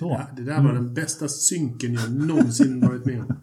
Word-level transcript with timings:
Så. 0.00 0.08
Ja, 0.08 0.26
det 0.36 0.42
där 0.42 0.62
var 0.62 0.72
den 0.72 0.94
bästa 0.94 1.28
synken 1.28 1.94
jag 1.94 2.12
någonsin 2.12 2.80
varit 2.80 3.04
med 3.04 3.20
om. 3.20 3.36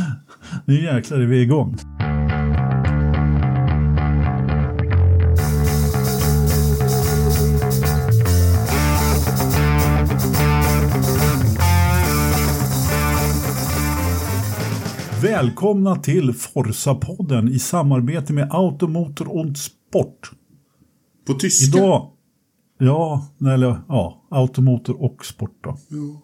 Nu 0.64 0.82
jäklar 0.82 1.18
är 1.18 1.26
vi 1.26 1.42
igång. 1.42 1.76
Välkomna 15.22 15.96
till 15.96 16.32
Forsa-podden 16.32 17.48
i 17.48 17.58
samarbete 17.58 18.32
med 18.32 18.48
Automotor 18.50 19.36
und 19.36 19.58
Sport. 19.58 20.30
På 21.26 21.34
tyska? 21.34 21.78
Idag, 21.78 22.13
ja, 22.78 23.28
eller 23.40 23.80
ja, 23.88 24.26
Automotor 24.30 25.02
och 25.02 25.24
Sport 25.26 25.58
då. 25.64 25.78
Ja, 25.88 26.22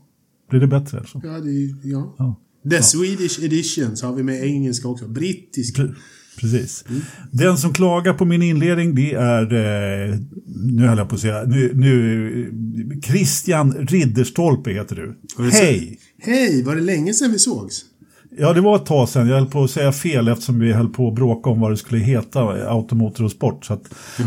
Blir 0.51 0.61
det 0.61 0.67
bättre 0.67 0.99
alltså? 0.99 1.21
ja, 1.25 1.31
det 1.41 1.51
är, 1.51 1.75
ja. 1.85 2.15
Ja. 2.19 2.41
The 2.71 2.83
Swedish 2.83 3.45
edition 3.45 3.97
så 3.97 4.07
har 4.07 4.15
vi 4.15 4.23
med 4.23 4.45
engelska 4.45 4.89
också. 4.89 5.09
Brittisk. 5.09 5.79
Pre- 5.79 5.95
Precis. 6.41 6.85
Den 7.33 7.59
som 7.59 7.73
klagar 7.73 8.15
på 8.15 8.25
min 8.25 8.43
inledning 8.43 8.95
det 8.95 9.13
är, 9.15 9.43
eh, 10.13 10.19
nu 10.47 10.87
höll 10.87 10.99
jag 10.99 11.09
på 11.09 11.15
att 11.15 11.21
säga, 11.21 11.45
nu, 11.47 11.73
nu 11.75 13.01
Christian 13.05 13.73
Ridderstolpe 13.73 14.71
heter 14.73 14.97
du. 14.97 15.19
Hej! 15.51 15.99
Hej, 16.19 16.63
var 16.65 16.75
det 16.75 16.81
länge 16.83 17.15
sedan 17.15 17.33
vi 17.33 17.39
sågs? 17.39 17.85
Ja, 18.41 18.53
det 18.53 18.61
var 18.61 18.77
ett 18.77 18.87
tag 18.87 19.09
sedan. 19.09 19.29
Jag 19.29 19.35
höll 19.35 19.47
på 19.47 19.65
att 19.65 19.71
säga 19.71 19.93
fel 19.93 20.29
eftersom 20.29 20.61
vi 20.61 20.73
höll 20.73 20.89
på 20.89 21.09
att 21.09 21.15
bråka 21.15 21.51
om 21.51 21.61
vad 21.61 21.71
det 21.71 21.77
skulle 21.77 22.01
heta, 22.01 22.41
Automotor 22.69 23.25
och 23.25 23.31
Sport. 23.31 23.65
Så 23.65 23.79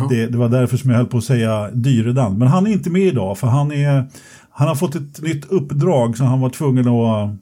det, 0.10 0.28
det 0.28 0.38
var 0.38 0.50
därför 0.50 0.78
som 0.78 0.90
jag 0.90 0.98
höll 0.98 1.06
på 1.08 1.18
att 1.18 1.24
säga 1.24 1.70
Dyredan. 1.72 2.38
Men 2.38 2.48
han 2.48 2.68
är 2.68 2.72
inte 2.72 2.90
med 2.90 3.02
idag 3.02 3.38
för 3.38 3.48
han, 3.48 3.72
är, 3.72 4.08
han 4.50 4.68
har 4.68 4.76
fått 4.76 4.96
ett 4.96 5.22
nytt 5.22 5.46
uppdrag 5.46 6.18
så 6.18 6.24
han 6.24 6.42
var 6.42 6.50
tvungen 6.50 6.88
att... 6.88 7.36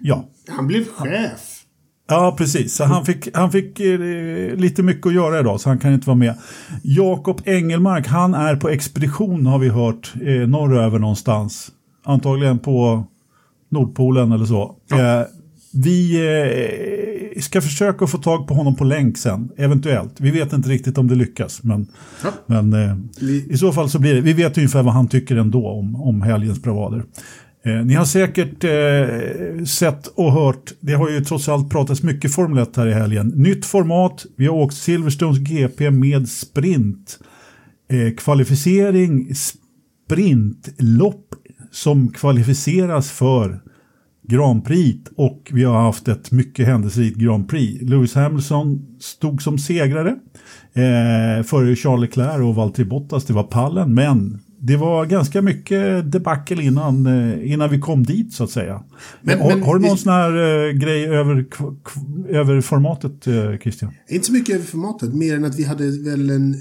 Ja, 0.00 0.24
Han 0.48 0.66
blev 0.66 0.84
chef. 0.84 1.64
Ja, 2.08 2.34
precis. 2.38 2.74
Så 2.74 2.84
han 2.84 3.04
fick, 3.04 3.36
han 3.36 3.52
fick 3.52 3.80
eh, 3.80 3.98
lite 4.56 4.82
mycket 4.82 5.06
att 5.06 5.14
göra 5.14 5.40
idag, 5.40 5.60
så 5.60 5.68
han 5.68 5.78
kan 5.78 5.92
inte 5.94 6.06
vara 6.06 6.16
med. 6.16 6.34
Jakob 6.82 7.40
Engelmark, 7.44 8.06
han 8.06 8.34
är 8.34 8.56
på 8.56 8.68
expedition 8.68 9.46
har 9.46 9.58
vi 9.58 9.68
hört, 9.68 10.12
eh, 10.14 10.48
norröver 10.48 10.98
någonstans. 10.98 11.70
Antagligen 12.04 12.58
på 12.58 13.04
Nordpolen 13.72 14.32
eller 14.32 14.44
så. 14.44 14.76
Eh, 14.92 15.22
vi 15.74 16.16
eh, 17.36 17.40
ska 17.40 17.60
försöka 17.60 18.06
få 18.06 18.18
tag 18.18 18.46
på 18.48 18.54
honom 18.54 18.76
på 18.76 18.84
länk 18.84 19.18
sen, 19.18 19.48
eventuellt. 19.56 20.20
Vi 20.20 20.30
vet 20.30 20.52
inte 20.52 20.68
riktigt 20.68 20.98
om 20.98 21.08
det 21.08 21.14
lyckas, 21.14 21.62
men, 21.62 21.86
Ja. 22.24 22.30
men 22.46 22.72
eh, 22.72 22.96
i 23.50 23.56
så 23.56 23.72
fall 23.72 23.90
så 23.90 23.98
blir 23.98 24.14
det. 24.14 24.20
Vi 24.20 24.32
vet 24.32 24.56
ungefär 24.58 24.82
vad 24.82 24.94
han 24.94 25.08
tycker 25.08 25.36
ändå 25.36 25.68
om, 25.68 25.96
om 26.02 26.22
helgens 26.22 26.62
bravader. 26.62 27.04
Eh, 27.64 27.84
ni 27.84 27.94
har 27.94 28.04
säkert 28.04 28.64
eh, 28.64 29.64
sett 29.64 30.06
och 30.06 30.32
hört, 30.32 30.72
det 30.80 30.92
har 30.94 31.10
ju 31.10 31.20
trots 31.24 31.48
allt 31.48 31.70
pratats 31.70 32.02
mycket 32.02 32.34
Formel 32.34 32.62
1 32.62 32.76
här 32.76 32.86
i 32.86 32.92
helgen. 32.92 33.28
Nytt 33.36 33.66
format, 33.66 34.26
vi 34.36 34.46
har 34.46 34.54
åkt 34.54 34.74
Silverstones 34.74 35.38
GP 35.38 35.90
med 35.90 36.28
sprint. 36.28 37.18
Eh, 37.90 38.14
kvalificering, 38.16 39.28
sprintlopp 40.08 41.26
som 41.72 42.08
kvalificeras 42.08 43.10
för 43.10 43.60
Grand 44.28 44.64
Prix 44.64 45.10
och 45.16 45.50
vi 45.52 45.64
har 45.64 45.80
haft 45.82 46.08
ett 46.08 46.30
mycket 46.32 46.66
händelserikt 46.66 47.16
Grand 47.16 47.48
Prix. 47.48 47.82
Lewis 47.82 48.14
Hamilton 48.14 48.86
stod 49.00 49.42
som 49.42 49.58
segrare 49.58 50.10
eh, 50.72 51.44
före 51.44 51.76
Charles 51.76 52.00
Leclerc 52.00 52.40
och 52.42 52.54
Valtteri 52.54 52.84
Bottas. 52.86 53.24
Det 53.24 53.32
var 53.32 53.42
pallen, 53.42 53.94
men 53.94 54.38
det 54.64 54.76
var 54.76 55.06
ganska 55.06 55.42
mycket 55.42 56.12
debacle 56.12 56.62
innan, 56.62 57.06
eh, 57.06 57.52
innan 57.52 57.70
vi 57.70 57.78
kom 57.80 58.02
dit 58.04 58.32
så 58.32 58.44
att 58.44 58.50
säga. 58.50 58.82
Men- 59.22 59.40
har, 59.40 59.48
men 59.48 59.62
har 59.62 59.78
du 59.78 59.86
någon 59.88 59.98
sån 59.98 60.12
här 60.12 60.30
eh, 60.66 60.72
grej 60.72 61.04
över, 61.06 61.46
över 62.28 62.60
formatet 62.60 63.26
eh, 63.26 63.56
Christian? 63.62 63.92
Inte 64.08 64.26
så 64.26 64.32
mycket 64.32 64.54
över 64.54 64.64
formatet, 64.66 65.14
mer 65.14 65.36
än 65.36 65.44
att 65.44 65.58
vi 65.58 65.64
hade 65.64 65.84
väl 65.84 66.30
en 66.30 66.54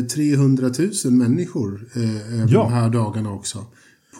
eh, 0.00 0.04
300 0.04 0.70
000 1.04 1.12
människor 1.12 1.86
eh, 1.96 2.40
över 2.40 2.52
Ja. 2.54 2.62
de 2.62 2.72
här 2.72 2.90
dagarna 2.90 3.30
också. 3.32 3.58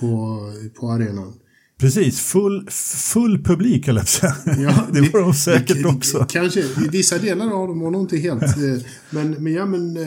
På, 0.00 0.38
på 0.80 0.90
arenan. 0.90 1.32
Precis, 1.78 2.20
full, 2.20 2.66
full 3.12 3.44
publik 3.44 3.88
eller 3.88 4.00
säga. 4.04 4.34
det 4.92 5.00
var 5.12 5.20
de 5.20 5.34
säkert 5.34 5.82
det- 5.82 5.88
också. 5.88 6.26
Kanske. 6.28 6.60
I 6.60 6.88
vissa 6.92 7.18
delar 7.18 7.46
av 7.52 7.68
dem 7.68 7.80
var 7.80 7.90
nog 7.90 8.00
inte 8.02 8.16
helt. 8.16 8.42
eh, 8.42 8.82
Men, 9.10 9.30
men 9.30 9.52
ja, 9.52 9.66
men 9.66 9.96
eh, 9.96 10.02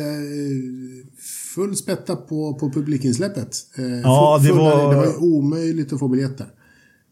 full 1.55 1.75
spätta 1.75 2.15
på, 2.15 2.53
på 2.53 2.71
publikinsläppet. 2.71 3.49
Eh, 3.77 3.85
Ja, 3.85 4.39
det 4.43 4.47
full- 4.49 4.57
var- 4.57 4.89
det 4.93 4.99
var 4.99 5.23
omöjligt 5.23 5.93
att 5.93 5.99
få 5.99 6.07
biljetter. 6.07 6.47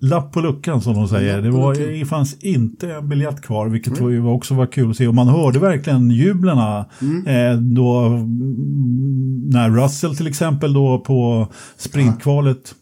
Lapp 0.09 0.31
på 0.33 0.41
luckan 0.41 0.81
som 0.81 0.93
de 0.93 1.07
säger. 1.07 1.41
Det, 1.41 1.51
var, 1.51 1.75
det 1.99 2.05
fanns 2.05 2.33
inte 2.39 2.93
en 2.93 3.09
biljett 3.09 3.41
kvar, 3.41 3.67
vilket 3.67 3.99
var, 3.99 4.09
ju 4.09 4.25
också 4.25 4.53
var 4.53 4.65
kul 4.65 4.89
att 4.89 4.97
se. 4.97 5.07
Och 5.07 5.15
man 5.15 5.27
hörde 5.27 5.59
verkligen 5.59 6.11
jublerna 6.11 6.85
Mm. 7.01 7.27
eh, 7.27 7.59
då 7.61 7.99
mm, 7.99 9.49
när 9.49 9.69
Russell 9.69 10.15
till 10.17 10.27
exempel 10.27 10.73
då 10.73 10.99
på 10.99 11.47
sprintkvalet 11.77 12.75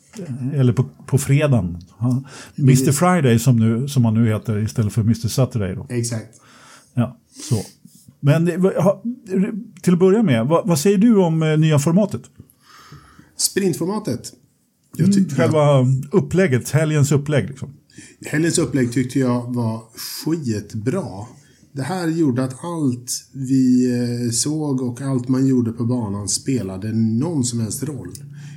eller 0.54 0.74
på, 0.74 0.86
på 1.06 1.18
fredagen. 1.18 1.78
Ja, 2.00 2.24
Mr 2.58 2.92
Friday 2.92 3.40
som, 3.40 3.58
nu, 3.58 3.88
som 3.88 4.06
han 4.06 4.14
nu 4.14 4.28
heter 4.28 4.58
istället 4.58 4.94
för 4.94 5.02
Mr 5.02 5.28
Saturday. 5.28 5.76
Då. 5.76 5.88
Exakt. 5.90 6.42
Ja, 6.94 7.18
så. 7.50 7.56
Men 8.20 8.48
eh, 8.48 8.56
till 9.82 9.94
att 9.94 10.00
börja 10.00 10.24
med, 10.24 10.48
vad, 10.48 10.68
vad 10.68 10.80
säger 10.80 10.98
du 10.98 11.18
om 11.18 11.44
eh, 11.44 11.58
nya 11.58 11.80
formatet? 11.80 12.22
Sprintformatet. 13.38 14.34
Jag 14.98 15.14
tyckte 15.14 15.36
Själva 15.36 15.86
upplägget, 16.12 16.70
helgens 16.70 17.12
upplägg. 17.12 17.50
Liksom. 17.50 17.74
Helgens 18.26 18.58
upplägg 18.58 18.92
tyckte 18.92 19.20
jag 19.20 19.54
var 19.54 19.84
skitbra. 19.96 21.26
Det 21.72 21.82
här 21.82 22.08
gjorde 22.08 22.44
att 22.44 22.64
allt 22.64 23.12
vi 23.32 23.92
eh, 23.92 24.32
såg 24.32 24.82
och 24.82 25.02
allt 25.02 25.28
man 25.28 25.48
gjorde 25.48 25.72
på 25.72 25.86
banan 25.86 26.30
spelade 26.30 26.94
någon 26.94 27.44
som 27.44 27.60
helst 27.60 27.84
roll. 27.84 28.14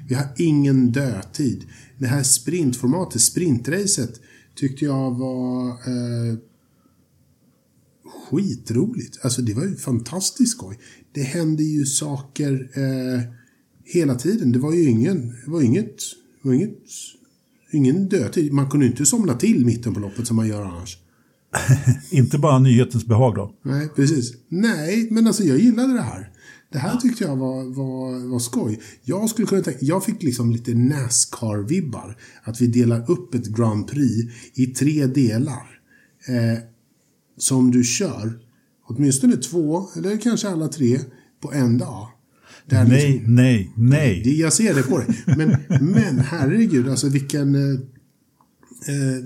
Vi 0.09 0.15
har 0.15 0.27
ingen 0.37 0.93
dödtid. 0.93 1.65
Det 1.99 2.07
här 2.07 2.23
sprintformatet, 2.23 3.21
sprintracet, 3.21 4.21
tyckte 4.55 4.85
jag 4.85 5.19
var 5.19 5.69
eh, 5.69 6.39
skitroligt. 8.31 9.19
Alltså 9.23 9.43
det 9.43 9.55
var 9.55 9.65
ju 9.65 9.77
fantastiskt 9.77 10.53
skoj. 10.53 10.79
Det 11.13 11.23
hände 11.23 11.63
ju 11.63 11.87
saker 11.87 12.71
eh, 12.75 13.21
hela 13.85 14.15
tiden. 14.15 14.53
Det 14.53 14.59
var 14.59 14.73
ju 14.73 14.85
ingen, 14.85 15.29
det 15.45 15.51
var 15.51 15.63
inget, 15.63 15.97
det 16.47 16.51
var 16.51 16.55
inget, 16.55 16.79
ingen 17.73 18.09
dödtid. 18.09 18.53
Man 18.53 18.71
kunde 18.71 18.87
inte 18.87 19.07
somna 19.07 19.35
till 19.35 19.67
mitten 19.67 19.95
på 19.95 20.01
loppet 20.01 20.27
som 20.27 20.37
man 20.37 20.49
gör 20.49 20.63
annars. 20.63 20.99
Inte 22.11 22.39
bara 22.39 22.59
nyhetens 22.59 23.07
behag 23.07 23.35
då. 23.35 23.55
Nej, 23.63 23.89
precis. 23.97 24.33
Nej, 24.49 25.09
men 25.11 25.27
alltså 25.27 25.43
jag 25.43 25.59
gillade 25.59 25.93
det 25.93 26.01
här. 26.01 26.31
Det 26.73 26.79
här 26.79 26.97
tyckte 26.97 27.25
jag 27.25 27.37
var, 27.37 27.65
var, 27.65 28.29
var 28.29 28.39
skoj. 28.39 28.81
Jag 29.03 29.31
skulle 29.31 29.49
kunna 29.49 29.63
tänka, 29.63 29.79
jag 29.83 30.05
fick 30.05 30.23
liksom 30.23 30.53
lite 30.53 30.75
Nascar-vibbar. 30.75 32.17
Att 32.43 32.61
vi 32.61 32.67
delar 32.67 33.11
upp 33.11 33.35
ett 33.35 33.47
Grand 33.47 33.89
Prix 33.89 34.35
i 34.55 34.67
tre 34.67 35.07
delar. 35.07 35.81
Eh, 36.29 36.59
som 37.39 37.71
du 37.71 37.85
kör, 37.85 38.39
åtminstone 38.85 39.37
två, 39.37 39.89
eller 39.97 40.17
kanske 40.17 40.49
alla 40.49 40.69
tre, 40.69 41.01
på 41.41 41.53
en 41.53 41.79
dag. 41.79 42.09
Nej, 42.67 43.13
liksom- 43.13 43.35
nej, 43.35 43.73
nej. 43.77 44.23
det, 44.25 44.31
jag 44.31 44.53
ser 44.53 44.75
det 44.75 44.83
på 44.83 44.99
dig. 44.99 45.07
Men, 45.27 45.57
men 45.81 46.19
herregud, 46.19 46.89
alltså 46.89 47.09
vilken... 47.09 47.55
Eh, 47.55 47.81
eh, 48.95 49.25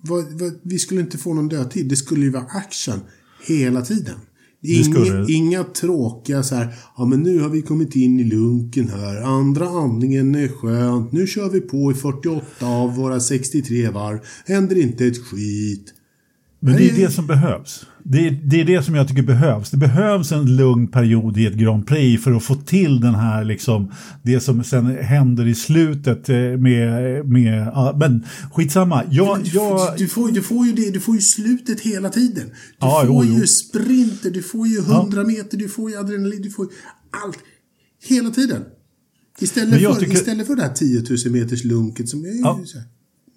vad, 0.00 0.40
vad, 0.40 0.52
vi 0.62 0.78
skulle 0.78 1.00
inte 1.00 1.18
få 1.18 1.34
någon 1.34 1.48
dödtid. 1.48 1.88
Det 1.88 1.96
skulle 1.96 2.24
ju 2.24 2.30
vara 2.30 2.44
action 2.44 3.00
hela 3.46 3.82
tiden. 3.82 4.16
Inga, 4.66 5.26
inga 5.28 5.64
tråkiga 5.64 6.42
så 6.42 6.54
här, 6.54 6.74
ja 6.96 7.04
men 7.04 7.20
nu 7.20 7.40
har 7.40 7.48
vi 7.48 7.62
kommit 7.62 7.96
in 7.96 8.20
i 8.20 8.24
lunken 8.24 8.88
här, 8.88 9.22
andra 9.22 9.68
andningen 9.68 10.34
är 10.34 10.48
skönt, 10.48 11.12
nu 11.12 11.26
kör 11.26 11.50
vi 11.50 11.60
på 11.60 11.92
i 11.92 11.94
48 11.94 12.66
av 12.66 12.96
våra 12.96 13.20
63 13.20 13.88
varv, 13.88 14.18
händer 14.46 14.78
inte 14.78 15.06
ett 15.06 15.18
skit. 15.18 15.94
Men 16.60 16.76
det 16.76 16.90
är 16.90 16.96
det 16.96 17.10
som 17.10 17.26
behövs. 17.26 17.86
Det 18.06 18.26
är, 18.26 18.30
det 18.44 18.60
är 18.60 18.64
det 18.64 18.82
som 18.82 18.94
jag 18.94 19.08
tycker 19.08 19.22
behövs. 19.22 19.70
Det 19.70 19.76
behövs 19.76 20.32
en 20.32 20.56
lugn 20.56 20.88
period 20.88 21.38
i 21.38 21.46
ett 21.46 21.54
Grand 21.54 21.86
Prix 21.86 22.24
för 22.24 22.32
att 22.32 22.42
få 22.42 22.54
till 22.54 23.00
den 23.00 23.14
här 23.14 23.44
liksom, 23.44 23.92
det 24.22 24.40
som 24.40 24.64
sen 24.64 24.96
händer 24.96 25.46
i 25.46 25.54
slutet 25.54 26.28
eh, 26.28 26.36
med, 26.36 27.26
med 27.28 27.66
ja, 27.74 27.96
men 27.98 28.24
skitsamma. 28.52 29.02
Jag, 29.10 29.44
Du, 29.44 29.50
jag, 29.50 29.98
du, 29.98 30.08
får, 30.08 30.28
du 30.32 30.42
får 30.42 30.66
ju 30.66 30.72
det, 30.72 30.90
du 30.90 31.00
får 31.00 31.14
ju 31.14 31.20
slutet 31.20 31.80
hela 31.80 32.08
tiden. 32.10 32.46
Du 32.46 32.52
Ja, 32.78 33.04
får 33.06 33.24
jo, 33.26 33.34
ju 33.34 33.46
sprinter, 33.46 34.30
du 34.30 34.42
får 34.42 34.66
ju 34.68 34.78
100 34.78 35.24
meter, 35.24 35.56
du 35.58 35.68
får 35.68 35.90
ju 35.90 35.96
adrenalin, 35.96 36.42
du 36.42 36.50
får 36.50 36.64
ju 36.66 36.70
allt. 37.26 37.38
Hela 38.08 38.30
tiden. 38.30 38.62
Istället, 39.40 39.80
jag 39.80 39.94
för, 39.94 40.00
tycker- 40.00 40.14
istället 40.14 40.46
för 40.46 40.56
det 40.56 40.62
här 40.62 40.72
10 40.74 41.02
000 41.24 41.32
meters 41.32 41.64
lunket 41.64 42.08
som 42.08 42.20
ju 42.20 42.26
Ja. 42.40 42.60
här 42.74 42.82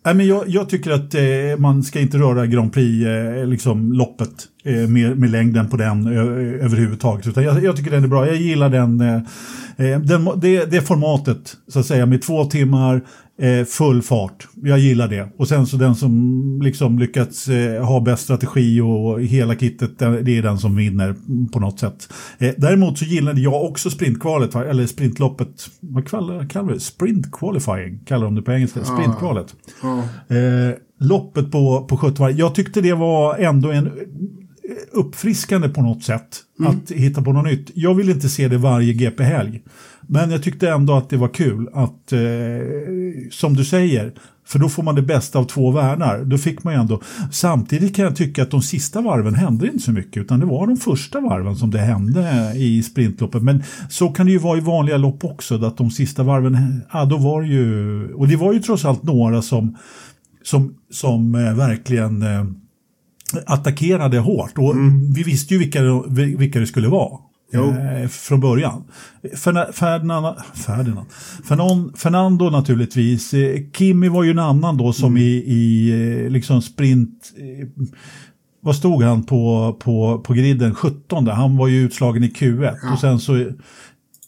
nej, 0.07 0.15
men 0.15 0.27
jag, 0.27 0.44
jag 0.48 0.69
tycker 0.69 0.92
att 0.92 1.15
eh, 1.15 1.57
man 1.57 1.83
ska 1.83 2.00
inte 2.00 2.18
röra 2.18 2.45
Grand 2.45 2.74
Prix-loppet. 2.74 3.38
Eh, 3.42 3.48
liksom 3.48 4.01
eh, 4.63 4.88
med, 4.89 5.18
med 5.18 5.30
längden 5.30 5.69
på 5.69 5.77
den 5.77 6.07
ö, 6.07 6.21
överhuvudtaget. 6.62 7.27
Utan 7.27 7.44
jag, 7.44 7.63
jag, 7.63 7.77
tycker 7.77 7.92
den 7.92 8.04
är 8.04 8.07
bra. 8.07 8.27
Jag 8.27 8.36
gillar 8.36 8.69
den, 8.69 9.01
eh, 9.01 9.15
eh 9.77 10.00
den 10.00 10.30
det, 10.36 10.65
det 10.65 10.81
formatet, 10.81 11.57
så 11.68 11.80
att 11.80 11.86
säga, 11.86 12.06
med 12.06 12.21
två 12.21 12.45
timmar 12.45 13.01
eh, 13.42 13.66
full 13.66 14.01
fart. 14.01 14.48
Jag 14.63 14.80
gillar 14.80 15.07
det. 15.07 15.30
Och 15.38 15.48
sen 15.48 15.68
så 15.68 15.78
den 15.78 15.95
som 15.95 16.60
liksom 16.63 17.00
lyckats 17.00 17.48
eh, 17.48 17.86
ha 17.86 18.00
bäst 18.00 18.24
strategi 18.24 18.81
och 18.81 19.22
hela 19.22 19.56
kittet, 19.56 20.00
det 20.00 20.38
är 20.38 20.42
den 20.42 20.57
som 20.57 20.75
vinner 20.75 21.16
på 21.54 21.60
något 21.60 21.80
sätt. 21.80 22.13
Eh, 22.38 22.54
däremot 22.57 22.98
så 22.98 23.06
gillade 23.06 23.42
jag 23.42 23.66
också 23.66 23.89
sprintkvalet, 23.89 24.56
eller 24.56 24.86
sprintloppet, 24.86 25.69
vad 25.80 26.07
kallar, 26.07 26.74
det? 26.74 26.80
Sprint 26.80 27.31
qualifying 27.31 28.00
kallar 28.06 28.25
de 28.25 28.36
det 28.36 28.42
på 28.42 28.51
engelska, 28.51 28.84
sprintkvalet. 28.84 29.56
Ja. 29.81 29.98
Eh, 30.36 30.75
loppet 31.00 31.51
på, 31.51 31.86
på 31.90 31.98
70 31.98 32.19
varv. 32.19 32.31
Jag 32.31 32.56
tyckte 32.56 32.81
det 32.81 32.94
var 32.94 33.38
ändå 33.38 33.72
en 33.72 33.92
uppfriskande 34.92 35.69
på 35.69 35.81
något 35.81 36.04
sätt 36.04 36.38
mm. 36.60 36.72
att 36.72 36.92
hitta 36.92 37.22
på 37.22 37.34
något 37.34 37.46
nytt. 37.46 37.72
Jag 37.74 37.96
vill 37.96 38.10
inte 38.10 38.30
se 38.30 38.48
det 38.48 38.58
varje 38.58 38.94
GP-helg. 38.94 39.64
Men 40.02 40.31
jag 40.31 40.44
tyckte 40.44 40.69
ändå 40.69 40.94
att 40.94 41.10
det 41.10 41.18
var 41.18 41.28
kul 41.28 41.69
att, 41.74 42.14
eh, 42.14 42.19
som 43.31 43.54
du 43.54 43.66
säger, 43.66 44.14
för 44.48 44.60
då 44.60 44.69
får 44.69 44.84
man 44.84 44.96
det 44.96 45.02
bästa 45.02 45.40
av 45.40 45.44
två 45.44 45.72
världar. 45.72 46.24
Då 46.25 46.38
fick 46.38 46.64
man 46.64 46.74
ju 46.74 46.80
ändå, 46.80 47.02
samtidigt 47.31 47.96
kan 47.96 48.06
jag 48.06 48.16
tycka 48.16 48.44
att 48.44 48.52
de 48.52 48.62
sista 48.62 49.02
varven 49.02 49.36
hände 49.36 49.68
inte 49.68 49.80
så 49.80 49.92
mycket 49.92 50.22
utan 50.22 50.40
det 50.40 50.46
var 50.46 50.68
de 50.68 50.78
första 50.78 51.19
varven 51.19 51.56
som 51.56 51.72
det 51.72 51.80
hände 51.80 52.54
i 52.56 52.84
sprintloppet. 52.84 53.44
Men 53.44 53.64
så 53.90 54.10
kan 54.10 54.25
det 54.25 54.31
ju 54.31 54.38
vara 54.38 54.58
i 54.58 54.62
vanliga 54.62 54.98
lopp 54.98 55.25
också, 55.25 55.66
att 55.66 55.78
de 55.78 55.92
sista 55.92 56.24
varven, 56.24 56.81
ja 56.94 57.06
då 57.06 57.18
var 57.18 57.42
det 57.42 57.48
ju, 57.48 58.14
och 58.14 58.28
det 58.28 58.36
var 58.36 58.54
ju 58.54 58.60
trots 58.60 58.86
allt 58.86 59.04
några 59.04 59.42
som, 59.42 59.78
som, 60.44 60.74
som 60.92 61.36
eh, 61.36 61.56
verkligen 61.56 62.22
eh, 62.22 62.46
attackerade 63.46 64.20
hårt 64.20 64.58
och 64.58 64.72
mm. 64.72 65.14
vi 65.14 65.24
visste 65.24 65.54
ju 65.54 65.60
vilka, 65.60 65.82
vilka 66.38 66.60
det 66.60 66.68
skulle 66.68 66.88
vara. 66.88 67.20
Eh, 67.54 68.08
från 68.08 68.40
början. 68.40 68.84
Ferdinand, 69.74 70.36
Ferdinand, 70.54 71.06
Fernand, 71.48 71.98
Fernando 71.98 72.50
naturligtvis. 72.50 73.34
Eh, 73.34 73.60
Kimi 73.78 74.10
var 74.10 74.24
ju 74.24 74.32
en 74.32 74.40
annan 74.40 74.78
då 74.78 74.94
som 74.94 75.12
mm. 75.12 75.24
i, 75.24 75.44
i 75.48 75.90
eh, 76.24 76.30
liksom 76.30 76.62
sprint... 76.62 77.34
Eh, 77.38 77.68
vad 78.62 78.76
stod 78.76 79.04
han 79.04 79.24
på, 79.24 79.76
på, 79.80 80.20
på 80.20 80.34
griden? 80.34 80.76
17. 80.76 81.28
Han 81.28 81.58
var 81.58 81.68
ju 81.68 81.86
utslagen 81.86 82.24
i 82.24 82.28
Q1 82.28 82.78
ja. 82.84 82.94
och 82.94 83.00
sen 83.00 83.20
så 83.20 83.52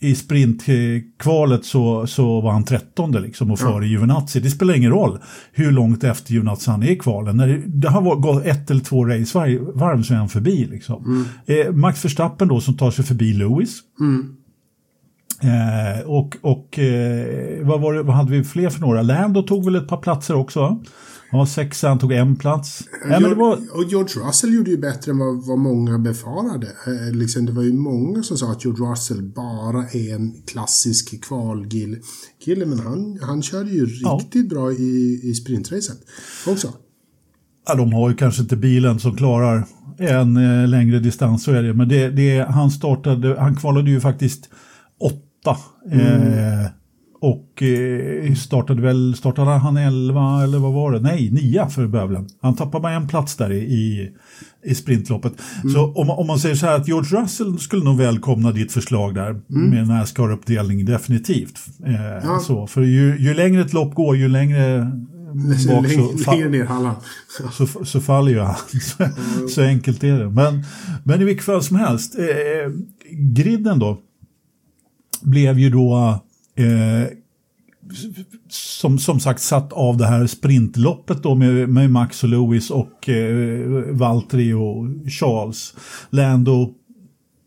i 0.02 0.16
sprintkvalet 0.16 1.66
så, 1.66 2.08
så 2.08 2.42
var 2.42 2.52
han 2.52 2.64
trettonde 2.64 3.20
liksom 3.20 3.52
och 3.52 3.60
före 3.60 3.88
ja. 3.88 4.28
Det 4.34 4.50
spelar 4.50 4.74
ingen 4.74 4.92
roll 4.92 5.20
hur 5.52 5.72
långt 5.72 6.04
efter 6.04 6.32
Giovinazzi 6.32 6.72
han 6.72 6.84
är 6.84 6.92
i 6.92 6.96
kvalen. 6.96 7.38
När 7.38 7.48
det, 7.48 7.62
det 7.66 7.90
har 7.90 8.16
gått 8.16 8.46
ett 8.46 8.72
eller 8.72 8.82
två 8.82 9.06
racevarv 9.06 10.04
så 10.04 10.14
är 10.14 10.18
han 10.18 10.30
förbi. 10.30 10.66
Liksom. 10.66 11.06
Mm. 11.06 11.68
Eh, 11.68 11.74
Max 11.74 12.06
Verstappen 12.06 12.48
då 12.48 12.62
som 12.62 12.78
tar 12.78 12.92
sig 12.92 13.06
förbi 13.06 13.34
Lewis. 13.34 13.80
Mm. 14.00 14.36
Eh, 15.42 16.02
och 16.06 16.38
och 16.42 16.80
eh, 16.80 17.68
vad, 17.68 17.82
var 17.82 17.94
det, 17.94 18.04
vad 18.04 18.16
hade 18.16 18.32
vi 18.32 18.44
fler 18.44 18.70
för 18.70 18.82
några? 18.82 19.02
Lando 19.02 19.42
tog 19.42 19.66
väl 19.66 19.76
ett 19.76 19.88
par 19.88 19.98
platser 19.98 20.36
också? 20.36 20.84
Ja, 21.32 21.46
sexa, 21.46 21.88
han 21.88 22.00
tog 22.00 22.12
en 22.12 22.36
plats. 22.36 22.84
Ja, 23.10 23.20
det 23.20 23.36
var... 23.36 23.60
Och 23.74 23.84
George 23.84 24.28
Russell 24.28 24.54
gjorde 24.54 24.72
ju 24.72 24.78
bättre 24.78 25.12
än 25.12 25.18
vad, 25.18 25.46
vad 25.46 25.60
många 25.60 26.00
befarade. 26.00 26.68
Eh, 26.68 27.16
liksom, 27.16 27.46
det 27.46 27.52
var 27.52 27.64
ju 27.64 27.74
många 27.74 28.24
som 28.24 28.38
sa 28.38 28.52
att 28.52 28.66
George 28.66 28.92
Russell 28.92 29.22
bara 29.22 29.80
är 29.80 30.16
en 30.16 30.34
klassisk 30.48 31.24
kvalkille. 31.24 32.66
Men 32.66 32.80
han, 32.80 33.20
han 33.22 33.42
körde 33.42 33.70
ju 33.70 33.86
riktigt 33.86 34.52
ja. 34.52 34.56
bra 34.56 34.72
i, 34.72 35.20
i 35.24 35.34
sprintracet 35.34 35.98
också. 36.48 36.74
Ja, 37.68 37.76
de 37.76 37.94
har 37.94 38.10
ju 38.10 38.16
kanske 38.16 38.42
inte 38.42 38.56
bilen 38.56 39.00
som 39.00 39.18
klarar 39.18 39.66
en 39.98 40.38
eh, 40.38 40.68
längre 40.68 41.00
distans, 41.00 41.44
så 41.44 41.52
är 41.52 41.64
det. 41.64 41.74
Men 41.74 41.90
det, 41.90 42.10
det, 42.10 42.40
han, 42.50 42.72
startade, 42.72 43.40
han 43.40 43.56
kvalade 43.56 43.92
ju 43.92 44.00
faktiskt 44.00 44.50
åtta. 45.00 45.58
Mm. 45.92 46.06
Eh, 46.06 46.66
och 47.22 47.64
eh, 47.64 48.34
startade 48.34 48.82
väl, 48.82 49.16
startade 49.16 49.52
han 49.52 49.78
11 49.78 50.44
eller 50.44 50.60
vad 50.60 50.74
var 50.74 50.92
det? 50.92 51.00
Nej, 51.00 51.32
9 51.32 51.70
för 51.70 51.88
Bövlen. 51.88 52.28
Han 52.42 52.56
tappade 52.56 52.82
bara 52.82 52.94
en 52.94 53.08
plats 53.08 53.36
där 53.36 53.52
i, 53.52 54.12
i 54.66 54.76
sprintloppet. 54.76 55.34
Mm. 55.64 55.74
Så 55.74 55.94
om, 55.94 56.10
om 56.10 56.28
man 56.28 56.40
säger 56.40 56.56
så 56.56 56.66
här 56.66 56.76
att 56.76 56.88
George 56.88 57.22
Russell 57.22 57.60
skulle 57.60 57.84
nog 57.84 57.98
välkomna 57.98 58.52
ditt 58.52 58.72
förslag 58.72 59.16
där 59.16 59.30
mm. 59.30 59.70
med 59.70 59.88
Nascar-uppdelning 59.88 60.86
definitivt. 60.86 61.60
Eh, 61.86 61.94
ja. 62.24 62.40
så, 62.40 62.68
för 62.68 62.82
ju, 62.82 63.18
ju 63.20 63.34
längre 63.34 63.62
ett 63.62 63.74
lopp 63.74 63.96
går, 63.96 64.18
ju 64.18 64.28
längre 64.28 64.92
bak 65.68 65.88
så, 66.26 66.32
längre 66.32 66.50
ner 66.50 66.66
hallan. 66.66 66.96
så, 67.52 67.86
så 67.86 68.02
faller 68.02 68.32
ju 68.32 68.40
han. 68.40 68.56
Så, 68.82 69.04
mm. 69.04 69.50
så, 69.50 69.62
enkelt 69.62 70.04
är 70.04 70.20
det. 70.20 70.30
Men, 70.30 70.64
men 71.04 71.22
i 71.22 71.24
vilket 71.24 71.46
fall 71.46 71.64
som 71.64 71.78
helst, 71.78 72.16
eh, 72.20 72.72
griden 73.12 73.80
då 73.80 73.98
blev 75.22 75.60
ju 75.60 75.70
då 75.70 76.20
eh, 76.60 77.08
som, 78.50 79.00
som 79.00 79.20
sagt 79.20 79.42
satt 79.42 79.74
av 79.74 79.98
det 79.98 80.08
här 80.08 80.28
sprintloppet 80.28 81.24
då 81.24 81.36
med, 81.36 81.70
med 81.70 81.92
Max 81.92 82.24
och 82.24 82.30
Lewis 82.30 82.70
och 82.70 83.10
eh, 83.10 83.60
Valtteri 83.92 84.54
och 84.54 84.86
Charles. 85.10 85.74
Lando 86.10 86.74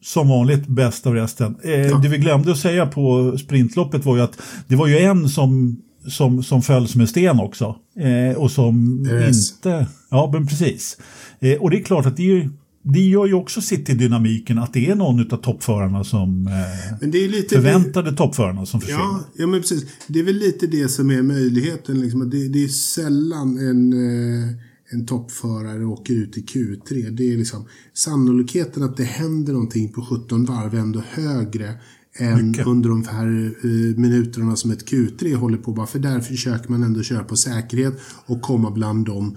som 0.02 0.28
vanligt 0.28 0.66
bäst 0.66 1.06
av 1.06 1.14
resten. 1.14 1.56
Eh, 1.64 1.70
ja. 1.70 1.98
Det 1.98 2.08
vi 2.08 2.18
glömde 2.18 2.52
att 2.52 2.58
säga 2.58 2.86
på 2.86 3.34
sprintloppet 3.38 4.04
var 4.04 4.16
ju 4.16 4.22
att 4.22 4.38
det 4.68 4.76
var 4.76 4.86
ju 4.86 4.98
en 4.98 5.28
som, 5.28 5.82
som, 6.06 6.42
som 6.42 6.62
föll 6.62 6.88
som 6.88 7.00
en 7.00 7.08
sten 7.08 7.40
också. 7.40 7.76
Eh, 7.96 8.36
och 8.36 8.50
som 8.50 9.06
yes. 9.06 9.52
inte... 9.52 9.86
Ja, 10.10 10.30
men 10.32 10.46
precis. 10.46 10.98
Eh, 11.40 11.60
och 11.60 11.70
det 11.70 11.80
är 11.80 11.84
klart 11.84 12.06
att 12.06 12.16
det 12.16 12.22
är 12.22 12.34
ju 12.34 12.50
det 12.82 13.00
gör 13.00 13.26
ju 13.26 13.34
också 13.34 13.60
sitt 13.60 13.88
i 13.90 13.94
dynamiken 13.94 14.58
att 14.58 14.72
det 14.72 14.90
är 14.90 14.94
någon 14.94 15.32
av 15.32 15.36
toppförarna 15.36 16.04
som 16.04 16.46
eh, 16.46 16.96
men 17.00 17.10
det 17.10 17.24
är 17.24 17.28
lite 17.28 17.54
förväntade 17.54 18.10
det, 18.10 18.16
toppförarna 18.16 18.66
som 18.66 18.80
försvinner. 18.80 19.02
Ja, 19.02 19.24
ja, 19.36 19.46
men 19.46 19.60
precis. 19.60 19.86
Det 20.06 20.20
är 20.20 20.24
väl 20.24 20.36
lite 20.36 20.66
det 20.66 20.88
som 20.88 21.10
är 21.10 21.22
möjligheten. 21.22 22.00
Liksom. 22.00 22.30
Det, 22.30 22.48
det 22.48 22.64
är 22.64 22.68
sällan 22.68 23.58
en, 23.58 23.92
eh, 23.92 24.48
en 24.90 25.06
toppförare 25.06 25.84
åker 25.84 26.14
ut 26.14 26.38
i 26.38 26.40
Q3. 26.40 27.10
Det 27.10 27.32
är 27.32 27.36
liksom 27.36 27.68
sannolikheten 27.94 28.82
att 28.82 28.96
det 28.96 29.04
händer 29.04 29.52
någonting 29.52 29.92
på 29.92 30.02
17 30.02 30.44
varv 30.44 30.74
är 30.74 30.78
ändå 30.78 31.02
högre 31.10 31.74
än 32.18 32.50
Mycket. 32.50 32.66
under 32.66 32.88
de 32.88 33.04
här 33.04 33.26
uh, 33.64 33.96
minuterna 33.96 34.56
som 34.56 34.70
ett 34.70 34.90
Q3 34.90 35.34
håller 35.34 35.58
på. 35.58 35.72
Bara 35.72 35.86
för 35.86 35.98
där 35.98 36.20
försöker 36.20 36.70
man 36.70 36.82
ändå 36.82 37.02
köra 37.02 37.24
på 37.24 37.36
säkerhet 37.36 37.94
och 38.26 38.42
komma 38.42 38.70
bland 38.70 39.06
de, 39.06 39.36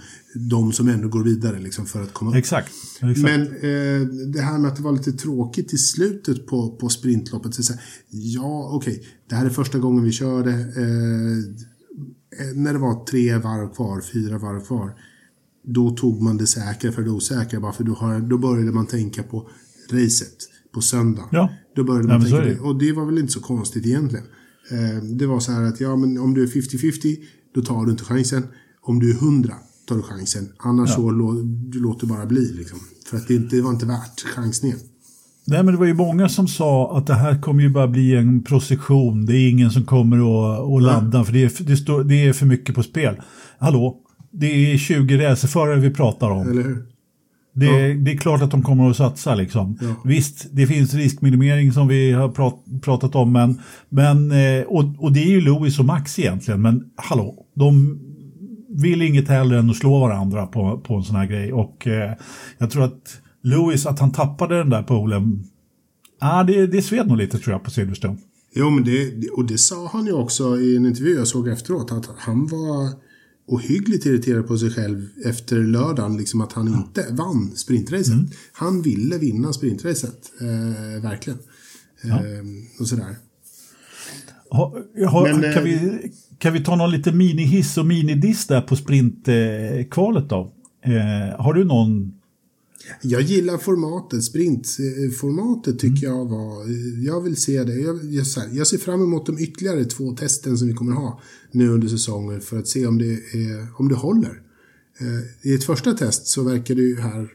de 0.49 0.73
som 0.73 0.87
ändå 0.87 1.07
går 1.07 1.23
vidare 1.23 1.59
liksom, 1.59 1.85
för 1.85 2.03
att 2.03 2.13
komma 2.13 2.37
Exakt. 2.37 2.71
Exakt. 3.01 3.19
Men 3.19 3.41
uh, 3.41 4.07
det 4.33 4.41
här 4.41 4.57
med 4.57 4.71
att 4.71 4.77
det 4.77 4.83
var 4.83 4.91
lite 4.91 5.11
tråkigt 5.11 5.73
i 5.73 5.77
slutet 5.77 6.47
på, 6.47 6.75
på 6.75 6.89
sprintloppet. 6.89 7.65
Så 7.65 7.73
här, 7.73 7.81
ja, 8.09 8.69
okej, 8.71 8.93
okay, 8.93 9.05
det 9.29 9.35
här 9.35 9.45
är 9.45 9.49
första 9.49 9.77
gången 9.77 10.03
vi 10.03 10.11
kör 10.11 10.43
det. 10.43 10.81
Uh, 10.81 11.43
när 12.55 12.73
det 12.73 12.79
var 12.79 13.05
tre 13.05 13.37
varv 13.37 13.73
kvar, 13.73 14.01
fyra 14.13 14.37
varv 14.37 14.65
kvar. 14.65 14.91
Då 15.63 15.89
tog 15.89 16.21
man 16.21 16.37
det 16.37 16.47
säkra 16.47 16.91
för 16.91 17.01
det 17.01 17.09
osäkra. 17.09 17.59
Bara 17.59 17.73
för 17.73 17.83
då, 17.83 17.93
har, 17.93 18.19
då 18.19 18.37
började 18.37 18.71
man 18.71 18.85
tänka 18.85 19.23
på 19.23 19.49
racet 19.91 20.54
på 20.75 20.81
söndag. 20.81 21.23
Ja. 21.31 21.49
Då 21.75 21.83
började 21.83 22.07
man 22.07 22.21
ja, 22.21 22.27
tänka 22.27 22.45
det. 22.45 22.59
Och 22.59 22.79
det 22.79 22.91
var 22.91 23.05
väl 23.05 23.17
inte 23.17 23.33
så 23.33 23.39
konstigt 23.39 23.85
egentligen. 23.85 24.25
Eh, 24.71 25.03
det 25.03 25.25
var 25.25 25.39
så 25.39 25.51
här 25.51 25.63
att 25.63 25.79
ja, 25.79 25.95
men 25.95 26.17
om 26.17 26.33
du 26.33 26.43
är 26.43 26.47
50-50 26.47 27.15
då 27.55 27.61
tar 27.61 27.85
du 27.85 27.91
inte 27.91 28.03
chansen. 28.03 28.47
Om 28.81 28.99
du 28.99 29.11
är 29.11 29.15
100 29.15 29.53
tar 29.87 29.95
du 29.95 30.01
chansen. 30.01 30.49
Annars 30.57 30.89
ja. 30.89 30.95
så 30.95 31.11
lå, 31.11 31.33
du 31.43 31.79
låter 31.79 32.07
bara 32.07 32.25
bli. 32.25 32.53
Liksom. 32.53 32.79
För 33.09 33.17
att 33.17 33.27
det, 33.27 33.33
inte, 33.33 33.55
det 33.55 33.61
var 33.61 33.71
inte 33.71 33.85
värt 33.85 34.21
chansningen. 34.35 34.77
Nej, 35.47 35.63
men 35.63 35.73
det 35.73 35.79
var 35.79 35.85
ju 35.85 35.93
många 35.93 36.29
som 36.29 36.47
sa 36.47 36.97
att 36.97 37.07
det 37.07 37.13
här 37.13 37.41
kommer 37.41 37.63
ju 37.63 37.69
bara 37.69 37.87
bli 37.87 38.15
en 38.15 38.43
procession. 38.43 39.25
Det 39.25 39.37
är 39.37 39.49
ingen 39.49 39.71
som 39.71 39.85
kommer 39.85 40.17
att, 40.17 40.83
ladda 40.83 41.23
för 41.25 41.33
det 41.33 41.43
är, 41.43 41.63
det, 41.63 41.77
står, 41.77 42.03
det 42.03 42.27
är 42.27 42.33
för 42.33 42.45
mycket 42.45 42.75
på 42.75 42.83
spel. 42.83 43.21
Hallå, 43.59 43.97
det 44.31 44.73
är 44.73 44.77
20 44.77 45.17
racerförare 45.17 45.79
vi 45.79 45.89
pratar 45.89 46.31
om. 46.31 46.49
Eller 46.49 46.63
hur? 46.63 46.85
Det, 47.55 47.65
ja. 47.65 47.95
det, 47.95 48.11
är 48.11 48.17
klart 48.17 48.41
att 48.41 48.51
de 48.51 48.63
kommer 48.63 48.89
att 48.89 48.97
satsa. 48.97 49.35
Liksom. 49.35 49.77
Ja. 49.81 49.95
Visst, 50.03 50.47
det 50.51 50.67
finns 50.67 50.93
riskminimering 50.93 51.71
som 51.71 51.87
vi 51.87 52.11
har 52.11 52.29
prat, 52.29 52.63
pratat 52.81 53.15
om. 53.15 53.31
Men, 53.31 53.61
men, 53.89 54.31
eh, 54.31 54.63
och, 54.67 54.83
och 54.97 55.11
det 55.11 55.23
är 55.23 55.29
ju 55.29 55.41
Lewis 55.41 55.79
och 55.79 55.85
Max 55.85 56.19
egentligen. 56.19 56.61
Men 56.61 56.83
hallå, 56.95 57.45
de 57.55 57.99
vill 58.69 59.01
inget 59.01 59.27
hellre 59.27 59.59
än 59.59 59.69
att 59.69 59.75
slå 59.75 59.99
varandra 59.99 60.47
på, 60.47 60.79
på 60.79 60.95
en 60.95 61.03
sån 61.03 61.15
här 61.15 61.25
grej. 61.25 61.53
Och 61.53 61.87
eh, 61.87 62.13
jag 62.57 62.71
tror 62.71 62.83
att 62.83 63.21
Lewis, 63.43 63.85
att 63.85 63.99
han 63.99 64.11
tappade 64.11 64.57
den 64.57 64.69
där 64.69 64.83
polen, 64.83 65.43
ah, 66.19 66.43
det, 66.43 66.67
det 66.67 66.81
sved 66.81 67.07
nog 67.07 67.17
lite 67.17 67.39
tror 67.39 67.53
jag 67.53 67.63
på 67.63 67.71
Silverstone. 67.71 68.17
Jo, 68.55 68.69
men 68.69 68.83
det, 68.83 69.29
och 69.29 69.45
det 69.45 69.57
sa 69.57 69.87
han 69.87 70.05
ju 70.05 70.13
också 70.13 70.59
i 70.59 70.75
en 70.75 70.85
intervju 70.85 71.15
jag 71.15 71.27
såg 71.27 71.47
efteråt. 71.47 71.91
Att 71.91 72.09
han 72.17 72.47
var 72.47 73.04
ohyggligt 73.47 74.05
irriterad 74.05 74.47
på 74.47 74.57
sig 74.57 74.71
själv 74.71 75.07
efter 75.25 75.57
lördagen. 75.57 76.17
Liksom 76.17 76.41
att 76.41 76.53
han 76.53 76.67
inte 76.67 77.05
vann 77.11 77.51
sprintracet. 77.55 78.13
Mm. 78.13 78.27
Han 78.51 78.81
ville 78.81 79.17
vinna 79.17 79.53
sprintracet. 79.53 80.31
Eh, 80.41 81.03
verkligen. 81.03 81.39
Ja. 82.03 82.09
Eh, 82.09 82.43
och 82.79 82.87
sådär. 82.87 83.15
Ha, 84.49 84.73
ha, 85.09 85.23
Men, 85.23 85.53
kan, 85.53 85.63
vi, 85.63 85.73
eh, 85.73 86.11
kan 86.37 86.53
vi 86.53 86.63
ta 86.63 86.75
någon 86.75 86.91
lite 86.91 87.11
minihiss 87.11 87.77
och 87.77 87.85
minidiss 87.85 88.47
där 88.47 88.61
på 88.61 88.75
sprintkvalet 88.75 90.29
då? 90.29 90.51
Eh, 90.85 91.43
har 91.43 91.53
du 91.53 91.63
någon 91.63 92.13
Jag 93.01 93.21
gillar 93.21 93.57
formatet, 93.57 94.23
sprintformatet 94.23 95.79
tycker 95.79 96.07
jag 96.07 96.25
var, 96.25 96.65
jag 97.05 97.21
vill 97.21 97.35
se 97.35 97.63
det. 97.63 97.75
Jag, 97.75 98.05
jag, 98.05 98.25
jag, 98.51 98.67
ser 98.67 98.77
fram 98.77 99.01
emot 99.01 99.25
de 99.25 99.39
ytterligare 99.39 99.85
två 99.85 100.15
testen 100.15 100.57
som 100.57 100.67
vi 100.67 100.73
kommer 100.73 100.91
ha 100.91 101.21
nu 101.51 101.69
under 101.69 101.87
säsongen 101.87 102.41
för 102.41 102.59
att 102.59 102.67
se 102.67 102.87
om 102.87 102.97
det, 102.97 103.13
är, 103.13 103.79
om 103.79 103.89
det 103.89 103.95
håller. 103.95 104.41
I 105.41 105.53
ett 105.53 105.63
första 105.63 105.93
test 105.93 106.27
så 106.27 106.43
verkar 106.43 106.75
det 106.75 106.81
ju 106.81 106.99
här 106.99 107.29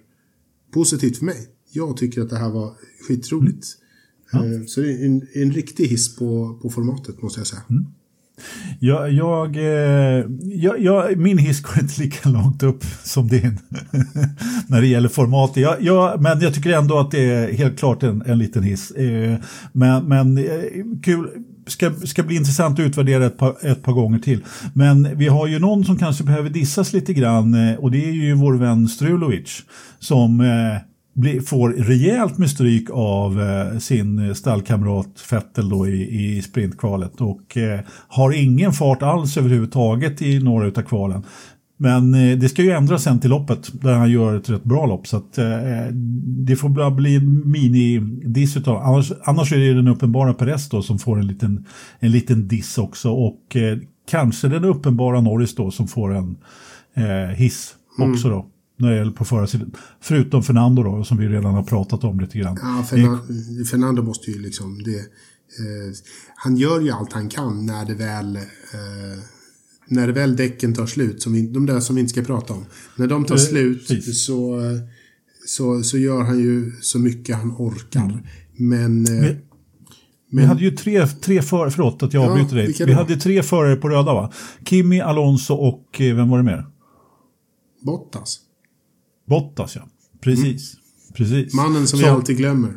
positivt 0.73 1.17
för 1.17 1.25
mig. 1.25 1.49
Jag 1.73 1.97
tycker 1.97 2.21
att 2.21 2.31
det 2.31 2.37
här 2.37 2.51
var 2.51 2.75
skitroligt. 3.09 3.67
Ja. 4.33 4.43
Så 4.67 4.81
det 4.81 4.93
är 4.93 5.05
en, 5.05 5.27
en 5.33 5.53
riktig 5.53 5.87
hiss 5.87 6.17
på, 6.17 6.59
på 6.63 6.71
formatet 6.71 7.23
måste 7.23 7.41
jag 7.41 7.47
säga. 7.47 7.63
Mm. 7.71 7.87
Jag, 8.79 9.13
jag, 9.13 9.57
eh, 9.57 10.25
jag, 10.43 10.81
jag, 10.81 11.17
min 11.17 11.39
hiss 11.39 11.63
går 11.63 11.81
inte 11.81 12.03
lika 12.03 12.29
långt 12.29 12.63
upp 12.63 12.85
som 13.03 13.29
din 13.29 13.59
när 14.67 14.81
det 14.81 14.87
gäller 14.87 15.09
format. 15.09 15.57
Jag, 15.57 15.83
jag, 15.83 16.23
men 16.23 16.41
jag 16.41 16.55
tycker 16.55 16.71
ändå 16.71 16.99
att 16.99 17.11
det 17.11 17.31
är 17.31 17.53
helt 17.53 17.79
klart 17.79 18.03
en, 18.03 18.23
en 18.27 18.39
liten 18.39 18.63
hiss. 18.63 18.91
Eh, 18.91 19.37
men, 19.73 20.05
men 20.05 20.39
eh, 20.39 20.45
kul, 21.03 21.29
ska, 21.67 21.93
ska 21.93 22.23
bli 22.23 22.37
intressant 22.37 22.79
att 22.79 22.87
utvärdera 22.87 23.27
ett 23.27 23.39
par, 23.39 23.67
ett 23.67 23.83
par 23.83 23.93
gånger 23.93 24.19
till. 24.19 24.45
Men 24.75 25.19
vi 25.19 25.29
har 25.29 25.47
ju 25.47 25.59
någon 25.59 25.85
som 25.85 25.99
kanske 25.99 26.25
behöver 26.25 26.51
dissas 26.51 26.93
lite 26.93 27.15
grann 27.15 27.77
och 27.79 27.91
det 27.91 28.09
är 28.09 28.13
ju 28.13 28.35
vår 28.35 28.55
vän 28.55 28.89
Strulovic 28.89 29.63
som 29.99 30.41
får 31.47 31.71
rejält 31.71 32.39
med 32.39 32.51
stryk 32.51 32.91
av 32.93 33.41
eh, 33.41 33.79
sin 33.79 34.35
stallkamrat 34.35 35.21
Fettel 35.21 35.69
då 35.69 35.89
i, 35.89 36.37
i 36.37 36.43
sprintkvalet 36.43 37.21
och 37.21 37.57
eh, 37.57 37.81
har 38.09 38.33
ingen 38.33 38.73
fart 38.73 39.03
alls 39.03 39.37
överhuvudtaget 39.37 40.23
i 40.23 40.39
några 40.39 40.67
av 40.67 40.83
kvalen. 40.83 41.25
Men 41.83 42.15
eh, 42.15 42.39
det 42.39 42.49
ska 42.49 42.63
ju 42.63 42.71
ändras 42.71 43.03
sen 43.03 43.21
till 43.21 43.31
loppet 43.31 43.83
där 43.83 43.93
han 43.93 44.11
gör 44.11 44.37
ett 44.37 44.51
rätt 44.51 44.65
bra 44.65 44.87
lopp. 44.87 45.07
Så 45.07 45.17
att 45.17 45.39
eh, 45.39 45.87
det 46.47 46.57
får 46.57 46.69
bara 46.69 46.91
bli 46.91 47.21
mini-diss 47.45 48.57
utav 48.57 48.77
annars, 48.77 49.13
annars 49.25 49.53
är 49.53 49.59
det 49.59 49.75
den 49.75 49.89
uppenbara 49.89 50.35
Perez 50.35 50.69
då 50.69 50.83
som 50.83 50.99
får 50.99 51.19
en 51.19 51.27
liten, 51.27 51.65
en 51.99 52.11
liten 52.11 52.49
diss 52.49 52.79
också. 52.79 53.11
Och 53.11 53.57
eh, 53.57 53.79
kanske 54.11 54.49
den 54.49 54.65
uppenbara 54.65 55.21
Norris 55.21 55.55
då 55.55 55.71
som 55.71 55.89
får 55.89 56.15
en 56.15 56.37
eh, 56.95 57.35
hiss 57.37 57.75
också 57.99 58.29
mm. 58.29 58.39
då 58.39 58.47
när 58.81 58.91
det 58.91 58.97
gäller 58.97 59.13
på 59.13 59.25
förarsidan. 59.25 59.73
Förutom 60.01 60.43
Fernando 60.43 60.83
då, 60.83 61.05
som 61.05 61.19
vi 61.19 61.29
redan 61.29 61.55
har 61.55 61.63
pratat 61.63 62.05
om 62.05 62.21
lite 62.21 62.39
grann. 62.39 62.59
Ja, 62.63 62.85
Fernando, 62.91 63.65
Fernando 63.71 64.03
måste 64.03 64.31
ju 64.31 64.39
liksom... 64.43 64.83
Det, 64.83 64.99
eh, 64.99 65.95
han 66.35 66.57
gör 66.57 66.81
ju 66.81 66.91
allt 66.91 67.13
han 67.13 67.29
kan 67.29 67.67
när 67.67 67.85
det 67.85 67.95
väl... 67.95 68.37
Eh, 68.37 69.23
när 69.89 70.07
det 70.07 70.13
väl 70.13 70.37
däcken 70.37 70.75
tar 70.75 70.87
slut, 70.87 71.23
som 71.23 71.33
vi, 71.33 71.47
de 71.47 71.67
där 71.67 71.81
som 71.81 71.97
vi 71.97 72.01
inte 72.01 72.11
ska 72.11 72.23
prata 72.23 72.55
om. 72.55 72.65
När 72.97 73.07
de 73.07 73.25
tar 73.25 73.35
eh, 73.35 73.39
slut 73.39 74.05
så, 74.17 74.61
så, 75.47 75.83
så 75.83 75.99
gör 75.99 76.23
han 76.23 76.39
ju 76.39 76.73
så 76.81 76.99
mycket 76.99 77.37
han 77.37 77.55
orkar. 77.59 78.05
Mm. 78.05 78.19
Men... 78.57 79.25
Eh, 79.25 79.37
men 80.33 80.43
vi 80.43 80.49
hade 80.49 80.63
ju 80.63 80.71
tre, 80.71 81.07
tre 81.07 81.43
förare, 81.43 81.71
förlåt 81.71 82.03
att 82.03 82.15
jag 82.15 82.25
ja, 82.25 82.31
avbryter 82.31 82.57
dig. 82.57 82.87
Vi 82.87 82.93
hade 82.93 83.17
tre 83.17 83.43
förare 83.43 83.77
på 83.77 83.89
röda 83.89 84.15
va? 84.15 84.33
Kimi, 84.65 85.01
Alonso 85.01 85.55
och 85.55 86.01
eh, 86.01 86.17
vem 86.17 86.29
var 86.29 86.39
det 86.39 86.45
mer? 86.45 86.67
Bottas. 87.83 88.41
Bottas 89.31 89.77
ja, 89.77 89.83
precis. 90.21 90.75
Mm. 90.75 91.15
precis. 91.15 91.55
Mannen 91.55 91.87
som 91.89 91.99
Så... 91.99 92.05
vi 92.05 92.11
alltid 92.11 92.37
glömmer. 92.37 92.71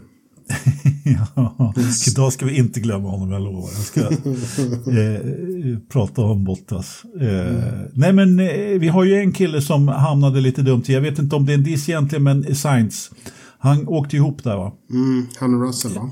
ja, 1.35 1.73
idag 2.07 2.33
ska 2.33 2.45
vi 2.45 2.57
inte 2.57 2.79
glömma 2.79 3.09
honom, 3.09 3.31
jag 3.31 3.41
lovar. 3.41 3.69
Jag 3.75 3.85
ska 3.85 4.01
eh, 4.99 5.79
prata 5.89 6.21
om 6.21 6.43
Bottas. 6.43 7.03
Eh, 7.21 7.55
mm. 7.55 7.89
Nej, 7.93 8.13
men 8.13 8.39
eh, 8.39 8.79
vi 8.79 8.87
har 8.87 9.03
ju 9.03 9.15
en 9.15 9.31
kille 9.31 9.61
som 9.61 9.87
hamnade 9.87 10.41
lite 10.41 10.61
dumt 10.61 10.83
Jag 10.85 11.01
vet 11.01 11.19
inte 11.19 11.35
om 11.35 11.45
det 11.45 11.51
är 11.51 11.57
en 11.57 11.63
diss 11.63 11.89
egentligen, 11.89 12.23
men 12.23 12.55
Sainz. 12.55 13.11
Han 13.59 13.87
åkte 13.87 14.15
ihop 14.15 14.43
där 14.43 14.57
va? 14.57 14.73
Mm, 14.89 15.27
han 15.39 15.53
och 15.53 15.67
Russell 15.67 15.91
va? 15.93 16.09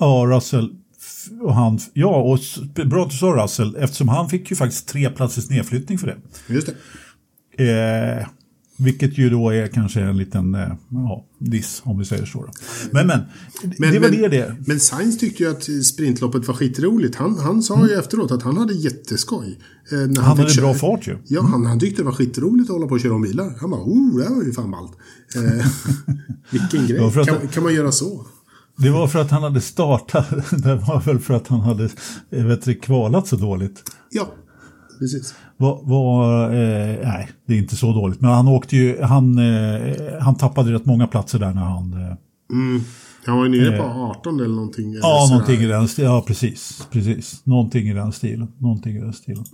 Ja, 0.00 0.24
Russell. 0.28 0.70
Och 1.40 1.54
han, 1.54 1.78
ja, 1.92 2.16
och 2.16 2.38
bra 2.86 3.04
att 3.04 3.10
du 3.10 3.16
sa 3.16 3.26
Russell, 3.26 3.76
eftersom 3.76 4.08
han 4.08 4.28
fick 4.28 4.50
ju 4.50 4.56
faktiskt 4.56 4.88
tre 4.88 5.10
platsers 5.10 5.50
nedflyttning 5.50 5.98
för 5.98 6.06
det. 6.06 6.16
Just 6.48 6.66
det. 6.66 6.74
Vilket 8.82 9.18
ju 9.18 9.30
då 9.30 9.50
är 9.50 9.66
kanske 9.66 10.00
en 10.00 10.16
liten 10.16 10.54
eh, 10.54 10.72
ja, 10.88 11.26
diss 11.38 11.82
om 11.84 11.98
vi 11.98 12.04
säger 12.04 12.26
så. 12.26 12.48
Men, 12.90 13.06
men, 13.06 13.20
men 13.78 13.92
det 13.92 13.98
var 13.98 14.10
men, 14.10 14.20
det 14.20 14.28
det. 14.28 14.56
Men 14.66 14.80
Sainz 14.80 15.18
tyckte 15.18 15.42
ju 15.42 15.50
att 15.50 15.84
sprintloppet 15.84 16.48
var 16.48 16.54
skitroligt. 16.54 17.14
Han, 17.16 17.38
han 17.38 17.62
sa 17.62 17.76
mm. 17.76 17.88
ju 17.88 17.94
efteråt 17.94 18.30
att 18.30 18.42
han 18.42 18.56
hade 18.56 18.74
jätteskoj. 18.74 19.58
Eh, 19.92 19.98
när 19.98 20.06
han, 20.06 20.16
han 20.16 20.38
hade 20.38 20.60
bra 20.60 20.74
fart 20.74 21.06
ju. 21.06 21.16
Ja, 21.26 21.42
han, 21.42 21.66
han 21.66 21.80
tyckte 21.80 22.02
det 22.02 22.06
var 22.06 22.12
skitroligt 22.12 22.70
att 22.70 22.74
hålla 22.74 22.86
på 22.86 22.94
och 22.94 23.00
köra 23.00 23.14
om 23.14 23.22
bilar. 23.22 23.54
Han 23.60 23.70
bara, 23.70 23.80
oh, 23.80 24.18
det 24.18 24.24
här 24.24 24.34
var 24.34 24.42
ju 24.42 24.52
fan 24.52 24.70
ballt. 24.70 24.92
Eh, 25.36 25.66
vilken 26.50 26.86
grej. 26.86 27.12
Kan, 27.12 27.36
att, 27.36 27.52
kan 27.52 27.62
man 27.62 27.74
göra 27.74 27.92
så? 27.92 28.26
Det 28.76 28.90
var 28.90 29.08
för 29.08 29.18
att 29.18 29.30
han 29.30 29.42
hade 29.42 29.60
startat, 29.60 30.30
det 30.50 30.74
var 30.74 31.00
väl 31.00 31.18
för 31.18 31.34
att 31.34 31.48
han 31.48 31.60
hade 31.60 31.88
vet, 32.30 32.82
kvalat 32.82 33.28
så 33.28 33.36
dåligt. 33.36 33.82
Ja, 34.10 34.34
precis. 34.98 35.34
Var, 35.62 35.80
var 35.82 36.44
eh, 36.44 36.96
nej, 37.04 37.28
det 37.46 37.54
är 37.54 37.58
inte 37.58 37.76
så 37.76 37.92
dåligt. 37.92 38.20
Men 38.20 38.30
han 38.30 38.48
åkte 38.48 38.76
ju, 38.76 39.02
han, 39.02 39.38
eh, 39.38 39.94
han 40.20 40.34
tappade 40.34 40.72
rätt 40.72 40.86
många 40.86 41.06
platser 41.06 41.38
där 41.38 41.54
när 41.54 41.62
han... 41.62 41.92
Eh, 41.92 42.16
mm. 42.52 42.80
Han 43.26 43.38
var 43.38 43.44
ju 43.44 43.50
nere 43.50 43.78
på 43.78 43.82
18 43.82 44.40
eh, 44.40 44.44
eller 44.44 44.54
någonting. 44.54 44.90
Eller 44.90 45.00
ja, 45.00 45.28
någonting 45.30 45.60
i 45.60 45.66
den 45.66 45.88
stilen. 45.88 46.10
Ja, 46.10 46.24
precis. 46.26 46.86
precis. 46.90 47.40
Någonting 47.44 47.88
i 47.88 47.94
den 47.94 48.12
stilen. 48.12 48.48
Någonting 48.58 48.96
i 48.96 49.00
den 49.00 49.12
stilen. 49.12 49.44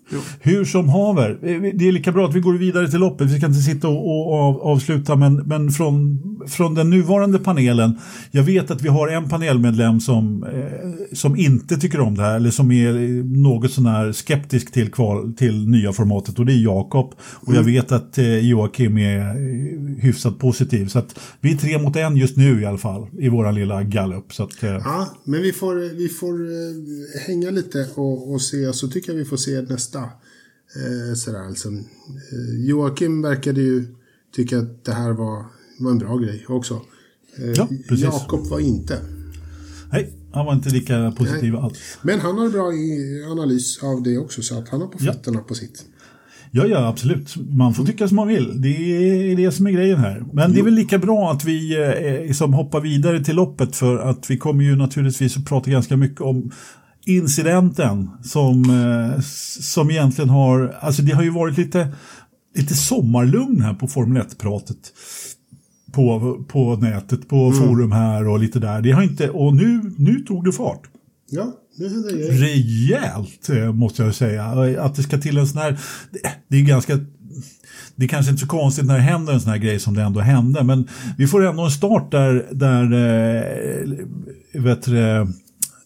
Hur 0.40 0.64
som 0.64 0.88
haver, 0.88 1.30
eh, 1.30 1.60
det 1.74 1.88
är 1.88 1.92
lika 1.92 2.12
bra 2.12 2.28
att 2.28 2.34
vi 2.34 2.40
går 2.40 2.54
vidare 2.54 2.88
till 2.88 3.00
loppet. 3.00 3.30
Vi 3.30 3.38
ska 3.38 3.46
inte 3.46 3.60
sitta 3.60 3.88
och, 3.88 4.28
och 4.28 4.34
av, 4.34 4.60
avsluta, 4.60 5.16
men, 5.16 5.34
men 5.34 5.70
från, 5.70 6.18
från 6.48 6.74
den 6.74 6.90
nuvarande 6.90 7.38
panelen. 7.38 7.98
Jag 8.30 8.42
vet 8.42 8.70
att 8.70 8.82
vi 8.82 8.88
har 8.88 9.08
en 9.08 9.28
panelmedlem 9.28 10.00
som, 10.00 10.44
eh, 10.44 11.16
som 11.16 11.36
inte 11.36 11.76
tycker 11.76 12.00
om 12.00 12.14
det 12.14 12.22
här, 12.22 12.36
eller 12.36 12.50
som 12.50 12.72
är 12.72 12.92
något 13.42 13.70
sånär 13.70 14.12
skeptisk 14.12 14.72
till, 14.72 14.92
kval, 14.92 15.32
till 15.34 15.68
nya 15.68 15.92
formatet, 15.92 16.38
och 16.38 16.46
det 16.46 16.52
är 16.52 16.62
Jakob. 16.62 17.14
Och 17.18 17.54
jag 17.54 17.62
mm. 17.62 17.72
vet 17.72 17.92
att 17.92 18.18
Joakim 18.42 18.98
är 18.98 19.34
hyfsat 20.02 20.38
positiv. 20.38 20.86
Så 20.88 20.98
att 20.98 21.20
vi 21.40 21.52
är 21.52 21.56
tre 21.56 21.78
mot 21.78 21.96
en 21.96 22.16
just 22.16 22.36
nu 22.36 22.62
i 22.62 22.66
alla 22.66 22.78
fall, 22.78 23.06
i 23.18 23.28
våran 23.28 23.57
lilla 23.58 23.82
gallup. 23.82 24.32
Så 24.32 24.42
att, 24.42 24.62
eh. 24.62 24.70
Ja, 24.70 25.16
men 25.24 25.42
vi 25.42 25.52
får, 25.52 25.74
vi 25.74 26.08
får 26.08 26.44
eh, 26.44 27.20
hänga 27.26 27.50
lite 27.50 27.88
och, 27.94 28.32
och 28.32 28.42
se. 28.42 28.72
Så 28.72 28.88
tycker 28.88 29.12
jag 29.12 29.18
vi 29.18 29.24
får 29.24 29.36
se 29.36 29.62
nästa. 29.62 29.98
Eh, 30.00 31.14
sådär, 31.14 31.38
alltså. 31.38 31.68
Joakim 32.56 33.22
verkade 33.22 33.60
ju 33.60 33.86
tycka 34.34 34.58
att 34.58 34.84
det 34.84 34.92
här 34.92 35.12
var, 35.12 35.44
var 35.78 35.90
en 35.90 35.98
bra 35.98 36.16
grej 36.16 36.44
också. 36.48 36.82
Eh, 37.36 37.50
ja, 37.50 37.68
Jakob 37.90 38.46
var 38.46 38.60
inte. 38.60 39.00
Nej, 39.92 40.12
han 40.32 40.46
var 40.46 40.54
inte 40.54 40.70
lika 40.70 41.14
positiv 41.18 41.56
alls. 41.56 41.98
Men 42.02 42.20
han 42.20 42.38
har 42.38 42.48
bra 42.48 42.66
analys 43.32 43.82
av 43.82 44.02
det 44.02 44.18
också, 44.18 44.42
så 44.42 44.58
att 44.58 44.68
han 44.68 44.80
har 44.80 44.88
på 44.88 44.98
fötterna 44.98 45.38
ja. 45.38 45.44
på 45.44 45.54
sitt. 45.54 45.84
Ja, 46.50 46.66
ja, 46.66 46.88
absolut. 46.88 47.36
Man 47.36 47.74
får 47.74 47.84
tycka 47.84 48.08
som 48.08 48.16
man 48.16 48.28
vill. 48.28 48.60
Det 48.60 48.68
är 48.68 49.36
det 49.36 49.52
som 49.52 49.66
är 49.66 49.70
grejen 49.70 49.98
här. 49.98 50.24
Men 50.32 50.52
det 50.52 50.60
är 50.60 50.64
väl 50.64 50.74
lika 50.74 50.98
bra 50.98 51.30
att 51.32 51.44
vi 51.44 51.82
eh, 51.82 52.26
liksom 52.26 52.54
hoppar 52.54 52.80
vidare 52.80 53.24
till 53.24 53.36
loppet 53.36 53.76
för 53.76 53.98
att 53.98 54.30
vi 54.30 54.36
kommer 54.38 54.64
ju 54.64 54.76
naturligtvis 54.76 55.36
att 55.36 55.44
prata 55.44 55.70
ganska 55.70 55.96
mycket 55.96 56.20
om 56.20 56.50
incidenten 57.06 58.10
som, 58.22 58.64
eh, 58.70 59.20
som 59.60 59.90
egentligen 59.90 60.30
har, 60.30 60.76
alltså 60.80 61.02
det 61.02 61.12
har 61.12 61.22
ju 61.22 61.30
varit 61.30 61.58
lite, 61.58 61.88
lite 62.56 62.74
sommarlugn 62.74 63.60
här 63.60 63.74
på 63.74 63.88
Formel 63.88 64.22
1-pratet 64.22 64.92
på, 65.92 66.36
på 66.48 66.76
nätet, 66.76 67.28
på 67.28 67.36
mm. 67.36 67.58
forum 67.58 67.92
här 67.92 68.28
och 68.28 68.38
lite 68.38 68.58
där. 68.58 68.80
Det 68.80 68.90
har 68.90 69.02
inte, 69.02 69.30
och 69.30 69.54
nu, 69.54 69.94
nu 69.98 70.20
tog 70.20 70.44
det 70.44 70.52
fart. 70.52 70.82
Ja, 71.30 71.52
Rejält 72.30 73.48
eh, 73.48 73.72
måste 73.72 74.02
jag 74.02 74.14
säga. 74.14 74.44
Att 74.78 74.94
det 74.94 75.02
ska 75.02 75.18
till 75.18 75.38
en 75.38 75.46
sån 75.46 75.58
här, 75.58 75.78
det 76.48 76.56
är 76.56 76.62
ganska 76.62 76.98
det 77.96 78.04
är 78.04 78.08
kanske 78.08 78.30
inte 78.30 78.40
så 78.40 78.48
konstigt 78.48 78.84
när 78.84 78.94
det 78.94 79.00
händer 79.00 79.32
en 79.32 79.40
sån 79.40 79.50
här 79.50 79.58
grej 79.58 79.80
som 79.80 79.94
det 79.94 80.02
ändå 80.02 80.20
hände, 80.20 80.64
men 80.64 80.88
vi 81.18 81.26
får 81.26 81.46
ändå 81.46 81.62
en 81.64 81.70
start 81.70 82.10
där, 82.10 82.46
där 82.50 82.92
äh, 84.52 84.62
vet 84.62 84.82
du, 84.82 85.26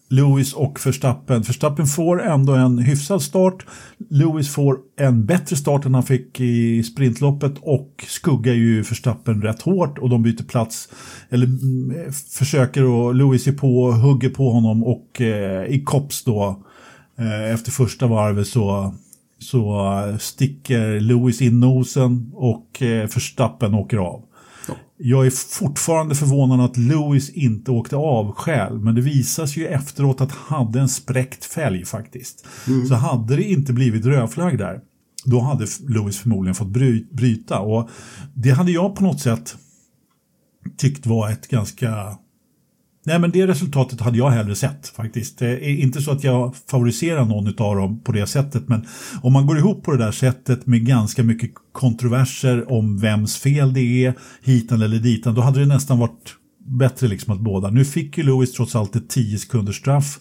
Lewis 0.09 0.53
och 0.53 0.79
Verstappen. 0.85 1.41
Verstappen 1.41 1.85
får 1.85 2.21
ändå 2.21 2.53
en 2.53 2.77
hyfsad 2.79 3.21
start. 3.21 3.65
Lewis 4.09 4.53
får 4.53 4.77
en 4.99 5.25
bättre 5.25 5.55
start 5.55 5.85
än 5.85 5.93
han 5.93 6.03
fick 6.03 6.39
i 6.39 6.83
sprintloppet 6.83 7.53
och 7.61 8.05
skuggar 8.07 8.53
ju 8.53 8.81
Verstappen 8.81 9.41
rätt 9.41 9.61
hårt 9.61 9.97
och 9.97 10.09
de 10.09 10.23
byter 10.23 10.43
plats. 10.43 10.89
Eller 11.29 11.45
mm, 11.45 12.13
försöker 12.13 12.83
och 12.83 13.15
Lewis 13.15 13.47
är 13.47 13.51
på 13.51 13.83
och 13.83 13.93
hugger 13.93 14.29
på 14.29 14.51
honom 14.51 14.83
och 14.83 15.21
eh, 15.21 15.65
i 15.65 15.83
kops 15.85 16.23
då 16.23 16.63
eh, 17.17 17.53
efter 17.53 17.71
första 17.71 18.07
varvet 18.07 18.47
så 18.47 18.93
så 19.39 20.17
sticker 20.19 20.99
Lewis 20.99 21.41
in 21.41 21.59
nosen 21.59 22.31
och 22.33 22.81
eh, 22.81 23.07
Verstappen 23.07 23.73
åker 23.73 23.97
av. 23.97 24.23
Jag 24.97 25.25
är 25.25 25.29
fortfarande 25.59 26.15
förvånad 26.15 26.61
att 26.61 26.77
Lewis 26.77 27.29
inte 27.29 27.71
åkte 27.71 27.95
av 27.95 28.31
själv, 28.31 28.83
men 28.83 28.95
det 28.95 29.01
visas 29.01 29.57
ju 29.57 29.67
efteråt 29.67 30.21
att 30.21 30.31
han 30.31 30.65
hade 30.65 30.79
en 30.79 30.89
spräckt 30.89 31.45
fälg 31.45 31.85
faktiskt. 31.85 32.45
Mm. 32.67 32.85
Så 32.85 32.95
hade 32.95 33.35
det 33.35 33.43
inte 33.43 33.73
blivit 33.73 34.05
rödflagg 34.05 34.57
där, 34.57 34.79
då 35.25 35.39
hade 35.39 35.67
Lewis 35.87 36.17
förmodligen 36.17 36.55
fått 36.55 36.67
bryta 37.11 37.59
och 37.59 37.89
det 38.33 38.49
hade 38.49 38.71
jag 38.71 38.95
på 38.95 39.03
något 39.03 39.19
sätt 39.19 39.55
tyckt 40.77 41.05
var 41.05 41.29
ett 41.29 41.47
ganska 41.47 42.17
Nej, 43.05 43.19
men 43.19 43.31
det 43.31 43.47
resultatet 43.47 44.01
hade 44.01 44.17
jag 44.17 44.29
hellre 44.29 44.55
sett 44.55 44.87
faktiskt. 44.87 45.39
Det 45.39 45.65
är 45.65 45.75
inte 45.75 46.01
så 46.01 46.11
att 46.11 46.23
jag 46.23 46.55
favoriserar 46.69 47.25
någon 47.25 47.47
av 47.47 47.75
dem 47.75 47.99
på 47.99 48.11
det 48.11 48.27
sättet, 48.27 48.67
men 48.67 48.85
om 49.21 49.33
man 49.33 49.47
går 49.47 49.57
ihop 49.57 49.83
på 49.83 49.91
det 49.91 49.97
där 49.97 50.11
sättet 50.11 50.67
med 50.67 50.85
ganska 50.85 51.23
mycket 51.23 51.51
kontroverser 51.71 52.71
om 52.71 52.97
vems 52.97 53.37
fel 53.37 53.73
det 53.73 54.05
är, 54.05 54.13
hitan 54.41 54.81
eller 54.81 54.99
ditan, 54.99 55.35
då 55.35 55.41
hade 55.41 55.59
det 55.59 55.65
nästan 55.65 55.99
varit 55.99 56.35
bättre 56.65 57.07
liksom 57.07 57.33
att 57.33 57.39
båda. 57.39 57.69
Nu 57.69 57.85
fick 57.85 58.17
ju 58.17 58.23
Lewis 58.23 58.51
trots 58.51 58.75
allt 58.75 58.95
ett 58.95 59.09
10 59.09 59.37
sekunders 59.37 59.77
straff 59.77 60.19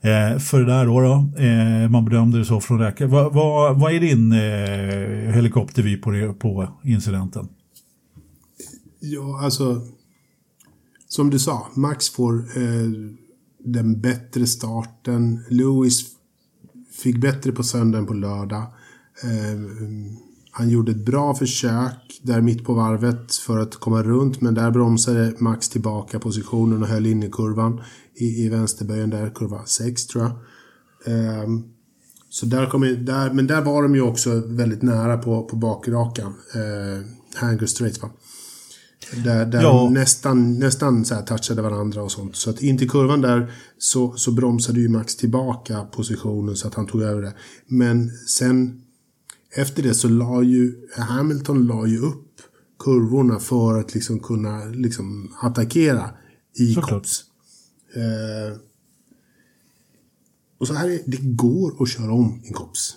eh, 0.00 0.38
för 0.38 0.60
det 0.60 0.66
där 0.66 0.86
då. 0.86 1.00
då. 1.00 1.42
Eh, 1.42 1.90
man 1.90 2.04
bedömde 2.04 2.38
det 2.38 2.44
så 2.44 2.60
från 2.60 2.78
räcker. 2.78 3.06
Vad 3.06 3.34
va, 3.34 3.72
va 3.72 3.92
är 3.92 4.00
din 4.00 4.32
eh, 4.32 5.34
helikoptervy 5.34 5.96
på, 5.96 6.10
det, 6.10 6.32
på 6.32 6.68
incidenten? 6.84 7.48
Ja, 9.00 9.40
alltså 9.44 9.82
som 11.08 11.30
du 11.30 11.38
sa, 11.38 11.66
Max 11.74 12.08
får 12.08 12.34
eh, 12.38 12.88
den 13.64 14.00
bättre 14.00 14.46
starten. 14.46 15.44
Lewis 15.48 16.04
fick 16.92 17.20
bättre 17.20 17.52
på 17.52 17.62
söndagen 17.62 18.06
på 18.06 18.14
lördag. 18.14 18.62
Eh, 19.22 19.60
han 20.50 20.68
gjorde 20.68 20.92
ett 20.92 21.04
bra 21.04 21.34
försök 21.34 22.20
där 22.22 22.40
mitt 22.40 22.64
på 22.64 22.74
varvet 22.74 23.34
för 23.34 23.58
att 23.58 23.76
komma 23.76 24.02
runt 24.02 24.40
men 24.40 24.54
där 24.54 24.70
bromsade 24.70 25.34
Max 25.38 25.68
tillbaka 25.68 26.18
positionen 26.18 26.82
och 26.82 26.88
höll 26.88 27.06
in 27.06 27.22
i 27.22 27.30
kurvan 27.30 27.82
i, 28.14 28.44
i 28.44 28.48
vänsterböjen 28.48 29.10
där, 29.10 29.30
kurva 29.30 29.64
6 29.64 30.06
tror 30.06 30.24
jag. 30.24 30.32
Eh, 31.14 31.48
så 32.30 32.46
där 32.46 32.66
kom, 32.66 32.80
där, 32.80 33.32
men 33.32 33.46
där 33.46 33.62
var 33.62 33.82
de 33.82 33.94
ju 33.94 34.02
också 34.02 34.42
väldigt 34.46 34.82
nära 34.82 35.18
på, 35.18 35.44
på 35.44 35.56
bakrakan. 35.56 36.34
Eh, 36.54 37.06
Hanger 37.34 37.66
straight 37.66 38.02
va. 38.02 38.10
Där, 39.24 39.46
där 39.46 39.62
ja. 39.62 39.72
de 39.72 39.94
nästan, 39.94 40.58
nästan 40.58 41.04
så 41.04 41.14
här 41.14 41.22
touchade 41.22 41.62
varandra 41.62 42.02
och 42.02 42.12
sånt. 42.12 42.36
Så 42.36 42.50
att 42.50 42.62
in 42.62 42.78
till 42.78 42.90
kurvan 42.90 43.20
där 43.20 43.52
så, 43.78 44.12
så 44.16 44.32
bromsade 44.32 44.80
ju 44.80 44.88
Max 44.88 45.16
tillbaka 45.16 45.84
positionen 45.84 46.56
så 46.56 46.68
att 46.68 46.74
han 46.74 46.86
tog 46.86 47.02
över 47.02 47.22
det. 47.22 47.34
Men 47.66 48.10
sen 48.10 48.82
efter 49.56 49.82
det 49.82 49.94
så 49.94 50.08
la 50.08 50.42
ju 50.42 50.88
Hamilton 50.96 51.66
la 51.66 51.86
ju 51.86 51.98
upp 51.98 52.40
kurvorna 52.78 53.38
för 53.38 53.78
att 53.80 53.94
liksom 53.94 54.20
kunna 54.20 54.64
liksom 54.64 55.34
attackera 55.42 56.10
i 56.54 56.74
Cops. 56.74 57.24
Eh, 57.94 58.58
och 60.58 60.66
så 60.66 60.74
här 60.74 60.88
är, 60.88 61.00
det 61.06 61.20
går 61.20 61.82
att 61.82 61.88
köra 61.88 62.12
om 62.12 62.40
i 62.44 62.52
Cops. 62.52 62.96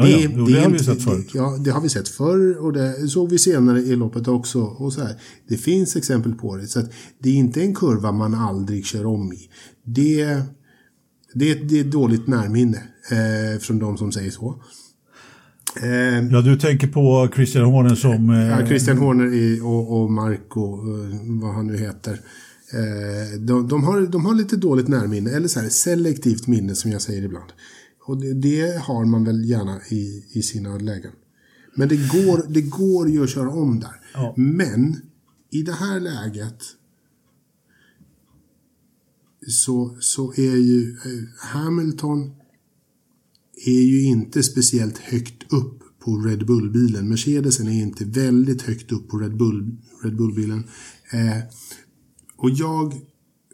Ja, 0.00 0.16
det, 0.16 0.22
ja. 0.22 0.30
Jo, 0.36 0.46
det, 0.46 0.52
det 0.52 0.60
har 0.60 0.70
vi 0.70 0.78
sett 0.78 1.02
förut. 1.02 1.30
Ja, 1.34 1.56
det 1.64 1.70
har 1.70 1.80
vi 1.80 1.88
sett 1.88 2.08
förr 2.08 2.58
och 2.58 2.72
det 2.72 3.08
såg 3.08 3.30
vi 3.30 3.38
senare 3.38 3.80
i 3.80 3.96
loppet 3.96 4.28
också. 4.28 4.60
Och 4.60 4.92
så 4.92 5.00
här. 5.00 5.14
Det 5.48 5.56
finns 5.56 5.96
exempel 5.96 6.34
på 6.34 6.56
det. 6.56 6.66
Så 6.66 6.80
att 6.80 6.92
det 7.18 7.30
är 7.30 7.34
inte 7.34 7.60
en 7.60 7.74
kurva 7.74 8.12
man 8.12 8.34
aldrig 8.34 8.86
kör 8.86 9.06
om 9.06 9.32
i. 9.32 9.48
Det, 9.84 10.24
det, 11.34 11.54
det 11.54 11.80
är 11.80 11.84
ett 11.84 11.92
dåligt 11.92 12.26
närminne 12.26 12.82
eh, 13.10 13.60
från 13.60 13.78
de 13.78 13.96
som 13.96 14.12
säger 14.12 14.30
så. 14.30 14.62
Eh, 15.82 16.26
ja, 16.32 16.40
du 16.40 16.56
tänker 16.56 16.86
på 16.86 17.28
Christian 17.34 17.64
Horner 17.64 17.94
som... 17.94 18.30
Eh, 18.30 18.48
ja, 18.48 18.66
Christian 18.66 18.98
Horner 18.98 19.34
i, 19.34 19.60
och, 19.60 20.00
och 20.00 20.12
Marco, 20.12 20.74
eh, 20.74 21.18
vad 21.40 21.54
han 21.54 21.66
nu 21.66 21.78
heter. 21.78 22.20
Eh, 22.72 23.40
de, 23.40 23.68
de, 23.68 23.84
har, 23.84 24.00
de 24.00 24.24
har 24.24 24.34
lite 24.34 24.56
dåligt 24.56 24.88
närminne, 24.88 25.30
eller 25.30 25.48
så 25.48 25.60
här, 25.60 25.68
selektivt 25.68 26.46
minne 26.46 26.74
som 26.74 26.90
jag 26.90 27.02
säger 27.02 27.22
ibland. 27.22 27.52
Och 28.04 28.20
det, 28.20 28.34
det, 28.34 28.78
har 28.78 29.04
man 29.04 29.24
väl 29.24 29.44
gärna 29.44 29.80
i, 29.90 30.24
i 30.32 30.42
sina 30.42 30.78
lägen. 30.78 31.12
Men 31.74 31.88
det 31.88 31.96
går, 31.96 32.52
det 32.52 32.62
går 32.62 33.08
ju 33.08 33.24
att 33.24 33.30
köra 33.30 33.50
om 33.50 33.80
där. 33.80 34.00
Ja. 34.14 34.34
Men 34.36 34.96
i 35.50 35.62
det 35.62 35.72
här 35.72 36.00
läget 36.00 36.62
så, 39.46 39.96
så 40.00 40.32
är 40.32 40.56
ju 40.56 40.90
eh, 40.90 41.48
Hamilton 41.48 42.30
är 43.66 43.82
ju 43.82 44.02
inte 44.02 44.42
speciellt 44.42 44.98
högt 44.98 45.52
upp 45.52 45.82
på 45.98 46.16
Red 46.16 46.46
Bull-bilen. 46.46 47.08
Mercedesen 47.08 47.68
är 47.68 47.82
inte 47.82 48.04
väldigt 48.04 48.62
högt 48.62 48.92
upp 48.92 49.08
på 49.08 49.18
Red, 49.18 49.36
Bull, 49.36 49.76
Red 50.02 50.16
Bull-bilen. 50.16 50.64
Eh, 51.10 51.42
och 52.36 52.50
jag 52.50 52.94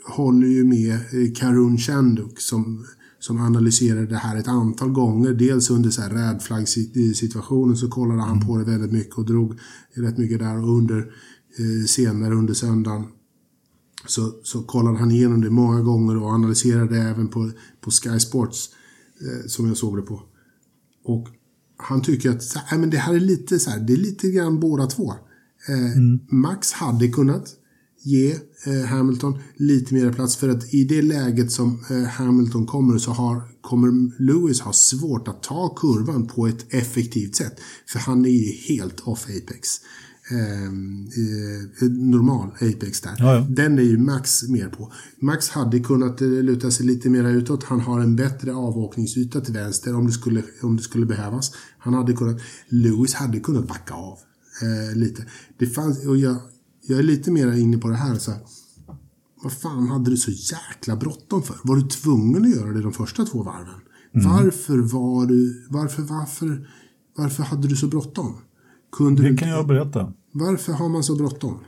håller 0.05 0.47
ju 0.47 0.64
med 0.64 0.92
eh, 0.92 1.33
Karun 1.35 1.79
Chanduk 1.79 2.40
som 2.40 2.87
som 3.27 3.41
analyserade 3.41 4.07
det 4.07 4.17
här 4.17 4.37
ett 4.37 4.49
antal 4.49 4.91
gånger. 4.91 5.33
Dels 5.33 5.71
under 5.71 5.91
så 5.91 6.03
här 6.03 6.11
rädflaggsituationen 6.11 7.77
så 7.77 7.89
kollade 7.89 8.23
han 8.23 8.47
på 8.47 8.59
det 8.59 8.65
väldigt 8.65 8.93
mycket 8.93 9.15
och 9.15 9.25
drog 9.25 9.59
rätt 9.95 10.19
mycket 10.19 10.39
där 10.39 10.62
och 10.62 10.79
under 10.79 10.99
eh, 11.59 11.87
senare 11.87 12.35
under 12.35 12.55
söndagen 12.55 13.05
så, 14.07 14.33
så 14.43 14.62
kollade 14.62 14.99
han 14.99 15.11
igenom 15.11 15.41
det 15.41 15.51
många 15.51 15.81
gånger 15.81 16.17
och 16.17 16.29
analyserade 16.31 16.95
det 16.95 17.03
även 17.03 17.29
på, 17.29 17.51
på 17.81 17.91
Sky 17.91 18.19
Sports 18.19 18.71
eh, 19.21 19.47
som 19.47 19.69
jag 19.69 19.77
såg 19.77 19.97
det 19.97 20.03
på. 20.03 20.23
Och 21.05 21.29
han 21.77 22.03
tycker 22.03 22.31
att 22.31 22.43
så 22.43 22.59
här, 22.59 22.79
men 22.79 22.91
det 22.91 22.99
här 22.99 23.15
är 23.15 23.21
lite 23.21 23.59
så 23.59 23.71
här, 23.71 23.81
det 23.81 23.93
är 23.93 23.97
lite 23.97 24.31
grann 24.31 24.61
båda 24.61 24.87
två. 24.87 25.15
Eh, 25.69 25.97
mm. 25.97 26.21
Max 26.29 26.73
hade 26.73 27.09
kunnat 27.09 27.49
ge 28.07 28.31
eh, 28.66 28.87
Hamilton 28.87 29.38
lite 29.57 29.95
mer 29.95 30.12
plats. 30.12 30.37
För 30.37 30.49
att 30.49 30.75
i 30.75 30.85
det 30.85 31.03
läget 31.03 31.53
som 31.53 31.85
eh, 31.90 32.03
Hamilton 32.03 32.66
kommer 32.66 32.99
så 32.99 33.11
har, 33.11 33.42
kommer 33.61 34.23
Lewis 34.23 34.61
ha 34.61 34.73
svårt 34.73 35.29
att 35.29 35.42
ta 35.42 35.69
kurvan 35.69 36.27
på 36.27 36.47
ett 36.47 36.75
effektivt 36.75 37.37
sätt. 37.37 37.61
För 37.87 37.99
han 37.99 38.25
är 38.25 38.31
ju 38.31 38.53
helt 38.53 39.01
off 39.01 39.25
Apex. 39.25 39.69
Ehm, 40.31 41.09
eh, 41.16 41.88
normal 41.88 42.49
Apex 42.55 43.01
där. 43.01 43.14
Ja, 43.19 43.35
ja. 43.35 43.47
Den 43.49 43.79
är 43.79 43.83
ju 43.83 43.99
Max 43.99 44.49
mer 44.49 44.69
på. 44.69 44.92
Max 45.21 45.49
hade 45.49 45.81
kunnat 45.81 46.21
eh, 46.21 46.29
luta 46.29 46.71
sig 46.71 46.87
lite 46.87 47.11
mer 47.11 47.25
utåt. 47.25 47.64
Han 47.64 47.81
har 47.81 48.01
en 48.01 48.16
bättre 48.16 48.55
avåkningsyta 48.55 49.40
till 49.40 49.55
vänster 49.55 49.97
om 49.97 50.07
det 50.07 50.12
skulle, 50.12 50.42
om 50.62 50.77
det 50.77 50.83
skulle 50.83 51.07
behövas. 51.07 51.53
Han 51.79 51.95
hade 51.95 52.12
kunnat, 52.12 52.40
Lewis 52.69 53.14
hade 53.14 53.40
kunnat 53.40 53.69
backa 53.69 53.95
av 53.95 54.19
eh, 54.62 54.97
lite. 54.97 55.25
Det 55.59 55.66
fanns, 55.66 56.07
och 56.07 56.16
jag, 56.16 56.37
jag 56.87 56.99
är 56.99 57.03
lite 57.03 57.31
mer 57.31 57.53
inne 57.53 57.79
på 57.79 57.88
det 57.88 57.96
här. 57.96 58.14
Så 58.14 58.31
här, 58.31 58.40
vad 59.42 59.53
fan 59.53 59.88
hade 59.88 60.11
du 60.11 60.16
så 60.16 60.31
jäkla 60.31 60.96
bråttom 60.96 61.42
för? 61.42 61.57
Var 61.62 61.77
du 61.77 61.83
tvungen 61.83 62.44
att 62.44 62.57
göra 62.57 62.72
det 62.72 62.83
de 62.83 62.92
första 62.92 63.25
två 63.25 63.42
varven? 63.42 63.81
Mm. 64.14 64.31
Varför 64.31 64.79
var 64.79 65.27
du... 65.27 65.66
Varför, 65.70 66.03
varför, 66.03 66.68
varför 67.16 67.42
hade 67.42 67.68
du 67.68 67.77
så 67.77 67.88
bråttom? 67.88 68.35
Kunde 68.92 69.31
det 69.31 69.37
kan 69.37 69.49
jag 69.49 69.66
berätta. 69.66 70.12
Varför 70.33 70.72
har 70.72 70.88
man 70.88 71.03
så 71.03 71.16
bråttom? 71.16 71.59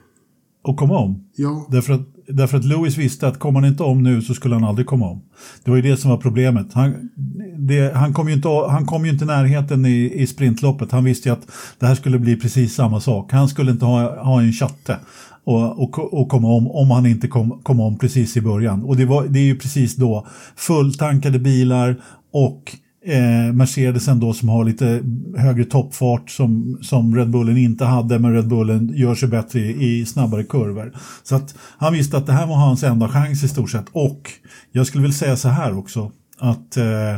Att 0.64 0.76
komma 0.76 0.98
om? 0.98 1.28
Ja. 1.36 1.66
Därför 1.70 1.92
att, 1.92 2.08
därför 2.28 2.58
att 2.58 2.64
Lewis 2.64 2.96
visste 2.96 3.28
att 3.28 3.38
kommer 3.38 3.60
han 3.60 3.70
inte 3.70 3.82
om 3.82 4.02
nu 4.02 4.22
så 4.22 4.34
skulle 4.34 4.54
han 4.54 4.64
aldrig 4.64 4.86
komma 4.86 5.10
om. 5.10 5.22
Det 5.64 5.70
var 5.70 5.76
ju 5.76 5.82
det 5.82 5.96
som 5.96 6.10
var 6.10 6.18
problemet. 6.18 6.72
Han, 6.72 7.10
det, 7.58 7.94
han 7.94 8.12
kom 8.12 8.28
ju 8.28 8.34
inte, 8.34 8.48
han 8.48 8.86
kom 8.86 9.04
ju 9.04 9.10
inte 9.10 9.24
närheten 9.24 9.86
i, 9.86 10.12
i 10.14 10.26
sprintloppet. 10.26 10.92
Han 10.92 11.04
visste 11.04 11.28
ju 11.28 11.32
att 11.32 11.46
det 11.78 11.86
här 11.86 11.94
skulle 11.94 12.18
bli 12.18 12.36
precis 12.36 12.74
samma 12.74 13.00
sak. 13.00 13.32
Han 13.32 13.48
skulle 13.48 13.70
inte 13.70 13.84
ha, 13.84 14.22
ha 14.24 14.40
en 14.40 14.52
chatte 14.52 14.96
och, 15.44 15.82
och, 15.82 16.14
och 16.14 16.28
komma 16.28 16.48
om 16.48 16.70
om 16.70 16.90
han 16.90 17.06
inte 17.06 17.28
kom, 17.28 17.60
kom 17.62 17.80
om 17.80 17.98
precis 17.98 18.36
i 18.36 18.40
början. 18.40 18.82
Och 18.82 18.96
det, 18.96 19.04
var, 19.04 19.26
det 19.26 19.38
är 19.38 19.44
ju 19.44 19.58
precis 19.58 19.96
då 19.96 20.26
fulltankade 20.56 21.38
bilar 21.38 21.96
och 22.32 22.76
eh, 23.04 23.52
Mercedesen 23.52 24.20
då 24.20 24.32
som 24.32 24.48
har 24.48 24.64
lite 24.64 25.02
högre 25.36 25.64
toppfart 25.64 26.30
som, 26.30 26.78
som 26.82 27.16
Red 27.16 27.30
Bullen 27.30 27.56
inte 27.56 27.84
hade 27.84 28.18
men 28.18 28.34
Red 28.34 28.48
Bullen 28.48 28.92
gör 28.94 29.14
sig 29.14 29.28
bättre 29.28 29.60
i, 29.60 30.00
i 30.00 30.06
snabbare 30.06 30.44
kurvor. 30.44 30.92
Så 31.22 31.36
att 31.36 31.54
han 31.78 31.92
visste 31.92 32.16
att 32.16 32.26
det 32.26 32.32
här 32.32 32.46
var 32.46 32.56
hans 32.56 32.82
enda 32.82 33.08
chans 33.08 33.44
i 33.44 33.48
stort 33.48 33.70
sett 33.70 33.86
och 33.92 34.32
jag 34.72 34.86
skulle 34.86 35.02
vilja 35.02 35.16
säga 35.16 35.36
så 35.36 35.48
här 35.48 35.78
också 35.78 36.12
att 36.38 36.76
eh, 36.76 37.16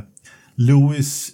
Lewis 0.55 1.31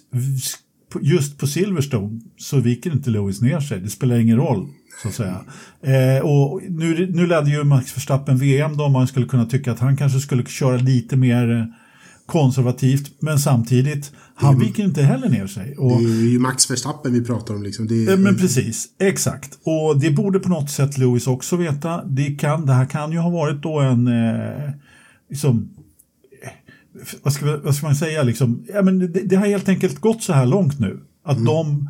just 1.01 1.37
på 1.37 1.47
Silverstone 1.47 2.21
så 2.37 2.59
viker 2.59 2.91
inte 2.91 3.09
Lewis 3.09 3.41
ner 3.41 3.59
sig. 3.59 3.79
Det 3.79 3.89
spelar 3.89 4.19
ingen 4.19 4.37
roll 4.37 4.67
så 5.01 5.07
att 5.07 5.13
säga. 5.13 5.41
Eh, 5.81 6.25
och 6.25 6.61
nu, 6.69 7.11
nu 7.13 7.27
ledde 7.27 7.49
ju 7.49 7.63
Max 7.63 7.97
Verstappen 7.97 8.37
VM 8.37 8.77
då, 8.77 8.89
man 8.89 9.07
skulle 9.07 9.25
kunna 9.25 9.45
tycka 9.45 9.71
att 9.71 9.79
han 9.79 9.97
kanske 9.97 10.19
skulle 10.19 10.45
köra 10.45 10.77
lite 10.77 11.15
mer 11.15 11.51
eh, 11.51 11.65
konservativt, 12.27 13.11
men 13.19 13.39
samtidigt, 13.39 14.11
han 14.35 14.53
mm. 14.53 14.67
viker 14.67 14.83
inte 14.83 15.01
heller 15.01 15.29
ner 15.29 15.47
sig. 15.47 15.77
Och, 15.77 16.01
det 16.01 16.09
är 16.09 16.31
ju 16.31 16.39
Max 16.39 16.71
Verstappen 16.71 17.13
vi 17.13 17.23
pratar 17.23 17.55
om. 17.55 17.63
Liksom. 17.63 17.85
Är, 17.85 18.17
men 18.17 18.37
precis, 18.37 18.87
exakt. 18.99 19.59
Och 19.63 19.99
det 19.99 20.11
borde 20.11 20.39
på 20.39 20.49
något 20.49 20.69
sätt 20.69 20.97
Lewis 20.97 21.27
också 21.27 21.55
veta. 21.55 22.03
Det, 22.05 22.35
kan, 22.35 22.65
det 22.65 22.73
här 22.73 22.85
kan 22.85 23.11
ju 23.11 23.17
ha 23.17 23.29
varit 23.29 23.61
då 23.61 23.79
en, 23.79 24.07
eh, 24.07 24.71
liksom, 25.29 25.69
eh, 26.43 26.49
vad 27.23 27.33
ska, 27.33 27.57
vad 27.57 27.75
ska 27.75 27.85
man 27.85 27.95
säga, 27.95 28.23
liksom, 28.23 28.65
ja, 28.73 28.81
men 28.81 28.99
det, 28.99 29.07
det, 29.07 29.35
har 29.35 29.47
helt 29.47 29.69
enkelt 29.69 29.99
gått 29.99 30.23
så 30.23 30.33
här 30.33 30.45
långt 30.45 30.79
nu. 30.79 30.99
Att 31.23 31.37
mm. 31.37 31.45
de 31.45 31.89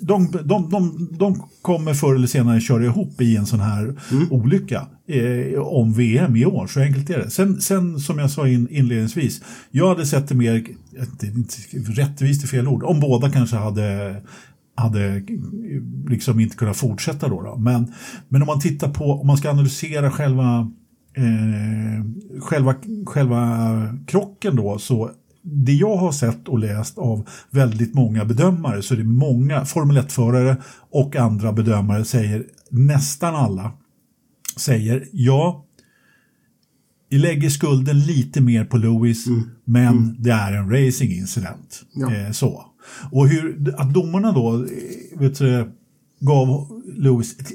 de, 0.00 0.32
de, 0.44 0.70
de, 0.70 1.08
de 1.18 1.42
kommer 1.62 1.94
förr 1.94 2.14
eller 2.14 2.26
senare 2.26 2.60
köra 2.60 2.84
ihop 2.84 3.20
i 3.20 3.36
en 3.36 3.46
sån 3.46 3.60
här 3.60 3.96
mm. 4.12 4.32
olycka 4.32 4.86
eh, 5.08 5.60
om 5.60 5.92
VM 5.92 6.36
i 6.36 6.46
år. 6.46 6.66
Så 6.66 6.80
enkelt 6.80 7.10
är 7.10 7.18
det. 7.18 7.30
Sen, 7.30 7.60
sen 7.60 7.98
som 7.98 8.18
jag 8.18 8.30
sa 8.30 8.48
in, 8.48 8.68
inledningsvis, 8.70 9.42
jag 9.70 9.88
hade 9.88 10.06
sett 10.06 10.28
det 10.28 10.34
mer, 10.34 10.66
det 11.20 11.26
är 11.26 11.30
inte 11.30 11.92
rättvist 11.92 12.42
är 12.42 12.48
fel 12.48 12.68
ord, 12.68 12.82
om 12.82 13.00
båda 13.00 13.30
kanske 13.30 13.56
hade 13.56 14.16
hade 14.74 15.22
liksom 16.08 16.40
inte 16.40 16.56
kunnat 16.56 16.76
fortsätta 16.76 17.28
då. 17.28 17.42
då. 17.42 17.56
Men, 17.56 17.94
men 18.28 18.42
om 18.42 18.46
man 18.46 18.60
tittar 18.60 18.88
på, 18.88 19.04
om 19.04 19.26
man 19.26 19.36
ska 19.36 19.50
analysera 19.50 20.10
själva, 20.10 20.70
eh, 21.14 22.04
själva, 22.40 22.74
själva 23.06 23.98
krocken 24.06 24.56
då 24.56 24.78
så 24.78 25.10
det 25.42 25.72
jag 25.72 25.96
har 25.96 26.12
sett 26.12 26.48
och 26.48 26.58
läst 26.58 26.98
av 26.98 27.28
väldigt 27.50 27.94
många 27.94 28.24
bedömare 28.24 28.82
så 28.82 28.94
är 28.94 28.98
det 28.98 29.04
många 29.04 29.64
Formel 29.64 29.98
1-förare 29.98 30.56
och 30.90 31.16
andra 31.16 31.52
bedömare 31.52 32.04
säger, 32.04 32.44
nästan 32.70 33.36
alla, 33.36 33.72
säger 34.56 35.08
ja, 35.12 35.64
vi 37.10 37.18
lägger 37.18 37.50
skulden 37.50 38.00
lite 38.00 38.40
mer 38.40 38.64
på 38.64 38.76
Lewis, 38.76 39.26
mm. 39.26 39.50
men 39.64 39.98
mm. 39.98 40.16
det 40.18 40.30
är 40.30 40.52
en 40.52 40.70
racingincident. 40.70 41.82
Ja. 41.94 42.14
Eh, 42.14 42.30
så. 42.30 42.64
Och 43.10 43.28
hur, 43.28 43.74
att 43.76 43.94
domarna 43.94 44.32
då 44.32 44.54
eh, 44.54 45.18
vet 45.18 45.38
du, 45.38 45.70
gav 46.20 46.68
Lewis 46.96 47.38
ett, 47.40 47.48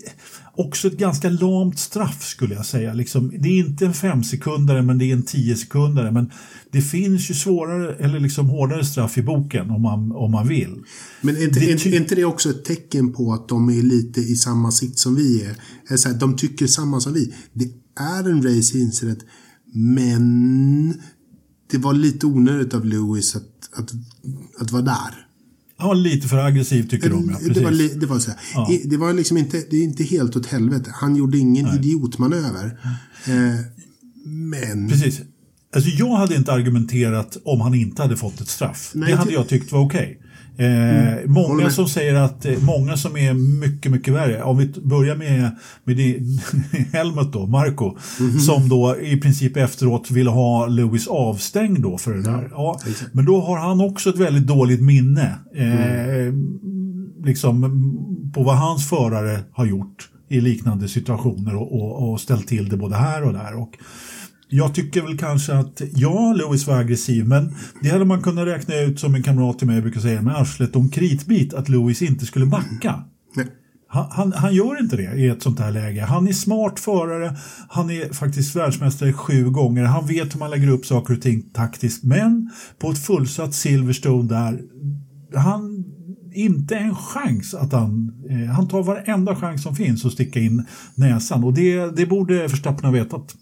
också 0.57 0.87
ett 0.87 0.97
ganska 0.97 1.29
lamt 1.29 1.79
straff 1.79 2.23
skulle 2.23 2.55
jag 2.55 2.65
säga. 2.65 2.93
Liksom, 2.93 3.33
det 3.39 3.49
är 3.49 3.59
inte 3.59 3.85
en 3.85 3.93
femsekundare 3.93 4.81
men 4.81 4.97
det 4.97 5.05
är 5.05 5.13
en 5.13 5.23
tio 5.23 5.55
sekundare. 5.55 6.11
Men 6.11 6.31
det 6.71 6.81
finns 6.81 7.29
ju 7.29 7.33
svårare 7.33 7.95
eller 7.95 8.19
liksom 8.19 8.49
hårdare 8.49 8.85
straff 8.85 9.17
i 9.17 9.23
boken 9.23 9.71
om 9.71 9.81
man, 9.81 10.11
om 10.11 10.31
man 10.31 10.47
vill. 10.47 10.83
Men 11.21 11.35
är 11.35 11.43
inte 11.43 11.59
det, 11.59 11.71
är 11.71 11.95
inte 11.95 12.15
det 12.15 12.25
också 12.25 12.49
ett 12.49 12.65
tecken 12.65 13.13
på 13.13 13.33
att 13.33 13.47
de 13.47 13.69
är 13.69 13.81
lite 13.81 14.21
i 14.21 14.35
samma 14.35 14.71
sikt 14.71 14.99
som 14.99 15.15
vi 15.15 15.43
är? 15.43 15.55
Alltså, 15.91 16.09
de 16.09 16.35
tycker 16.35 16.67
samma 16.67 16.99
som 16.99 17.13
vi. 17.13 17.33
Det 17.53 17.69
är 17.99 18.29
en 18.29 18.43
race 18.43 18.77
incident 18.77 19.19
men 19.75 21.01
det 21.71 21.77
var 21.77 21.93
lite 21.93 22.25
onödigt 22.25 22.73
av 22.73 22.85
Lewis 22.85 23.35
att, 23.35 23.69
att, 23.73 23.91
att 24.59 24.71
vara 24.71 24.81
där. 24.81 25.24
Var 25.77 25.95
lite 25.95 26.27
för 26.27 26.37
aggressiv 26.37 26.89
tycker 26.89 27.09
de. 27.09 27.37
Ja, 27.41 27.53
det, 27.53 27.63
var, 27.63 27.99
det 27.99 28.05
var 28.05 28.19
så 28.19 28.31
ja. 28.53 28.71
Det 28.85 28.97
var 28.97 29.13
liksom 29.13 29.37
inte, 29.37 29.63
det 29.69 29.77
är 29.77 29.83
inte 29.83 30.03
helt 30.03 30.35
åt 30.35 30.45
helvete. 30.45 30.91
Han 30.93 31.15
gjorde 31.15 31.37
ingen 31.37 31.65
Nej. 31.65 31.75
idiotmanöver. 31.75 32.79
Eh, 33.27 33.33
men... 34.25 34.89
Precis. 34.89 35.21
Alltså 35.75 35.89
jag 35.89 36.15
hade 36.15 36.35
inte 36.35 36.53
argumenterat 36.53 37.37
om 37.43 37.61
han 37.61 37.73
inte 37.73 38.01
hade 38.01 38.17
fått 38.17 38.41
ett 38.41 38.49
straff. 38.49 38.91
Nej, 38.95 39.11
det 39.11 39.17
hade 39.17 39.33
jag 39.33 39.47
tyckt 39.47 39.71
var 39.71 39.79
okej. 39.79 40.21
Okay. 40.55 40.65
Eh, 40.65 41.13
mm. 41.17 41.31
Många 41.33 41.69
som 41.69 41.87
säger 41.87 42.15
att, 42.15 42.45
eh, 42.45 42.53
många 42.61 42.97
som 42.97 43.17
är 43.17 43.33
mycket, 43.33 43.91
mycket 43.91 44.13
värre. 44.13 44.43
Om 44.43 44.57
vi 44.57 44.73
börjar 44.83 45.15
med, 45.15 45.51
med 45.83 45.97
din, 45.97 46.39
Helmut 46.93 47.33
då, 47.33 47.47
Marco, 47.47 47.97
mm. 48.19 48.39
som 48.39 48.69
då 48.69 48.97
i 49.01 49.17
princip 49.17 49.57
efteråt 49.57 50.11
ville 50.11 50.29
ha 50.29 50.67
Lewis 50.67 51.07
avstängd 51.07 51.81
då 51.81 51.97
för 51.97 52.13
det 52.13 52.21
där. 52.21 52.49
Ja, 52.51 52.79
men 53.11 53.25
då 53.25 53.41
har 53.41 53.57
han 53.57 53.81
också 53.81 54.09
ett 54.09 54.19
väldigt 54.19 54.47
dåligt 54.47 54.81
minne. 54.81 55.35
Eh, 55.55 56.19
mm. 56.19 56.61
Liksom 57.25 57.61
på 58.33 58.43
vad 58.43 58.57
hans 58.57 58.89
förare 58.89 59.39
har 59.51 59.65
gjort 59.65 60.09
i 60.29 60.41
liknande 60.41 60.87
situationer 60.87 61.55
och, 61.55 61.73
och, 61.73 62.11
och 62.11 62.21
ställt 62.21 62.47
till 62.47 62.69
det 62.69 62.77
både 62.77 62.95
här 62.95 63.23
och 63.23 63.33
där. 63.33 63.55
Och, 63.55 63.77
jag 64.49 64.75
tycker 64.75 65.01
väl 65.01 65.17
kanske 65.17 65.53
att, 65.53 65.81
ja, 65.93 66.33
Lewis 66.33 66.67
var 66.67 66.77
aggressiv, 66.77 67.27
men 67.27 67.55
det 67.81 67.89
hade 67.89 68.05
man 68.05 68.21
kunnat 68.21 68.47
räkna 68.47 68.79
ut 68.79 68.99
som 68.99 69.15
en 69.15 69.23
kamrat 69.23 69.59
till 69.59 69.67
mig 69.67 69.81
brukar 69.81 70.01
säga 70.01 70.21
med 70.21 70.35
arslet 70.35 70.75
om 70.75 70.89
kritbit, 70.89 71.53
att 71.53 71.69
Lewis 71.69 72.01
inte 72.01 72.25
skulle 72.25 72.45
backa. 72.45 73.03
Han, 73.87 74.07
han, 74.11 74.33
han, 74.33 74.55
gör 74.55 74.81
inte 74.81 74.95
det 74.95 75.15
i 75.15 75.27
ett 75.27 75.43
sånt 75.43 75.59
här 75.59 75.71
läge. 75.71 76.01
Han 76.01 76.27
är 76.27 76.33
smart 76.33 76.79
förare, 76.79 77.35
han 77.69 77.89
är 77.89 78.13
faktiskt 78.13 78.55
världsmästare 78.55 79.13
sju 79.13 79.49
gånger, 79.49 79.83
han 79.83 80.07
vet 80.07 80.35
hur 80.35 80.39
man 80.39 80.49
lägger 80.49 80.67
upp 80.67 80.85
saker 80.85 81.13
och 81.13 81.21
ting 81.21 81.41
taktiskt, 81.53 82.03
men 82.03 82.51
på 82.79 82.91
ett 82.91 83.05
fullsatt 83.05 83.53
Silverstone 83.53 84.29
där, 84.29 84.61
han 85.35 85.85
inte 86.33 86.75
en 86.75 86.95
chans 86.95 87.53
att 87.53 87.71
han, 87.71 88.13
eh, 88.29 88.53
han 88.53 88.67
tar 88.67 88.83
varenda 88.83 89.35
chans 89.35 89.63
som 89.63 89.75
finns 89.75 90.05
att 90.05 90.11
sticka 90.11 90.39
in 90.39 90.65
näsan 90.95 91.43
och 91.43 91.53
det, 91.53 91.95
det 91.95 92.05
borde 92.05 92.47
Verstappen 92.47 92.85
ha 92.85 92.91
vetat. 92.91 93.35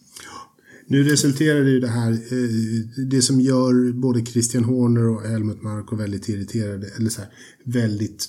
Nu 0.87 1.03
resulterade 1.03 1.69
ju 1.69 1.79
det 1.79 1.87
här, 1.87 2.11
eh, 2.11 3.05
det 3.09 3.21
som 3.21 3.41
gör 3.41 3.91
både 3.93 4.25
Christian 4.25 4.63
Horner 4.63 5.07
och 5.07 5.21
Helmut 5.21 5.61
Marko 5.61 5.95
väldigt 5.95 6.29
irriterade, 6.29 6.87
eller 6.97 7.09
så 7.09 7.21
här, 7.21 7.29
väldigt 7.65 8.27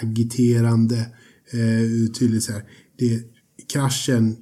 agiterande, 0.00 0.96
eh, 1.50 2.12
tydligt 2.12 2.42
så 2.42 2.52
här. 2.52 2.64
Det, 2.98 3.22
kraschen, 3.72 4.36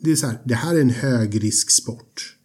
det 0.00 0.12
är 0.12 0.16
så 0.16 0.26
här, 0.26 0.42
det 0.44 0.54
här 0.54 0.74
är 0.74 0.80
en 0.80 0.90
högrisksport. 0.90 2.36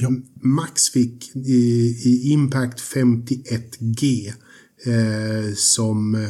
Ja. 0.00 0.10
Max 0.42 0.90
fick 0.90 1.36
i, 1.36 1.96
i 2.04 2.30
Impact 2.32 2.80
51G 2.80 4.32
eh, 4.86 5.54
som 5.54 6.28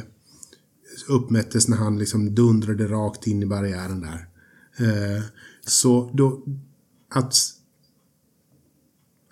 uppmättes 1.09 1.69
när 1.69 1.77
han 1.77 1.99
liksom 1.99 2.35
dundrade 2.35 2.87
rakt 2.87 3.27
in 3.27 3.43
i 3.43 3.47
barriären 3.47 4.01
där. 4.01 4.32
Eh, 4.77 5.23
så 5.67 6.11
då, 6.15 6.45
att, 7.11 7.35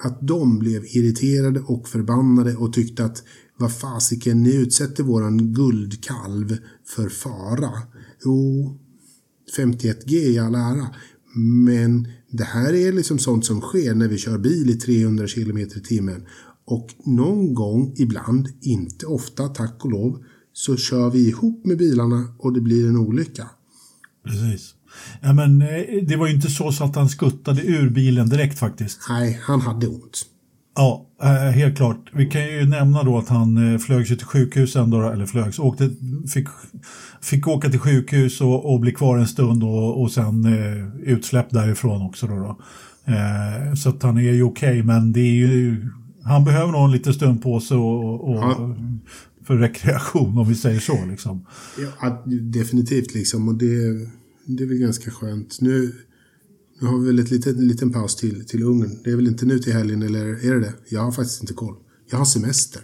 att 0.03 0.19
de 0.21 0.59
blev 0.59 0.85
irriterade 0.85 1.61
och 1.61 1.89
förbannade 1.89 2.57
och 2.57 2.73
tyckte 2.73 3.05
att 3.05 3.23
vad 3.57 3.77
fasiken, 3.77 4.43
ni 4.43 4.55
utsätter 4.55 5.03
våran 5.03 5.55
guldkalv 5.55 6.57
för 6.87 7.09
fara. 7.09 7.71
Jo, 8.25 8.79
51G 9.57 10.15
i 10.15 10.39
all 10.39 10.55
ära. 10.55 10.95
Men 11.67 12.09
det 12.31 12.45
här 12.45 12.73
är 12.73 12.93
liksom 12.93 13.19
sånt 13.19 13.45
som 13.45 13.61
sker 13.61 13.95
när 13.95 14.09
vi 14.09 14.19
kör 14.19 14.39
bil 14.39 14.71
i 14.71 14.75
300 14.75 15.27
km 15.27 15.59
i 15.59 15.67
timmen. 15.67 16.27
Och 16.65 16.95
någon 17.05 17.55
gång, 17.55 17.95
ibland, 17.97 18.49
inte 18.61 19.07
ofta, 19.07 19.49
tack 19.49 19.85
och 19.85 19.91
lov, 19.91 20.25
så 20.53 20.77
kör 20.77 21.11
vi 21.11 21.29
ihop 21.29 21.67
med 21.67 21.79
bilarna 21.79 22.35
och 22.39 22.53
det 22.53 22.61
blir 22.61 22.89
en 22.89 22.97
olycka. 22.97 23.51
Precis. 24.25 24.75
Ja, 25.21 25.33
men, 25.33 25.63
eh, 25.63 25.69
det 26.03 26.17
var 26.17 26.27
ju 26.27 26.35
inte 26.35 26.51
så, 26.51 26.73
så 26.73 26.85
att 26.85 26.97
han 26.97 27.09
skuttade 27.09 27.63
ur 27.63 27.91
bilen 27.91 28.29
direkt 28.29 28.59
faktiskt. 28.59 29.01
Nej, 29.09 29.41
han 29.43 29.61
hade 29.61 29.87
ont. 29.87 30.27
Ja, 30.77 31.07
eh, 31.23 31.29
helt 31.31 31.77
klart. 31.77 32.11
Vi 32.13 32.27
kan 32.27 32.43
ju 32.43 32.67
nämna 32.67 33.03
då 33.03 33.19
att 33.19 33.29
han 33.29 33.73
eh, 33.73 33.79
flög 33.79 34.07
sig 34.07 34.17
till 34.17 34.27
sjukhus 34.27 34.77
ändå, 34.77 35.11
eller 35.11 35.27
flögs, 35.27 35.59
åkte, 35.59 35.91
fick, 36.33 36.49
fick 37.21 37.49
åka 37.49 37.71
till 37.71 37.79
sjukhus 37.79 38.41
och, 38.41 38.73
och 38.73 38.81
bli 38.81 38.93
kvar 38.93 39.19
en 39.19 39.27
stund 39.27 39.65
och, 39.65 40.03
och 40.03 40.11
sen 40.13 40.45
eh, 40.45 41.13
utsläppt 41.13 41.53
därifrån 41.53 42.03
också. 42.03 42.27
Då, 42.27 42.35
då. 42.35 42.59
Eh, 43.13 43.75
så 43.75 43.89
att 43.89 44.03
han 44.03 44.19
är 44.19 44.23
ju 44.23 44.43
okej, 44.43 44.71
okay, 44.71 44.83
men 44.83 45.13
det 45.13 45.21
är 45.21 45.35
ju, 45.35 45.89
han 46.25 46.45
behöver 46.45 46.73
nog 46.73 46.85
en 46.85 46.93
liten 46.93 47.15
stund 47.15 47.43
på 47.43 47.61
sig 47.61 47.77
och, 47.77 48.29
och 48.31 48.37
ja. 48.37 48.77
för 49.47 49.57
rekreation 49.57 50.39
om 50.39 50.49
vi 50.49 50.55
säger 50.55 50.81
så. 50.81 51.05
Liksom. 51.11 51.47
Ja, 52.01 52.23
definitivt 52.27 53.15
liksom. 53.15 53.49
Och 53.49 53.55
det 53.55 54.09
det 54.57 54.63
är 54.63 54.69
väl 54.69 54.79
ganska 54.79 55.11
skönt. 55.11 55.61
Nu, 55.61 55.93
nu 56.81 56.87
har 56.87 56.99
vi 56.99 57.07
väl 57.07 57.47
en 57.47 57.69
liten 57.69 57.93
paus 57.93 58.17
till, 58.17 58.47
till 58.47 58.63
Ungern. 58.63 59.03
Det 59.05 59.11
är 59.11 59.17
väl 59.17 59.27
inte 59.27 59.47
nu 59.47 59.59
till 59.59 59.73
helgen 59.73 60.03
eller 60.03 60.47
är 60.47 60.55
det 60.55 60.61
det? 60.61 60.75
Jag 60.89 61.01
har 61.01 61.13
faktiskt 61.13 61.41
inte 61.41 61.55
koll. 61.55 61.75
Jag 62.11 62.19
har 62.19 62.25
semester. 62.25 62.83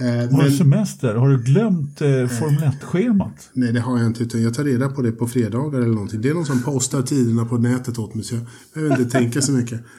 Eh, 0.00 0.06
har 0.06 0.44
du 0.44 0.50
semester? 0.50 1.14
Har 1.14 1.28
du 1.28 1.42
glömt 1.42 2.00
eh, 2.00 2.26
Formel 2.26 2.62
1-schemat? 2.62 3.50
Nej, 3.52 3.72
det 3.72 3.80
har 3.80 3.98
jag 3.98 4.06
inte. 4.06 4.22
Utan 4.22 4.42
jag 4.42 4.54
tar 4.54 4.64
reda 4.64 4.88
på 4.88 5.02
det 5.02 5.12
på 5.12 5.28
fredagar 5.28 5.80
eller 5.80 5.94
någonting. 5.94 6.20
Det 6.20 6.28
är 6.28 6.34
någon 6.34 6.46
som 6.46 6.62
postar 6.62 7.02
tiderna 7.02 7.44
på 7.44 7.58
nätet 7.58 7.98
åt 7.98 8.14
mig. 8.14 8.24
Så 8.24 8.34
jag 8.34 8.44
behöver 8.74 8.98
inte 9.02 9.18
tänka 9.18 9.42
så 9.42 9.52
mycket. 9.52 9.80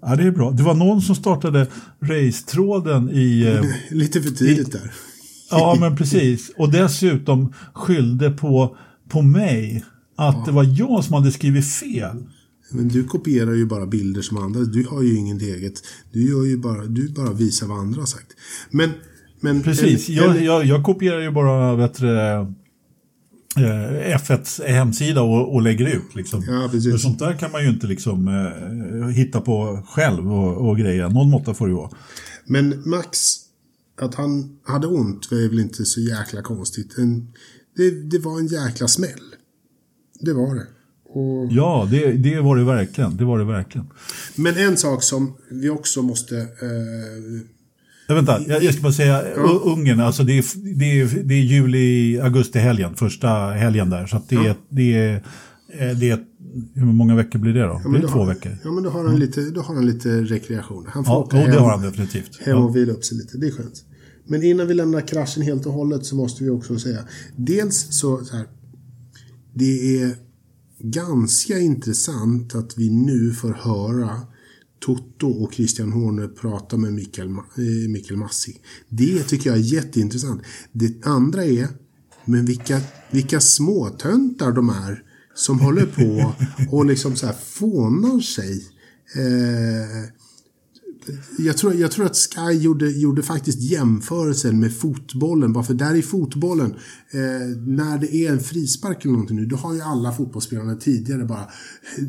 Ja, 0.00 0.16
det 0.16 0.22
är 0.22 0.30
bra. 0.30 0.50
Det 0.50 0.62
var 0.62 0.74
någon 0.74 1.02
som 1.02 1.14
startade 1.14 1.66
racetråden 2.02 3.10
i... 3.10 3.42
Eh, 3.42 3.70
Lite 3.96 4.22
för 4.22 4.30
tidigt 4.30 4.72
där. 4.72 4.92
Ja, 5.50 5.76
men 5.80 5.96
precis. 5.96 6.50
Och 6.56 6.72
dessutom 6.72 7.52
skyllde 7.74 8.30
på, 8.30 8.76
på 9.08 9.22
mig 9.22 9.84
att 10.16 10.44
det 10.44 10.52
var 10.52 10.78
jag 10.78 11.04
som 11.04 11.14
hade 11.14 11.32
skrivit 11.32 11.66
fel. 11.66 12.16
Men 12.70 12.88
du 12.88 13.04
kopierar 13.04 13.52
ju 13.52 13.66
bara 13.66 13.86
bilder 13.86 14.22
som 14.22 14.36
andra. 14.36 14.60
Du 14.60 14.86
har 14.86 15.02
ju 15.02 15.16
inget 15.16 15.42
eget. 15.42 15.82
Du 16.12 16.30
gör 16.30 16.44
ju 16.44 16.56
bara, 16.56 16.84
du 16.84 17.08
bara 17.08 17.32
visar 17.32 17.66
vad 17.66 17.78
andra 17.78 18.00
har 18.00 18.06
sagt. 18.06 18.32
Men... 18.70 18.90
men 19.40 19.62
Precis, 19.62 20.08
en, 20.08 20.14
jag, 20.14 20.42
jag, 20.42 20.64
jag, 20.64 20.84
kopierar 20.84 21.20
ju 21.20 21.30
bara 21.30 21.76
bättre 21.76 22.40
eh, 23.56 24.18
F1s 24.18 24.66
hemsida 24.66 25.22
och, 25.22 25.54
och 25.54 25.62
lägger 25.62 25.86
ut. 25.86 26.14
Liksom. 26.14 26.44
Ja, 26.48 26.68
precis. 26.72 27.02
Sånt 27.02 27.18
där 27.18 27.32
kan 27.32 27.52
man 27.52 27.62
ju 27.62 27.70
inte 27.70 27.86
liksom, 27.86 28.28
eh, 28.28 29.08
hitta 29.08 29.40
på 29.40 29.82
själv 29.88 30.32
och, 30.32 30.68
och 30.68 30.78
grejer. 30.78 31.08
Någon 31.08 31.30
måtta 31.30 31.54
får 31.54 31.68
det 31.68 31.74
vara. 31.74 31.90
Men 32.46 32.82
Max, 32.86 33.18
att 34.00 34.14
han 34.14 34.58
hade 34.64 34.86
ont 34.86 35.30
var 35.30 35.48
väl 35.48 35.60
inte 35.60 35.84
så 35.84 36.00
jäkla 36.00 36.42
konstigt. 36.42 36.98
En, 36.98 37.32
det, 37.76 38.10
det 38.10 38.18
var 38.18 38.38
en 38.38 38.46
jäkla 38.46 38.88
smäll. 38.88 39.34
Det 40.20 40.32
var 40.32 40.54
det. 40.54 40.66
Och... 41.04 41.52
Ja, 41.52 41.88
det, 41.90 42.12
det 42.12 42.40
var 42.40 42.56
det 42.56 42.64
verkligen. 42.64 43.16
Det 43.16 43.24
var 43.24 43.38
det 43.38 43.44
verkligen. 43.44 43.86
Men 44.36 44.56
en 44.56 44.76
sak 44.76 45.02
som 45.02 45.36
vi 45.50 45.68
också 45.68 46.02
måste... 46.02 46.36
Eh... 46.36 46.46
Ja, 48.08 48.14
vänta, 48.14 48.40
jag, 48.48 48.62
jag 48.62 48.74
ska 48.74 48.82
bara 48.82 48.92
säga 48.92 49.22
ja. 49.36 49.60
Ungern, 49.64 50.00
alltså 50.00 50.22
det 50.22 50.38
är, 50.38 50.44
det 50.78 51.00
är, 51.00 51.22
det 51.24 51.34
är 51.34 51.42
juli, 51.42 52.20
augusti 52.20 52.58
helgen, 52.58 52.94
första 52.94 53.28
helgen 53.50 53.90
där. 53.90 54.06
Så 54.06 54.20
det, 54.28 54.34
ja. 54.34 54.54
det, 54.68 54.96
är, 54.96 55.14
eh, 55.78 55.96
det 55.96 56.10
är, 56.10 56.18
hur 56.74 56.84
många 56.86 57.14
veckor 57.14 57.38
blir 57.38 57.54
det 57.54 57.62
då? 57.62 57.80
Ja, 57.84 57.90
det 57.90 58.08
två 58.08 58.18
har, 58.18 58.26
veckor? 58.26 58.58
Ja, 58.64 58.70
men 58.70 58.82
då 58.82 58.90
har 58.90 59.04
han, 59.04 59.18
lite, 59.18 59.40
då 59.40 59.60
har 59.60 59.74
han 59.74 59.86
lite 59.86 60.08
rekreation. 60.08 60.86
Han 60.88 61.04
får 61.04 61.14
ja, 61.14 61.18
åka 61.18 61.36
hem, 61.36 61.50
det 61.50 61.58
har 61.58 61.70
han 61.70 61.82
definitivt. 61.82 62.40
Hem 62.40 62.58
och 62.58 62.76
vila 62.76 62.92
upp 62.92 63.04
sig 63.04 63.18
lite, 63.18 63.38
det 63.38 63.46
är 63.46 63.50
skönt. 63.50 63.84
Men 64.26 64.42
innan 64.42 64.66
vi 64.66 64.74
lämnar 64.74 65.00
kraschen 65.00 65.42
helt 65.42 65.66
och 65.66 65.72
hållet 65.72 66.06
så 66.06 66.16
måste 66.16 66.44
vi 66.44 66.50
också 66.50 66.78
säga. 66.78 67.00
Dels 67.36 67.86
så, 67.90 68.24
så 68.24 68.36
här, 68.36 68.46
det 69.54 70.02
är 70.02 70.16
ganska 70.78 71.58
intressant 71.58 72.54
att 72.54 72.78
vi 72.78 72.90
nu 72.90 73.32
får 73.32 73.52
höra 73.52 74.20
Toto 74.80 75.28
och 75.28 75.54
Christian 75.54 75.92
Horner 75.92 76.28
prata 76.28 76.76
med 76.76 76.92
Mikael, 76.92 77.28
eh, 77.28 77.90
Mikael 77.90 78.16
Massi. 78.16 78.60
Det 78.88 79.22
tycker 79.22 79.50
jag 79.50 79.58
är 79.58 79.62
jätteintressant. 79.62 80.42
Det 80.72 81.06
andra 81.06 81.44
är, 81.44 81.68
men 82.24 82.44
vilka, 82.44 82.80
vilka 83.10 83.40
småtöntar 83.40 84.52
de 84.52 84.68
är 84.68 85.02
som 85.34 85.60
håller 85.60 85.86
på 85.86 86.34
och 86.76 86.86
liksom 86.86 87.16
så 87.16 87.26
här 87.26 87.34
fånar 87.34 88.20
sig. 88.20 88.66
Eh, 89.14 90.23
jag 91.38 91.56
tror, 91.56 91.74
jag 91.74 91.90
tror 91.90 92.06
att 92.06 92.16
Sky 92.16 92.52
gjorde, 92.52 92.90
gjorde 92.90 93.22
faktiskt 93.22 93.60
jämförelsen 93.60 94.60
med 94.60 94.76
fotbollen. 94.76 95.52
Bara 95.52 95.64
för 95.64 95.74
där 95.74 95.94
i 95.94 96.02
fotbollen, 96.02 96.70
eh, 97.10 97.20
när 97.66 97.98
det 97.98 98.14
är 98.14 98.32
en 98.32 98.40
frispark 98.40 99.04
eller 99.04 99.12
någonting 99.12 99.36
nu, 99.36 99.46
då 99.46 99.56
har 99.56 99.74
ju 99.74 99.80
alla 99.80 100.12
fotbollsspelarna 100.12 100.76
tidigare 100.76 101.24
bara 101.24 101.48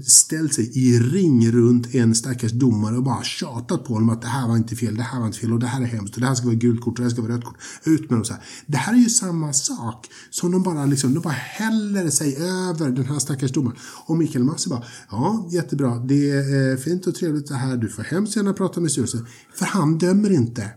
ställt 0.05 0.53
sig 0.53 0.71
i 0.77 0.99
ring 0.99 1.51
runt 1.51 1.95
en 1.95 2.15
stackars 2.15 2.51
domare 2.51 2.97
och 2.97 3.03
bara 3.03 3.23
tjatat 3.23 3.85
på 3.85 3.93
honom 3.93 4.09
att 4.09 4.21
det 4.21 4.27
här 4.27 4.47
var 4.47 4.57
inte 4.57 4.75
fel, 4.75 4.95
det 4.95 5.03
här 5.03 5.19
var 5.19 5.27
inte 5.27 5.39
fel 5.39 5.53
och 5.53 5.59
det 5.59 5.67
här 5.67 5.81
är 5.81 5.85
hemskt 5.85 6.15
och 6.15 6.21
det 6.21 6.27
här 6.27 6.35
ska 6.35 6.45
vara 6.45 6.55
gult 6.55 6.81
kort 6.81 6.93
och 6.93 6.97
det 6.97 7.03
här 7.03 7.09
ska 7.09 7.21
vara 7.21 7.33
rött 7.33 7.43
kort. 7.43 7.57
Ut 7.83 8.09
med 8.09 8.19
dem 8.19 8.25
så 8.25 8.33
här. 8.33 8.43
Det 8.65 8.77
här 8.77 8.93
är 8.93 8.97
ju 8.97 9.09
samma 9.09 9.53
sak 9.53 10.07
som 10.29 10.51
de 10.51 10.63
bara 10.63 10.85
liksom, 10.85 11.13
de 11.13 11.19
bara 11.19 11.33
häller 11.33 12.09
sig 12.09 12.35
över 12.35 12.89
den 12.89 13.05
här 13.05 13.19
stackars 13.19 13.51
domaren. 13.51 13.77
Och 14.05 14.17
Mikael 14.17 14.43
Massi 14.43 14.69
bara, 14.69 14.83
ja 15.09 15.47
jättebra, 15.51 15.99
det 15.99 16.31
är 16.31 16.71
eh, 16.71 16.77
fint 16.77 17.07
och 17.07 17.15
trevligt 17.15 17.47
det 17.47 17.55
här, 17.55 17.77
du 17.77 17.89
får 17.89 18.03
hemskt 18.03 18.35
gärna 18.35 18.53
prata 18.53 18.81
med 18.85 18.91
styrelsen. 18.91 19.25
För 19.55 19.65
han 19.65 19.97
dömer 19.97 20.31
inte. 20.31 20.69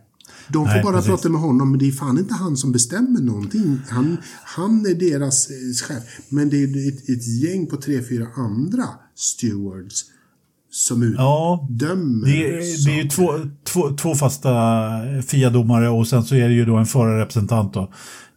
De 0.49 0.67
får 0.67 0.75
Nej, 0.75 0.83
bara 0.83 0.97
precis. 0.97 1.11
prata 1.11 1.29
med 1.29 1.41
honom, 1.41 1.71
men 1.71 1.79
det 1.79 1.89
är 1.89 1.93
fan 1.93 2.19
inte 2.19 2.35
han 2.35 2.57
som 2.57 2.73
bestämmer 2.73 3.21
någonting. 3.21 3.81
Han, 3.89 4.17
han 4.45 4.87
är 4.87 4.95
deras 4.95 5.51
eh, 5.51 5.55
chef. 5.89 6.03
Men 6.29 6.51
det 6.51 6.57
är 6.57 6.89
ett, 6.89 7.09
ett 7.09 7.27
gäng 7.43 7.67
på 7.67 7.77
tre, 7.77 8.03
fyra 8.09 8.27
andra 8.37 8.85
stewards 9.15 10.05
som 10.71 11.15
Ja, 11.19 11.69
utdömer 11.71 12.27
Det 12.27 12.47
är, 12.49 12.87
det 12.87 12.93
är 12.99 13.03
ju 13.03 13.09
två, 13.09 13.33
två, 13.65 13.97
två 13.97 14.15
fasta 14.15 14.51
FIA-domare 15.27 15.89
och 15.89 16.07
sen 16.07 16.25
så 16.25 16.35
är 16.35 16.49
det 16.49 16.55
ju 16.55 16.65
då 16.65 16.77
en 16.77 16.87
förarrepresentant 16.87 17.75
då. 17.75 17.93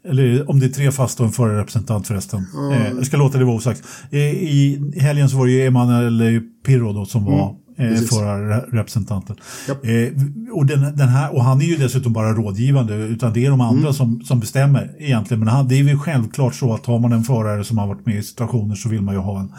Eller 0.07 0.49
om 0.49 0.59
det 0.59 0.65
är 0.65 0.69
tre 0.69 0.91
fasta 0.91 1.23
och 1.23 1.27
en 1.27 1.33
förarrepresentant 1.33 2.07
förresten. 2.07 2.45
Eh, 2.71 2.87
jag 2.95 3.05
ska 3.05 3.17
låta 3.17 3.37
det 3.37 3.45
vara 3.45 3.55
osagt. 3.55 3.83
Eh, 4.11 4.19
I 4.19 4.91
helgen 4.95 5.29
så 5.29 5.37
var 5.37 5.45
det 5.45 5.51
ju 5.51 5.65
Emanuel 5.65 6.41
Pirro 6.65 6.93
då 6.93 7.05
som 7.05 7.25
var 7.25 7.41
eh, 7.41 7.55
precis. 7.77 8.09
förarrepresentanten. 8.09 9.35
Eh, 9.69 10.53
och, 10.53 10.65
den, 10.65 10.81
den 10.97 11.09
här, 11.09 11.35
och 11.35 11.43
han 11.43 11.61
är 11.61 11.65
ju 11.65 11.75
dessutom 11.75 12.13
bara 12.13 12.33
rådgivande 12.33 12.95
utan 12.95 13.33
det 13.33 13.45
är 13.45 13.49
de 13.49 13.61
andra 13.61 13.93
som, 13.93 14.21
som 14.21 14.39
bestämmer 14.39 14.95
egentligen. 14.99 15.39
Men 15.39 15.47
han, 15.47 15.67
det 15.67 15.79
är 15.79 15.83
väl 15.83 15.97
självklart 15.97 16.55
så 16.55 16.73
att 16.73 16.85
har 16.85 16.99
man 16.99 17.13
en 17.13 17.23
förare 17.23 17.63
som 17.63 17.77
har 17.77 17.87
varit 17.87 18.05
med 18.05 18.17
i 18.17 18.23
situationer 18.23 18.75
så 18.75 18.89
vill 18.89 19.01
man 19.01 19.15
ju 19.15 19.21
ha 19.21 19.39
en, 19.39 19.51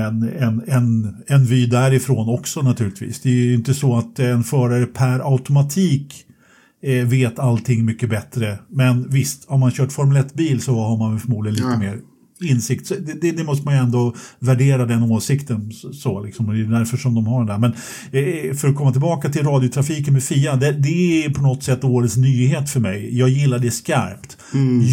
en, 0.00 0.22
en, 0.38 0.62
en, 0.66 1.16
en 1.26 1.44
vy 1.44 1.66
därifrån 1.66 2.28
också 2.28 2.62
naturligtvis. 2.62 3.20
Det 3.20 3.28
är 3.28 3.32
ju 3.34 3.54
inte 3.54 3.74
så 3.74 3.96
att 3.98 4.18
en 4.18 4.44
förare 4.44 4.86
per 4.86 5.32
automatik 5.32 6.14
eh, 6.82 7.06
vet 7.06 7.38
allting 7.38 7.84
mycket 7.84 8.10
bättre. 8.10 8.58
Men 8.68 9.08
visst, 9.10 9.44
om 9.48 9.60
man 9.60 9.70
kört 9.70 9.92
Formel 9.92 10.22
1-bil 10.22 10.62
så 10.62 10.80
har 10.80 10.96
man 10.96 11.20
förmodligen 11.20 11.54
lite 11.54 11.68
Ja. 11.68 11.78
mer 11.78 11.98
insikt. 12.44 12.88
Det, 12.88 13.20
det, 13.20 13.32
det 13.32 13.44
måste 13.44 13.64
man 13.64 13.74
ju 13.74 13.80
ändå 13.80 14.14
värdera 14.38 14.86
den 14.86 15.02
åsikten. 15.02 15.72
så- 15.72 16.22
liksom, 16.24 16.48
och 16.48 16.54
det 16.54 16.60
är 16.60 16.64
därför 16.64 16.96
som 16.96 17.14
de 17.14 17.26
har 17.26 17.38
den 17.44 17.46
där. 17.46 17.58
Men 17.58 17.72
eh, 18.50 18.54
för 18.56 18.68
att 18.68 18.76
komma 18.76 18.92
tillbaka 18.92 19.28
till 19.28 19.42
radiotrafiken 19.46 20.12
med 20.14 20.22
Fia. 20.24 20.56
Det, 20.56 20.72
det 20.72 21.24
är 21.24 21.30
på 21.30 21.42
något 21.42 21.62
sätt 21.62 21.84
årets 21.84 22.16
nyhet 22.16 22.70
för 22.70 22.80
mig. 22.80 23.18
Jag 23.18 23.28
gillar 23.28 23.58
det 23.58 23.70
skarpt. 23.70 24.36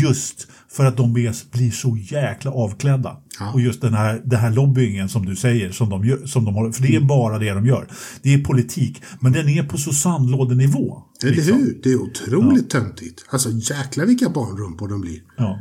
Just 0.04 0.48
för 0.72 0.86
att 0.86 0.98
de 0.98 1.14
blir 1.14 1.72
så 1.72 1.98
jäkla 1.98 2.52
avklädda. 2.52 3.18
Ja. 3.40 3.52
Och 3.54 3.62
just 3.62 3.82
den 3.82 3.94
här, 3.94 4.22
den 4.26 4.40
här 4.40 4.52
lobbyingen 4.52 5.10
som 5.10 5.26
du 5.26 5.36
säger, 5.36 5.72
som 5.72 5.90
de 5.90 6.06
gör, 6.06 6.26
som 6.26 6.46
de 6.46 6.56
håller, 6.56 6.72
för 6.72 6.82
det 6.84 6.96
är 6.96 7.00
bara 7.00 7.40
det 7.40 7.54
de 7.54 7.66
gör. 7.66 7.88
Det 8.22 8.34
är 8.34 8.44
politik, 8.44 9.02
men 9.20 9.32
den 9.32 9.50
är 9.50 9.64
på 9.64 9.78
så 9.78 9.94
sandlådenivå. 9.94 10.98
Eller 11.24 11.36
liksom. 11.36 11.58
hur? 11.58 11.80
Det 11.84 11.90
är 11.92 12.02
otroligt 12.02 12.70
töntigt. 12.70 13.26
Alltså 13.30 13.50
jäklar 13.52 14.06
vilka 14.06 14.30
barnrumpor 14.30 14.88
de 14.88 15.02
blir. 15.02 15.20
Ja. 15.38 15.60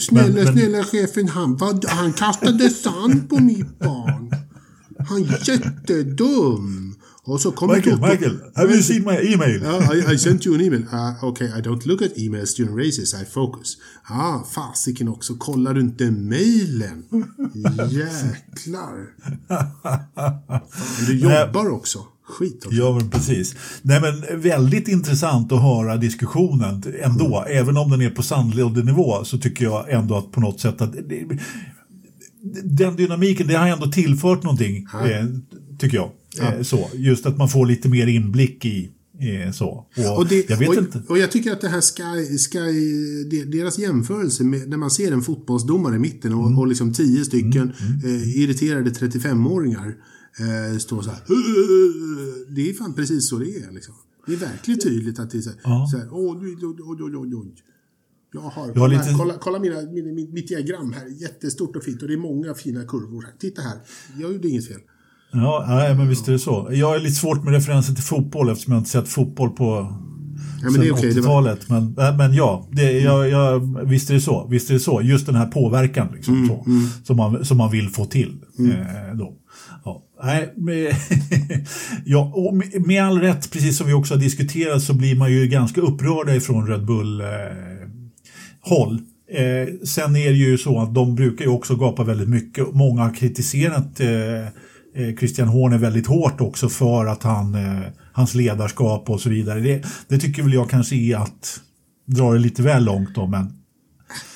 Snälla, 0.00 0.26
Men- 0.34 0.44
men- 0.44 0.52
snälla 0.52 0.84
chefen, 0.84 1.28
han, 1.28 1.56
vad, 1.56 1.84
han 1.84 2.12
kastade 2.12 2.70
sand 2.70 3.28
på 3.28 3.38
mitt 3.40 3.78
barn. 3.78 4.32
Han 5.08 5.22
är 5.22 5.48
jättedum. 5.50 6.92
Och 7.28 7.40
så 7.40 7.52
kommer 7.52 7.76
Michael, 7.76 7.96
Toto- 7.98 8.10
Michael, 8.10 8.38
have 8.54 8.72
you 8.72 8.82
seen 8.82 9.04
my 9.04 9.32
email? 9.34 9.60
Ja, 9.64 9.94
I, 9.94 10.14
I 10.14 10.18
sent 10.18 10.46
you 10.46 10.54
an 10.54 10.60
email. 10.60 10.82
Uh, 10.92 11.24
okay, 11.24 11.46
I 11.48 11.62
don't 11.62 11.86
look 11.86 12.02
at 12.02 12.18
emails 12.18 12.54
during 12.54 12.76
races, 12.78 13.14
I 13.14 13.24
focus. 13.34 13.76
Ah, 14.08 14.44
fasiken 14.54 15.08
också. 15.08 15.34
Kollar 15.34 15.74
du 15.74 15.80
inte 15.80 16.10
mejlen? 16.10 17.04
Jäklar. 17.90 19.06
Du 21.06 21.18
jobbar 21.18 21.68
också. 21.70 21.98
Skit 22.28 22.66
också. 22.66 22.76
Ja, 22.78 22.98
men 23.00 23.10
precis. 23.10 23.54
Nej, 23.82 24.00
men 24.00 24.40
väldigt 24.40 24.88
intressant 24.88 25.52
att 25.52 25.62
höra 25.62 25.96
diskussionen 25.96 26.82
ändå. 27.02 27.44
Även 27.48 27.76
om 27.76 27.90
den 27.90 28.00
är 28.02 28.10
på 28.10 28.22
sandlådenivå 28.22 29.24
så 29.24 29.38
tycker 29.38 29.64
jag 29.64 29.90
ändå 29.90 30.16
att 30.16 30.32
på 30.32 30.40
något 30.40 30.60
sätt 30.60 30.80
att 30.80 30.92
det, 30.92 31.24
den 32.64 32.96
dynamiken, 32.96 33.46
det 33.46 33.54
har 33.54 33.68
ändå 33.68 33.86
tillfört 33.92 34.42
någonting, 34.42 34.86
eh, 35.04 35.26
tycker 35.78 35.96
jag. 35.96 36.10
Eh, 36.40 36.62
så, 36.62 36.88
just 36.94 37.26
att 37.26 37.38
man 37.38 37.48
får 37.48 37.66
lite 37.66 37.88
mer 37.88 38.06
inblick 38.06 38.64
i 38.64 38.90
eh, 39.44 39.52
så. 39.52 39.68
Och, 39.96 40.18
Och, 40.18 40.26
det, 40.28 40.50
jag 40.50 40.56
vet 40.56 40.68
och, 40.68 40.74
inte. 40.74 41.02
och 41.08 41.18
jag 41.18 41.30
tycker 41.30 41.52
att 41.52 41.60
det 41.60 41.68
här 41.68 41.80
Sky, 41.80 42.38
Sky 42.38 43.24
de- 43.30 43.58
deras 43.58 43.78
jämförelse 43.78 44.44
med 44.44 44.68
när 44.68 44.76
man 44.76 44.90
ser 44.90 45.12
en 45.12 45.22
fotbollsdomare 45.22 45.96
i 45.96 45.98
mitten 45.98 46.32
och, 46.34 46.46
Mm. 46.46 46.58
och 46.58 46.66
liksom 46.66 46.92
tio 46.94 47.24
stycken 47.24 47.72
Eh, 48.04 48.36
irriterade 48.38 48.90
35-åringar 48.90 49.94
eh, 50.40 50.78
står 50.78 51.02
så 51.02 51.10
här. 51.10 51.20
Det 52.54 52.70
är 52.70 52.74
fan 52.74 52.94
precis 52.94 53.28
så 53.28 53.38
det 53.38 53.50
är 53.56 53.72
liksom. 53.72 53.94
Det 54.26 54.32
är 54.32 54.36
verkligen 54.36 54.80
tydligt 54.80 55.18
att 55.18 55.30
det 55.30 55.38
är 55.38 55.42
så 55.42 55.50
här. 55.50 55.58
Ja. 55.64 55.88
Så 55.90 55.96
här 55.98 56.08
oj, 56.12 56.38
oj, 56.42 56.56
oj, 56.62 57.02
oj, 57.02 57.16
oj, 57.16 57.34
oj. 57.36 57.54
Jag 58.32 58.40
har, 58.40 58.50
Jag 58.56 58.66
har 58.68 58.72
kolla, 58.74 58.86
lite- 59.02 59.14
kolla, 59.18 59.34
kolla 59.40 59.58
mina, 59.58 59.74
min, 59.82 60.14
min, 60.14 60.32
mitt 60.32 60.48
diagram 60.48 60.92
här. 60.92 61.22
Jättestort 61.22 61.76
och 61.76 61.82
fint. 61.82 62.02
Och 62.02 62.08
det 62.08 62.14
är 62.14 62.18
många 62.18 62.54
fina 62.54 62.84
kurvor 62.84 63.22
här. 63.22 63.32
Titta 63.38 63.62
här. 63.62 63.78
Jag 64.18 64.32
gjorde 64.32 64.48
inget 64.48 64.68
fel. 64.68 64.80
Ja, 65.32 65.64
nej, 65.68 65.94
men 65.94 66.08
visst 66.08 66.28
är 66.28 66.32
det 66.32 66.38
så. 66.38 66.68
Jag 66.72 66.96
är 66.96 67.00
lite 67.00 67.14
svårt 67.14 67.44
med 67.44 67.52
referenser 67.52 67.94
till 67.94 68.04
fotboll 68.04 68.48
eftersom 68.48 68.72
jag 68.72 68.80
inte 68.80 68.90
sett 68.90 69.08
fotboll 69.08 69.50
på 69.50 69.64
Ja, 70.62 70.70
men 70.70 70.80
det 70.80 70.86
är 70.86 70.90
sen 70.90 70.92
okej. 70.98 71.14
Det 71.14 71.20
var, 71.20 71.42
80-talet. 71.42 71.68
Men, 71.68 72.16
men 72.16 72.34
ja, 72.34 72.68
det, 72.72 73.00
jag, 73.00 73.28
jag, 73.28 73.60
visst 73.88 74.10
är 74.10 74.14
det 74.14 74.20
så. 74.20 74.46
Visst 74.50 74.70
är 74.70 74.74
det 74.74 74.80
så. 74.80 75.00
Just 75.02 75.26
den 75.26 75.34
här 75.34 75.46
påverkan 75.46 76.08
liksom, 76.14 76.34
Mm, 76.34 76.48
så, 76.48 76.64
Som, 77.04 77.16
man, 77.16 77.44
som 77.44 77.56
man 77.56 77.70
vill 77.70 77.88
få 77.88 78.04
till. 78.04 78.38
Eh, 78.58 79.16
då. 79.18 79.34
Nej, 80.22 80.52
med, 80.56 80.94
ja, 82.04 82.32
och 82.34 82.54
med, 82.54 82.86
med 82.86 83.04
all 83.04 83.20
rätt, 83.20 83.50
precis 83.50 83.76
som 83.76 83.86
vi 83.86 83.92
också 83.92 84.14
har 84.14 84.20
diskuterat, 84.20 84.82
så 84.82 84.94
blir 84.94 85.16
man 85.16 85.32
ju 85.32 85.46
ganska 85.46 85.80
upprörda 85.80 86.34
ifrån 86.34 86.66
Red 86.66 86.86
Bull-håll. 86.86 87.40
Eh, 89.30 89.44
eh, 89.44 89.68
sen 89.84 90.16
är 90.16 90.30
det 90.30 90.36
ju 90.36 90.58
så 90.58 90.80
att 90.80 90.94
de 90.94 91.14
brukar 91.14 91.44
ju 91.44 91.50
också 91.50 91.76
gapa 91.76 92.04
väldigt 92.04 92.28
mycket. 92.28 92.74
Många 92.74 93.02
har 93.02 93.14
kritiserat 93.14 94.00
eh, 94.00 94.46
eh 94.94 95.16
Christian 95.18 95.48
Horner 95.48 95.78
väldigt 95.78 96.06
hårt 96.06 96.40
också 96.40 96.68
för 96.68 97.06
att 97.06 97.22
han, 97.22 97.54
eh, 97.54 97.82
hans 98.12 98.34
ledarskap 98.34 99.10
och 99.10 99.20
så 99.20 99.30
vidare. 99.30 99.60
Det, 99.60 99.84
det 100.08 100.18
tycker 100.18 100.42
väl 100.42 100.52
jag 100.52 100.70
kanske 100.70 100.96
är 100.96 101.16
att 101.16 101.60
dra 102.06 102.32
det 102.32 102.38
lite 102.38 102.62
väl 102.62 102.84
långt 102.84 103.14
då, 103.14 103.26
men 103.26 103.52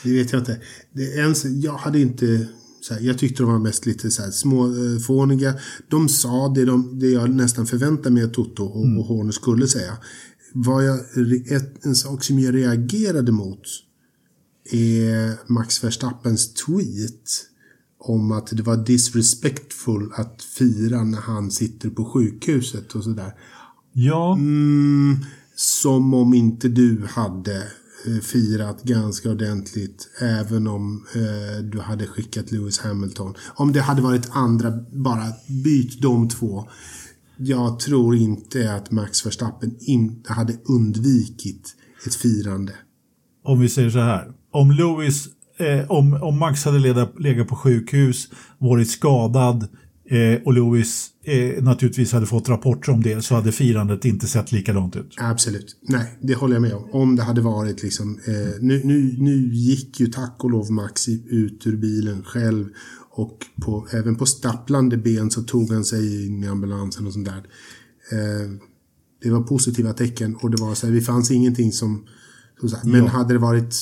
Det 0.05 0.13
vet 0.13 0.33
jag 0.33 0.41
inte. 0.41 0.61
Det 0.93 1.03
ens, 1.03 1.45
jag 1.45 1.75
hade 1.75 2.01
inte... 2.01 2.49
Så 2.91 2.95
här, 2.95 3.03
jag 3.03 3.19
tyckte 3.19 3.43
de 3.43 3.53
var 3.53 3.59
mest 3.59 3.87
lite 3.87 4.11
så 4.11 4.23
här, 4.23 4.31
småfåniga. 4.31 5.55
De 5.89 6.09
sa 6.09 6.49
det, 6.49 6.65
de, 6.65 6.99
det 6.99 7.07
jag 7.07 7.31
nästan 7.31 7.67
förväntade 7.67 8.11
mig 8.11 8.25
att 8.25 8.35
Toto 8.35 8.65
och, 8.65 8.99
och 8.99 9.05
Horner 9.05 9.33
skulle 9.33 9.69
säga. 9.69 9.97
Vad 10.53 10.85
jag, 10.85 10.99
ett, 11.53 11.87
en 11.87 11.95
sak 11.95 12.25
som 12.25 12.39
jag 12.39 12.55
reagerade 12.55 13.33
mot 13.33 13.63
är 14.71 15.53
Max 15.53 15.85
Verstappens 15.85 16.55
tweet 16.55 17.47
om 17.99 18.33
att 18.33 18.47
det 18.47 18.63
var 18.63 18.77
disrespectful 18.77 20.13
att 20.15 20.43
fira 20.43 21.05
när 21.05 21.21
han 21.21 21.51
sitter 21.51 21.91
på 21.91 22.05
sjukhuset 22.05 22.93
och 22.93 23.05
sådär. 23.05 23.35
ja, 23.93 24.35
Mm, 24.35 25.17
som 25.57 26.15
om 26.15 26.35
inte 26.35 26.69
du 26.69 27.07
hade 27.11 27.57
eh, 27.57 27.63
Eh, 28.07 28.21
firat 28.21 28.83
ganska 28.83 29.31
ordentligt 29.31 30.09
även 30.21 30.67
om 30.67 31.07
eh, 31.15 31.65
du 31.65 31.81
hade 31.81 32.07
skickat 32.07 32.53
Lewis 32.53 32.79
Hamilton. 32.79 33.35
Om 33.55 33.73
det 33.73 33.81
hade 33.81 34.03
varit 34.03 34.29
andra, 34.31 34.73
bara 34.93 35.25
byt 35.65 36.03
de 36.03 36.29
två. 36.29 36.69
Jag 37.37 37.81
tror 37.81 38.17
inte 38.17 38.75
att 38.75 38.91
Max 38.91 39.27
Verstappen 39.27 39.77
inte 39.81 40.33
hade 40.33 40.57
undvikit 40.65 41.77
ett 42.07 42.15
firande. 42.15 42.73
om 43.45 43.61
vi 43.61 43.69
säger 43.69 43.91
så 43.91 43.99
här. 43.99 44.33
Om 44.51 44.71
Lewis, 44.71 45.29
eh, 45.59 45.91
om, 45.91 46.15
om 46.23 46.39
Max 46.39 46.65
hade 46.65 46.79
legat, 46.79 47.21
legat 47.21 47.49
på 47.49 47.57
sjukhus, 47.57 48.29
varit 48.59 48.91
skadad 48.91 49.69
eh, 50.11 50.43
och 50.45 50.53
Lewis 50.53 51.09
eh, 51.25 51.63
naturligtvis 51.63 52.13
hade 52.13 52.27
fått 52.27 52.49
rapporter 52.49 52.93
om 52.93 53.03
det 53.03 53.23
så 53.23 53.35
hade 53.35 53.53
firandet 53.53 54.05
inte 54.05 54.27
sett 54.27 54.53
likadant 54.53 54.97
ut. 54.97 55.15
Absolut. 55.19 55.77
Nej, 55.83 56.19
det 56.21 56.35
håller 56.35 56.55
jag 56.55 56.63
med 56.63 56.75
om. 56.75 56.91
Om 56.93 57.17
det 57.17 57.23
hade 57.23 57.41
varit 57.41 57.83
liksom... 57.83 58.19
Eh, 58.27 58.61
nu, 58.61 58.81
nu, 58.85 59.17
nu 59.19 59.55
gick 59.55 60.01
ju 60.01 60.07
tack 60.07 60.45
och 60.45 60.51
lov 60.51 60.73
Max 60.73 61.09
ut 61.09 61.67
ur 61.67 61.77
bilen 61.77 62.23
själv 62.23 62.69
och 63.11 63.47
på, 63.63 63.87
även 63.93 64.17
på 64.17 64.27
stapplande 64.27 64.97
ben 64.97 65.31
så 65.31 65.43
tog 65.43 65.73
han 65.73 65.85
sig 65.85 66.27
in 66.27 66.45
i 66.45 66.47
ambulansen 66.47 67.07
och 67.07 67.13
sånt 67.13 67.29
där. 67.29 67.43
Eh, 68.13 68.51
det 69.23 69.31
var 69.31 69.43
positiva 69.43 69.93
tecken 69.93 70.37
och 70.37 70.51
det 70.51 70.63
var 70.63 70.75
så 70.75 70.87
här, 70.87 70.95
det 70.95 71.01
fanns 71.01 71.31
ingenting 71.31 71.73
som... 71.73 72.07
men 72.85 73.07
hade 73.07 73.35
det 73.35 73.39
varit 73.39 73.75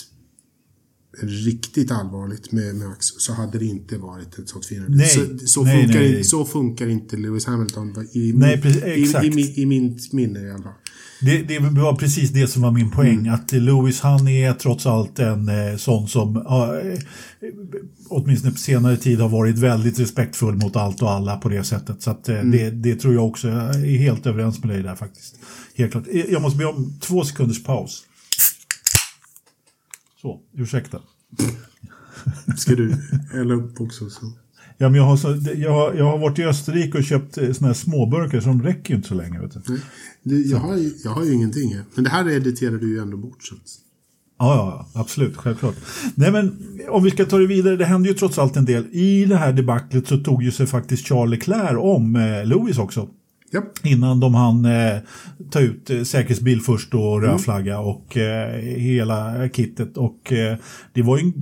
riktigt 1.22 1.90
allvarligt 1.90 2.52
med 2.52 2.74
Max 2.76 3.07
så 3.18 3.33
hade 3.33 3.59
det 3.59 3.64
inte 3.64 3.98
varit 3.98 4.38
ett 4.38 4.48
sånt 4.48 4.66
firande. 4.66 4.96
Nej. 4.96 5.09
Så, 5.09 5.46
så, 5.46 5.62
Nej, 5.62 5.83
funkar, 5.85 6.00
nej, 6.00 6.12
nej. 6.12 6.24
så 6.24 6.44
funkar 6.44 6.88
inte 6.88 7.16
Lewis 7.16 7.46
Hamilton 7.46 7.94
i, 8.12 8.33
Nej, 8.33 8.61
precis, 8.62 8.83
i, 8.85 9.02
exakt. 9.02 9.24
i, 9.24 9.28
i, 9.40 9.62
i 9.62 9.66
mitt 9.66 10.12
minne 10.12 10.40
i 10.40 10.50
alla 10.50 10.62
fall. 10.62 10.72
Det, 11.20 11.42
det 11.42 11.59
var 11.59 11.96
precis 11.96 12.31
det 12.31 12.46
som 12.46 12.62
var 12.62 12.70
min 12.70 12.90
poäng. 12.90 13.18
Mm. 13.18 13.35
Att 13.35 13.52
Lewis 13.52 14.00
han 14.00 14.28
är 14.28 14.52
trots 14.52 14.87
allt 14.87 15.18
en 15.18 15.48
eh, 15.48 15.76
sån 15.76 16.09
som 16.09 16.37
eh, 16.37 16.42
åtminstone 18.09 18.52
på 18.52 18.59
senare 18.59 18.96
tid 18.96 19.20
har 19.20 19.28
varit 19.28 19.59
väldigt 19.59 19.98
respektfull 20.00 20.54
mot 20.54 20.76
allt 20.76 21.02
och 21.02 21.11
alla 21.11 21.37
på 21.37 21.48
det 21.48 21.64
sättet. 21.64 22.02
Så 22.02 22.11
att, 22.11 22.28
eh, 22.28 22.35
Mm. 22.40 22.50
det, 22.50 22.70
det 22.70 22.96
tror 22.96 23.14
jag 23.14 23.26
också. 23.26 23.48
Jag 23.48 23.74
är 23.74 23.98
helt 23.98 24.26
överens 24.26 24.59
med 24.64 24.68
dig 24.74 24.83
där 24.83 24.94
faktiskt. 24.94 25.35
Helt 25.74 25.92
klart. 25.92 26.04
Eh, 26.12 26.24
Jag 26.31 26.42
måste 26.42 26.59
be 26.59 26.64
om 26.64 26.92
två 27.00 27.24
sekunders 27.24 27.64
paus. 27.64 28.04
Så, 30.22 30.40
ursäkta. 30.54 31.00
Ska 32.57 32.74
du 32.74 32.94
hälla 33.33 33.54
upp 33.54 33.81
också? 33.81 34.11
Så. 34.11 34.33
Ja, 34.78 34.88
men 34.88 34.94
jag, 34.94 35.04
har 35.04 35.16
så, 35.16 35.38
jag, 35.57 35.72
har, 35.72 35.94
jag 35.94 36.04
har 36.04 36.18
varit 36.18 36.38
i 36.38 36.44
Österrike 36.44 36.98
och 36.98 37.04
köpt 37.04 37.38
eh, 37.38 37.52
såna 37.52 37.66
här 37.66 37.74
småburkar 37.74 38.40
de 38.40 38.62
räcker 38.62 38.90
ju 38.90 38.96
inte 38.96 39.09
så 39.09 39.14
länge. 39.14 39.40
Vet 39.40 39.66
du. 39.66 39.81
Du, 40.22 40.46
jag, 40.46 40.59
har, 40.59 40.78
jag 41.04 41.11
har 41.11 41.24
ju 41.24 41.33
ingenting 41.33 41.74
här. 41.74 41.85
Men 41.94 42.04
det 42.04 42.11
här 42.11 42.28
editerar 42.28 42.78
du 42.78 42.88
ju 42.88 42.98
ändå 42.98 43.16
bort. 43.16 43.42
Så. 43.42 43.54
Ja, 44.38 44.54
ja, 44.57 44.88
ja, 44.94 45.00
absolut, 45.00 45.37
självklart. 45.37 45.74
Nej, 46.14 46.33
men 46.33 46.59
om 46.88 47.02
vi 47.02 47.11
ska 47.11 47.24
ta 47.24 47.38
det 47.38 47.46
vidare, 47.46 47.76
det 47.76 47.85
hände 47.85 48.09
ju 48.09 48.14
trots 48.14 48.38
allt 48.38 48.57
en 48.57 48.64
del. 48.64 48.87
I 48.92 49.24
det 49.24 49.37
här 49.37 49.52
debaclet 49.52 50.09
så 50.09 50.16
tog 50.16 50.42
ju 50.42 50.50
sig 50.50 50.66
faktiskt 50.66 51.09
Charles 51.09 51.31
Leclerc 51.31 51.78
om 51.78 52.16
eh, 52.16 52.46
Lewis 52.46 52.78
också. 52.78 53.09
Ja. 53.50 53.62
Innan 53.84 54.20
de 54.20 54.34
hann 54.34 54.64
eh, 54.64 54.98
ta 55.50 55.61
ut 55.61 55.90
eh, 55.90 56.02
säkerhetsbil 56.02 56.61
först 56.61 56.94
och 56.94 57.22
röd 57.22 57.40
flagga 57.40 57.78
och 57.80 58.16
eh, 58.16 58.52
hela 58.62 59.48
kittet. 59.48 59.96
Och 59.96 60.32
eh, 60.32 60.56
det 60.92 61.02
var 61.02 61.18
en- 61.18 61.32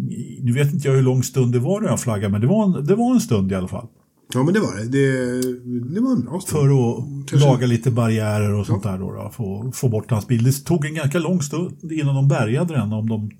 nu 0.43 0.53
vet 0.53 0.73
inte 0.73 0.89
jag 0.89 0.95
hur 0.95 1.03
lång 1.03 1.23
stund 1.23 1.53
det 1.53 1.59
var 1.59 1.81
röd 1.81 2.01
flagga, 2.01 2.29
men 2.29 2.41
det 2.41 2.47
var, 2.47 2.65
en, 2.79 2.87
det 2.87 2.95
var 2.95 3.15
en 3.15 3.21
stund 3.21 3.53
i 3.53 3.55
alla 3.55 3.69
fall. 3.69 3.87
Ja, 4.35 4.43
men 4.43 4.55
det 4.55 4.61
var 4.61 4.77
det. 4.77 4.85
Det, 4.85 5.95
det 5.95 6.01
var 6.01 6.13
en 6.13 6.25
bra 6.25 6.41
stund. 6.41 6.61
För 6.63 6.99
att 6.99 7.29
Kanske- 7.29 7.49
laga 7.49 7.67
lite 7.67 7.91
barriärer 7.91 8.53
och 8.55 8.67
sånt 8.67 8.83
där 8.83 8.99
då, 8.99 9.13
då 9.13 9.31
få, 9.37 9.73
få 9.75 9.89
bort 9.89 10.11
hans 10.11 10.27
bil. 10.27 10.45
Det 10.45 10.53
tog 10.53 10.87
en 10.87 10.95
ganska 10.95 11.19
lång 11.19 11.43
stund 11.43 11.93
innan 11.93 12.15
de 12.15 12.29
bärgade 12.29 12.75
den. 12.75 12.93
Om 12.93 13.09
de, 13.09 13.31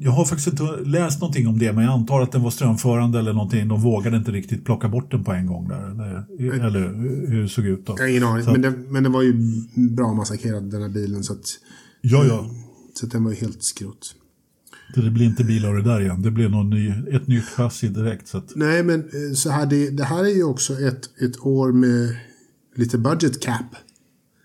jag 0.00 0.10
har 0.10 0.24
faktiskt 0.24 0.48
inte 0.48 0.76
läst 0.84 1.20
någonting 1.20 1.48
om 1.48 1.58
det, 1.58 1.72
men 1.72 1.84
jag 1.84 1.92
antar 1.92 2.20
att 2.20 2.32
den 2.32 2.42
var 2.42 2.50
strömförande 2.50 3.18
eller 3.18 3.32
någonting. 3.32 3.68
De 3.68 3.80
vågade 3.80 4.16
inte 4.16 4.30
riktigt 4.32 4.64
plocka 4.64 4.88
bort 4.88 5.10
den 5.10 5.24
på 5.24 5.32
en 5.32 5.46
gång 5.46 5.68
där. 5.68 5.90
Eller, 5.90 6.66
eller 6.66 6.88
hur 7.28 7.42
det 7.42 7.48
såg 7.48 7.64
ut 7.64 7.86
då. 7.86 7.94
Jag 7.98 8.02
har 8.04 8.08
ingen 8.10 8.24
aning. 8.24 8.44
Men, 8.46 8.62
den, 8.62 8.92
men 8.92 9.02
den 9.02 9.12
var 9.12 9.22
ju 9.22 9.34
bra 9.90 10.14
massakrerad 10.14 10.70
den 10.70 10.82
här 10.82 10.88
bilen. 10.88 11.24
Så 11.24 11.32
att, 11.32 11.44
Ja, 12.00 12.24
ja. 12.24 12.50
så 12.94 13.06
att 13.06 13.12
den 13.12 13.24
var 13.24 13.30
ju 13.30 13.36
helt 13.36 13.62
skrot. 13.64 14.14
Det 14.94 15.10
blir 15.10 15.26
inte 15.26 15.44
bil 15.44 15.66
av 15.66 15.74
det 15.74 15.82
där 15.82 16.00
igen. 16.00 16.22
Det 16.22 16.30
blir 16.30 16.48
någon 16.48 16.70
ny, 16.70 16.88
ett 17.12 17.26
nytt 17.26 17.44
chassi 17.44 17.88
direkt. 17.88 18.28
Så 18.28 18.38
att, 18.38 18.52
Nej, 18.56 18.82
men 18.82 19.00
eh, 19.00 19.34
så 19.34 19.50
här, 19.50 19.66
det, 19.66 19.90
det 19.90 20.04
här 20.04 20.24
är 20.24 20.34
ju 20.34 20.44
också 20.44 20.80
ett, 20.80 21.22
ett 21.22 21.40
år 21.40 21.72
med 21.72 22.16
lite 22.76 22.98
budget 22.98 23.42
cap. 23.42 23.76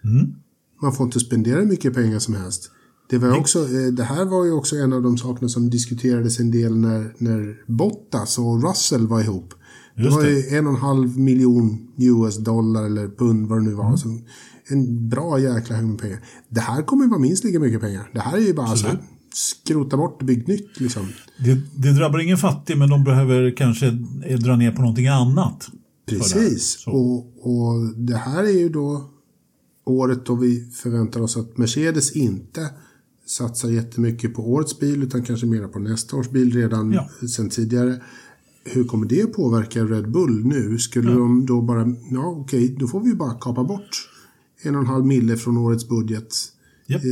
Mm. 0.04 0.34
Man 0.82 0.94
får 0.94 1.06
inte 1.06 1.20
spendera 1.20 1.60
hur 1.60 1.66
mycket 1.66 1.94
pengar 1.94 2.20
som 2.20 2.34
helst. 2.36 2.72
Det, 3.10 3.18
var 3.18 3.38
också, 3.38 3.60
eh, 3.60 3.94
det 3.94 4.04
här 4.04 4.26
var 4.26 4.46
ju 4.46 4.52
också 4.52 4.76
en 4.76 4.94
av 4.94 5.02
de 5.02 5.18
sakerna 5.18 5.50
som 5.50 5.70
diskuterades 5.70 6.40
en 6.40 6.52
del 6.52 6.78
när, 6.78 7.14
när 7.18 7.72
Bottas 7.72 8.38
och 8.38 8.64
Russell 8.64 9.08
var 9.08 9.22
ihop. 9.22 9.54
Det 9.96 10.04
Just 10.04 10.16
var 10.16 10.26
ju 10.26 10.58
en 10.58 10.68
och 10.68 10.74
en 10.74 10.80
halv 10.80 11.20
miljon 11.20 11.88
US 11.98 12.38
dollar 12.38 12.86
eller 12.86 13.08
pund 13.08 13.48
vad 13.48 13.58
det 13.58 13.64
nu 13.64 13.74
var. 13.74 13.86
Mm. 13.86 13.98
Så 13.98 14.20
en 14.68 15.10
bra 15.10 15.40
jäkla 15.40 15.76
hög 15.76 15.86
med 15.86 16.00
pengar. 16.00 16.20
Det 16.50 16.60
här 16.60 16.82
kommer 16.82 17.04
ju 17.04 17.10
vara 17.10 17.20
minst 17.20 17.44
lika 17.44 17.60
mycket 17.60 17.82
pengar. 17.82 18.10
Det 18.14 18.20
här 18.20 18.38
är 18.38 18.42
ju 18.42 18.54
bara 18.54 18.76
så 18.76 18.88
här, 18.88 18.98
skrota 19.36 19.98
bort 19.98 20.18
och 20.22 20.26
bygg 20.28 20.48
nytt 20.48 20.80
liksom. 20.80 21.08
det, 21.46 21.62
det 21.76 21.92
drabbar 21.92 22.20
ingen 22.20 22.38
fattig, 22.38 22.78
men 22.78 22.90
de 22.90 23.04
behöver 23.04 23.52
kanske 23.58 23.88
eh, 24.26 24.40
dra 24.40 24.56
ner 24.56 24.72
på 24.72 24.82
någonting 24.82 25.08
annat. 25.08 25.68
det. 26.06 26.16
Precis. 26.18 26.80
Så. 26.80 26.92
Och, 26.92 27.18
och 27.40 27.96
det 27.96 28.18
här 28.18 28.44
är 28.44 28.60
ju 28.60 28.70
då 28.70 29.10
året 29.86 30.26
då 30.26 30.36
vi 30.36 30.70
förväntar 30.74 31.22
oss 31.22 31.38
att 31.38 31.58
Mercedes 31.58 32.12
inte 32.16 32.70
satsar 33.26 33.70
jättemycket 33.70 34.34
på 34.34 34.52
årets 34.52 34.80
bil 34.80 35.04
utan 35.04 35.24
kanske 35.24 35.46
mer 35.46 35.68
på 35.68 35.80
nästa 35.80 36.16
års 36.18 36.30
bil 36.30 36.54
redan 36.54 36.92
Ja. 36.92 37.10
sen 37.28 37.50
tidigare. 37.50 38.02
Hur 38.66 38.84
kommer 38.84 39.06
det 39.08 39.26
påverka 39.26 39.84
Red 39.84 40.12
Bull 40.12 40.46
nu? 40.46 40.78
Skulle 40.80 41.12
de 41.12 41.46
då 41.46 41.62
bara, 41.62 41.96
ja 42.12 42.26
okej, 42.28 42.76
då 42.80 42.88
får 42.88 43.00
vi 43.00 43.14
bara 43.14 43.34
kapa 43.34 43.64
bort 43.64 44.10
en 44.62 44.76
och 44.76 44.82
en 44.82 44.88
halv 44.88 45.06
mille 45.06 45.38
från 45.38 45.58
årets 45.58 45.90
budget. 45.90 46.36
Japp. 46.88 47.04
Eh, 47.06 47.10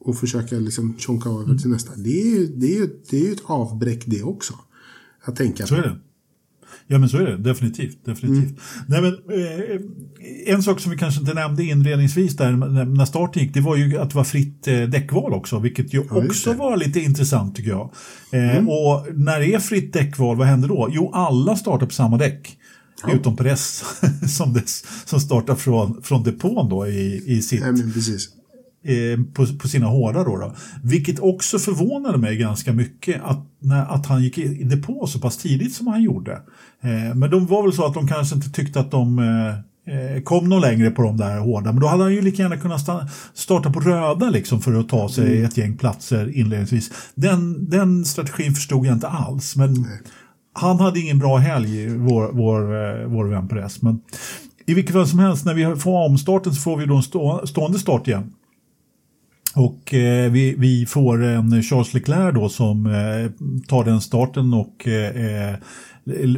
och 0.00 0.18
försöka 0.18 0.56
liksom 0.56 0.94
tjonka 0.98 1.28
över 1.28 1.58
till 1.58 1.70
nästa. 1.70 1.96
Det 1.96 2.20
är 2.22 2.24
ju 2.38 2.46
det 2.46 2.76
är, 2.76 2.88
det 3.10 3.28
är 3.28 3.32
ett 3.32 3.42
avbräck 3.44 4.02
det 4.06 4.22
också. 4.22 4.54
Att 5.24 5.36
tänka 5.36 5.66
Så 5.66 5.74
på. 5.74 5.80
är 5.80 5.84
det. 5.84 5.96
Ja 6.86 6.98
men 6.98 7.08
så 7.08 7.16
är 7.16 7.22
det, 7.24 7.36
definitivt. 7.36 8.04
definitivt. 8.04 8.60
Nej, 8.88 9.00
men, 9.02 9.12
eh, 9.12 9.80
en 10.54 10.62
sak 10.62 10.80
som 10.80 10.92
vi 10.92 10.98
kanske 10.98 11.20
inte 11.20 11.34
nämnde 11.34 11.64
inledningsvis 11.64 12.36
där 12.36 12.52
när 12.84 13.04
starten 13.04 13.42
gick, 13.42 13.54
det 13.54 13.60
var 13.60 13.76
ju 13.76 13.98
att 13.98 14.10
det 14.10 14.16
var 14.16 14.24
fritt 14.24 14.68
eh, 14.68 14.82
däckval 14.82 15.32
också, 15.32 15.58
vilket 15.58 15.94
ju 15.94 15.98
just 15.98 16.12
också 16.12 16.52
var 16.52 16.76
lite 16.76 17.00
intressant 17.00 17.56
tycker 17.56 17.70
jag. 17.70 17.90
Eh, 18.32 18.68
Och 18.68 19.06
när 19.14 19.40
det 19.40 19.54
är 19.54 19.58
fritt 19.58 19.92
däckval, 19.92 20.36
vad 20.36 20.46
händer 20.46 20.68
då? 20.68 20.88
Jo, 20.92 21.10
alla 21.14 21.56
startar 21.56 21.86
på 21.86 21.92
samma 21.92 22.18
däck. 22.18 22.56
Utom 23.12 23.36
Perez 23.36 23.84
som, 24.36 24.60
som 25.04 25.20
startar 25.20 25.54
från, 25.54 26.02
från 26.02 26.22
depån 26.22 26.68
då 26.68 26.86
i, 26.86 27.22
i 27.26 27.42
sitt 27.42 27.62
eh, 27.62 27.72
på, 29.34 29.46
på 29.58 29.68
sina 29.68 29.86
hårdar. 29.86 30.24
Då, 30.24 30.36
då. 30.36 30.54
Vilket 30.82 31.20
också 31.20 31.58
förvånade 31.58 32.18
mig 32.18 32.36
ganska 32.36 32.72
mycket 32.72 33.20
att, 33.24 33.46
när, 33.58 33.94
att 33.94 34.06
han 34.06 34.22
gick 34.22 34.38
i 34.38 34.64
depå 34.64 35.06
så 35.06 35.18
pass 35.18 35.36
tidigt 35.36 35.74
som 35.74 35.86
han 35.86 36.02
gjorde. 36.02 36.32
Eh, 36.82 37.14
men 37.14 37.30
de 37.30 37.46
var 37.46 37.62
väl 37.62 37.72
så 37.72 37.86
att 37.86 37.94
de 37.94 38.08
kanske 38.08 38.34
inte 38.34 38.50
tyckte 38.50 38.80
att 38.80 38.90
de 38.90 39.18
eh, 39.18 39.48
eh, 39.94 40.22
kom 40.22 40.48
någon 40.48 40.60
längre 40.60 40.90
på 40.90 41.02
de 41.02 41.16
där 41.16 41.38
hårda. 41.38 41.72
Men 41.72 41.80
då 41.80 41.86
hade 41.86 42.02
han 42.02 42.14
ju 42.14 42.22
lika 42.22 42.42
gärna 42.42 42.56
kunnat 42.56 42.86
sta- 42.86 43.08
starta 43.34 43.72
på 43.72 43.80
röda 43.80 44.30
liksom 44.30 44.60
för 44.60 44.74
att 44.74 44.88
ta 44.88 45.08
sig 45.08 45.44
ett 45.44 45.56
gäng 45.56 45.76
platser 45.76 46.36
inledningsvis. 46.36 46.92
Den, 47.14 47.70
den 47.70 48.04
strategin 48.04 48.54
förstod 48.54 48.86
jag 48.86 48.94
inte 48.94 49.08
alls. 49.08 49.56
Men 49.56 49.86
han 50.52 50.80
hade 50.80 51.00
ingen 51.00 51.18
bra 51.18 51.36
helg, 51.36 51.88
vår, 51.88 52.30
vår, 52.32 52.60
eh, 52.60 53.06
vår 53.06 53.24
vän 53.24 53.48
Perez. 53.48 53.82
Men 53.82 54.00
i 54.66 54.74
vilket 54.74 54.92
fall 54.92 55.06
som 55.06 55.18
helst, 55.18 55.44
när 55.44 55.54
vi 55.54 55.76
får 55.76 56.06
omstarten 56.06 56.54
så 56.54 56.60
får 56.60 56.76
vi 56.76 56.86
då 56.86 56.96
en 56.96 57.02
stå, 57.02 57.46
stående 57.46 57.78
start 57.78 58.08
igen. 58.08 58.32
Och 59.54 59.94
eh, 59.94 60.30
vi, 60.30 60.54
vi 60.58 60.86
får 60.86 61.22
en 61.22 61.62
Charles 61.62 61.94
Leclerc 61.94 62.34
då 62.34 62.48
som 62.48 62.86
eh, 62.86 63.30
tar 63.68 63.84
den 63.84 64.00
starten 64.00 64.54
och 64.54 64.88
eh, 64.88 65.54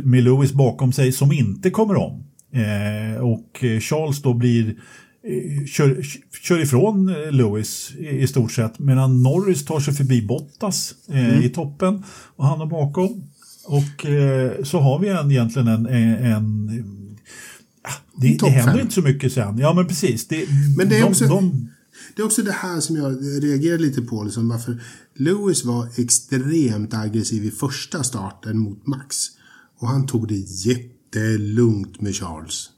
med 0.03 0.25
Lewis 0.25 0.53
bakom 0.53 0.93
sig 0.93 1.13
som 1.13 1.33
inte 1.33 1.71
kommer 1.71 1.95
om. 1.97 2.25
Eh, 2.53 3.21
och 3.21 3.65
eh, 3.65 3.81
Charles 3.81 4.23
då 4.23 4.35
blir 4.35 4.69
eh, 4.69 5.65
kör, 5.67 6.03
kör 6.43 6.63
ifrån 6.63 7.09
eh, 7.09 7.33
Lewis 7.33 7.93
i, 7.99 8.09
i 8.09 8.27
stort 8.27 8.53
sett 8.53 8.79
medan 8.79 9.23
Norris 9.23 9.65
tar 9.65 9.81
sig 9.81 9.95
förbi 9.95 10.23
Bottas 10.23 10.95
eh, 11.13 11.45
i 11.45 11.49
toppen 11.49 12.03
och 12.37 12.47
han 12.47 12.61
är 12.61 12.67
bakom. 12.67 13.23
Och 13.67 14.07
eh, 14.07 14.63
så 14.63 14.79
har 14.81 14.99
vi 14.99 15.09
en, 15.09 15.31
egentligen 15.31 15.69
en, 15.69 15.87
en, 15.87 16.25
en 16.25 16.67
det, 18.17 18.39
det 18.41 18.49
händer 18.51 18.81
inte 18.81 18.95
så 18.95 19.03
mycket 19.03 19.33
sen. 19.33 19.59
Ja 19.59 19.73
men 19.75 19.87
precis. 19.87 20.29
Det, 20.29 20.45
Men 20.79 20.89
det 20.89 20.97
är 20.97 21.01
de, 21.03 21.09
också- 21.09 21.27
de, 21.27 21.69
Det 22.17 22.23
är 22.23 22.27
också 22.27 22.43
det 22.43 22.53
här 22.53 22.81
som 22.81 22.97
jag 22.97 23.13
reagerar 23.45 23.79
lite 23.79 24.03
på. 24.03 24.25
Liksom, 24.25 24.49
varför 24.49 24.83
Lewis 25.15 25.65
var 25.65 25.89
extremt 25.97 26.95
aggressiv 26.95 27.45
i 27.45 27.51
första 27.51 28.03
starten 28.03 28.59
mot 28.59 28.87
Max. 28.87 29.17
Och 29.79 29.89
han 29.89 30.07
tog 30.07 30.29
det 30.29 30.39
jättelugnt 30.39 32.01
med 32.01 32.15
Charles. 32.15 32.71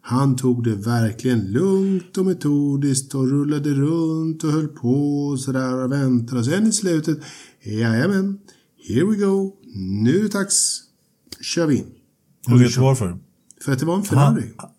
Han 0.00 0.36
tog 0.36 0.64
det 0.64 0.74
verkligen 0.74 1.52
lugnt 1.52 2.18
och 2.18 2.26
metodiskt 2.26 3.14
och 3.14 3.28
rullade 3.28 3.70
runt 3.70 4.44
och 4.44 4.50
höll 4.50 4.68
på 4.68 5.26
och 5.26 5.40
sådär 5.40 5.84
och 5.84 5.92
väntade. 5.92 6.38
Och 6.38 6.44
sen 6.44 6.66
i 6.66 6.72
slutet, 6.72 7.18
jajamän, 7.62 8.38
here 8.88 9.04
we 9.04 9.16
go, 9.16 9.52
nu 9.74 10.28
dags, 10.28 10.80
kör 11.40 11.66
vi 11.66 11.76
in. 11.76 11.86
du 12.46 12.58
vet 12.58 12.76
varför? 12.76 13.18
För 13.60 13.72
att 13.72 13.78
det 13.78 13.86
var 13.86 13.96
en 13.96 14.02
Ferrari. 14.02 14.52
Han 14.56 14.70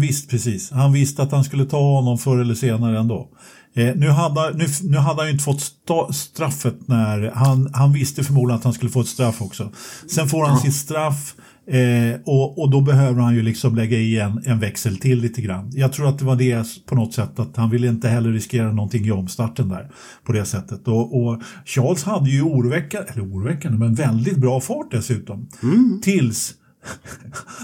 visste 0.00 0.28
precis. 0.28 0.70
Han 0.70 0.92
visste 0.92 1.22
att 1.22 1.32
han 1.32 1.44
skulle 1.44 1.64
ta 1.64 1.80
honom 1.80 2.18
förr 2.18 2.38
eller 2.38 2.54
senare 2.54 2.98
ändå. 2.98 3.28
Eh, 3.74 3.94
nu, 3.96 4.08
hade, 4.08 4.56
nu, 4.56 4.66
nu 4.82 4.98
hade 4.98 5.20
han 5.20 5.26
ju 5.26 5.32
inte 5.32 5.44
fått 5.44 5.60
sta, 5.60 6.12
straffet 6.12 6.88
när 6.88 7.30
han, 7.34 7.70
han 7.74 7.92
visste 7.92 8.24
förmodligen 8.24 8.58
att 8.58 8.64
han 8.64 8.72
skulle 8.72 8.90
få 8.90 9.00
ett 9.00 9.08
straff 9.08 9.42
också. 9.42 9.72
Sen 10.10 10.28
får 10.28 10.44
han 10.44 10.58
sitt 10.58 10.74
straff 10.74 11.34
Eh, 11.66 12.20
och, 12.24 12.58
och 12.58 12.70
då 12.70 12.80
behöver 12.80 13.22
han 13.22 13.34
ju 13.34 13.42
liksom 13.42 13.74
lägga 13.74 13.98
i 13.98 14.18
en, 14.18 14.42
en 14.46 14.58
växel 14.58 14.96
till 14.96 15.20
lite 15.20 15.42
grann. 15.42 15.70
Jag 15.74 15.92
tror 15.92 16.08
att 16.08 16.18
det 16.18 16.24
var 16.24 16.36
det 16.36 16.86
på 16.86 16.94
något 16.94 17.14
sätt 17.14 17.38
att 17.38 17.56
han 17.56 17.70
ville 17.70 17.88
inte 17.88 18.08
heller 18.08 18.30
riskera 18.32 18.72
någonting 18.72 19.06
i 19.06 19.10
omstarten 19.10 19.68
där 19.68 19.90
på 20.24 20.32
det 20.32 20.44
sättet. 20.44 20.88
Och, 20.88 21.24
och 21.24 21.42
Charles 21.64 22.04
hade 22.04 22.30
ju 22.30 22.42
oroväckande, 22.42 23.08
eller 23.12 23.24
oroväckande, 23.24 23.78
men 23.78 23.94
väldigt 23.94 24.36
bra 24.36 24.60
fart 24.60 24.90
dessutom. 24.90 25.48
Mm. 25.62 26.00
Tills 26.02 26.54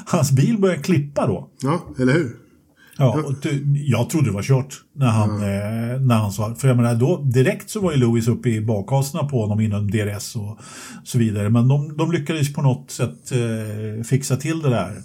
hans 0.06 0.32
bil 0.32 0.58
började 0.58 0.82
klippa 0.82 1.26
då. 1.26 1.48
Ja, 1.62 1.80
eller 1.98 2.12
hur? 2.12 2.36
Ja, 3.00 3.22
och 3.26 3.34
jag 3.74 4.10
trodde 4.10 4.26
det 4.26 4.32
var 4.34 4.42
kört 4.42 4.74
när 4.96 5.06
han, 5.06 5.30
eh, 5.30 6.00
när 6.00 6.14
han 6.14 6.32
sa 6.32 6.54
För 6.54 6.68
jag 6.68 6.76
menar, 6.76 6.94
då, 6.94 7.22
direkt 7.22 7.70
så 7.70 7.80
var 7.80 7.92
ju 7.92 7.98
Lewis 7.98 8.28
uppe 8.28 8.48
i 8.48 8.60
bakhasorna 8.60 9.24
på 9.24 9.40
honom 9.40 9.60
inom 9.60 9.90
DRS 9.90 10.36
och 10.36 10.58
så 11.04 11.18
vidare. 11.18 11.50
Men 11.50 11.68
de, 11.68 11.96
de 11.96 12.12
lyckades 12.12 12.52
på 12.54 12.62
något 12.62 12.90
sätt 12.90 13.32
eh, 13.32 14.04
fixa 14.04 14.36
till 14.36 14.60
det 14.60 14.70
där. 14.70 15.02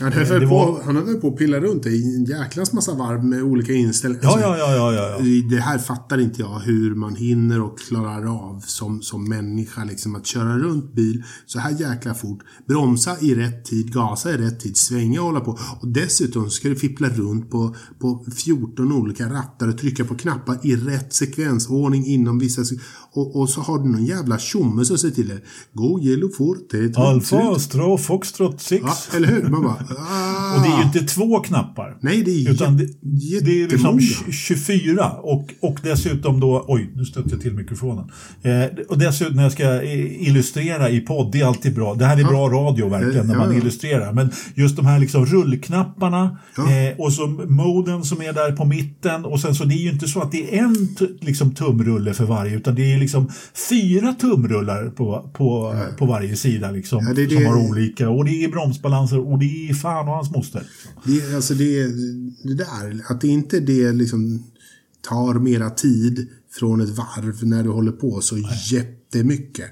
Han 0.00 0.12
höll, 0.12 0.22
Eh, 0.22 0.28
väl 0.28 0.40
det 0.40 0.46
på, 0.48 0.54
var- 0.54 0.82
han 0.84 0.96
höll 0.96 1.14
på 1.14 1.28
att 1.28 1.36
pilla 1.36 1.60
runt 1.60 1.86
i 1.86 2.02
en 2.16 2.24
jäklas 2.24 2.72
massa 2.72 2.94
varv 2.94 3.24
med 3.24 3.42
olika 3.42 3.72
inställningar. 3.72 4.24
Ja, 4.24 4.30
Alltså, 4.30 4.48
ja, 4.48 4.58
ja, 4.58 4.74
ja, 4.76 4.92
ja. 4.92 5.24
ja. 5.26 5.48
Det 5.50 5.60
här 5.62 5.78
fattar 5.78 6.18
inte 6.18 6.40
jag 6.40 6.58
hur 6.58 6.94
man 6.94 7.16
hinner 7.16 7.60
och 7.62 7.78
klarar 7.78 8.26
av 8.26 8.60
som, 8.66 9.02
som 9.02 9.28
människa. 9.28 9.84
Liksom, 9.84 10.14
att 10.16 10.26
köra 10.26 10.58
runt 10.58 10.94
bil 10.94 11.22
så 11.46 11.58
här 11.58 11.70
jäkla 11.80 12.14
fort. 12.14 12.38
Bromsa 12.68 13.16
i 13.20 13.34
rätt 13.34 13.64
tid, 13.64 13.92
gasa 13.92 14.30
i 14.34 14.36
rätt 14.36 14.60
tid, 14.60 14.76
svänga 14.76 15.20
och 15.20 15.26
hålla 15.26 15.40
på. 15.40 15.58
Och 15.80 15.88
dessutom 15.88 16.50
ska 16.50 16.68
du 16.68 16.76
fippla 16.76 17.08
runt 17.08 17.50
på, 17.50 17.76
på 17.98 18.24
14 18.36 18.92
olika 18.92 19.26
rattar 19.32 19.68
och 19.68 19.78
trycka 19.78 20.04
på 20.04 20.14
knappar 20.14 20.58
i 20.66 20.76
rätt 20.76 21.12
sekvensordning 21.14 22.06
inom 22.06 22.38
vissa... 22.38 22.62
sek- 22.62 22.80
Och, 23.16 23.40
och 23.40 23.50
så 23.50 23.60
har 23.60 23.78
du 23.78 23.88
någon 23.88 24.04
jävla 24.04 24.38
tjomme 24.38 24.84
som 24.84 24.98
säger 24.98 25.14
till 25.14 25.28
dig. 25.28 25.38
Go 25.72 26.00
yellow 26.02 26.28
forte. 26.28 27.00
Alfa, 27.00 27.38
Astra, 27.38 27.98
Foxtrot 27.98 28.60
6. 28.60 28.82
Ja, 28.86 29.16
eller 29.16 29.28
hur? 29.28 29.42
Man 29.42 29.62
bara... 29.62 29.84
Ah. 29.98 30.56
Och 30.56 30.62
det 30.62 30.68
är 30.68 30.78
ju 30.78 30.82
inte 30.82 31.14
två 31.14 31.40
knappar. 31.40 31.96
Nej, 32.00 32.22
det 32.22 32.30
är 32.30 32.50
Utan 32.50 32.76
det, 32.76 32.84
det 33.44 33.62
är 33.62 33.68
liksom 33.68 34.00
jättemånga. 34.00 34.32
24 34.32 35.10
och, 35.10 35.54
och 35.60 35.78
dessutom 35.82 36.40
då, 36.40 36.64
oj 36.68 36.90
nu 36.94 37.04
stötte 37.04 37.28
jag 37.30 37.40
till 37.40 37.52
mikrofonen. 37.54 38.04
Eh, 38.42 38.64
och 38.88 38.98
dessutom 38.98 39.36
när 39.36 39.42
jag 39.42 39.52
ska 39.52 39.82
eh, 39.82 40.28
illustrera 40.28 40.90
i 40.90 41.00
podd, 41.00 41.32
det 41.32 41.40
är 41.40 41.46
alltid 41.46 41.74
bra. 41.74 41.94
Det 41.94 42.04
här 42.04 42.20
är 42.20 42.24
bra 42.24 42.48
radio 42.48 42.88
verkligen 42.88 43.26
när 43.26 43.34
Ja, 43.34 43.40
man 43.40 43.52
ja. 43.52 43.58
illustrerar. 43.58 44.12
Men 44.12 44.30
just 44.54 44.76
de 44.76 44.86
här 44.86 44.98
liksom 44.98 45.26
rullknapparna 45.26 46.38
Ja. 46.56 46.62
eh, 46.72 46.96
och 46.98 47.12
så 47.12 47.26
moden 47.48 48.04
som 48.04 48.22
är 48.22 48.32
där 48.32 48.52
på 48.52 48.64
mitten 48.64 49.24
och 49.24 49.40
sen 49.40 49.54
så 49.54 49.64
det 49.64 49.74
är 49.74 49.82
ju 49.82 49.90
inte 49.90 50.08
så 50.08 50.20
att 50.20 50.32
det 50.32 50.58
är 50.58 50.62
en 50.64 50.88
liksom 51.20 51.54
tumrulle 51.54 52.14
för 52.14 52.24
varje 52.24 52.56
utan 52.56 52.74
det 52.74 52.92
är 52.92 52.98
liksom 53.06 53.28
fyra 53.68 54.12
tumrullar 54.12 54.90
på, 54.90 55.30
på, 55.34 55.74
på 55.98 56.06
varje 56.06 56.36
sida 56.36 56.70
liksom 56.70 57.04
Ja, 57.06 57.14
det 57.14 57.22
är 57.22 57.28
som 57.28 57.38
det- 57.42 57.48
har 57.48 57.68
olika 57.70 58.08
och 58.10 58.24
det 58.24 58.44
är 58.44 58.48
bromsbalanser 58.48 59.18
och 59.32 59.38
det 59.38 59.68
är 59.68 59.74
fan 59.74 60.08
och 60.08 60.14
hans 60.14 60.30
moster. 60.30 60.62
Det, 61.04 61.34
alltså 61.34 61.54
det, 61.54 61.86
det 62.42 62.54
där, 62.54 63.04
att 63.10 63.20
det 63.20 63.28
inte 63.28 63.60
det 63.60 63.92
liksom 63.92 64.42
tar 65.08 65.34
mera 65.34 65.70
tid 65.70 66.28
från 66.58 66.80
ett 66.80 66.88
varv 66.90 67.46
när 67.46 67.62
du 67.62 67.68
håller 67.70 67.92
på 67.92 68.20
så 68.20 68.36
jättemycket. 68.72 69.66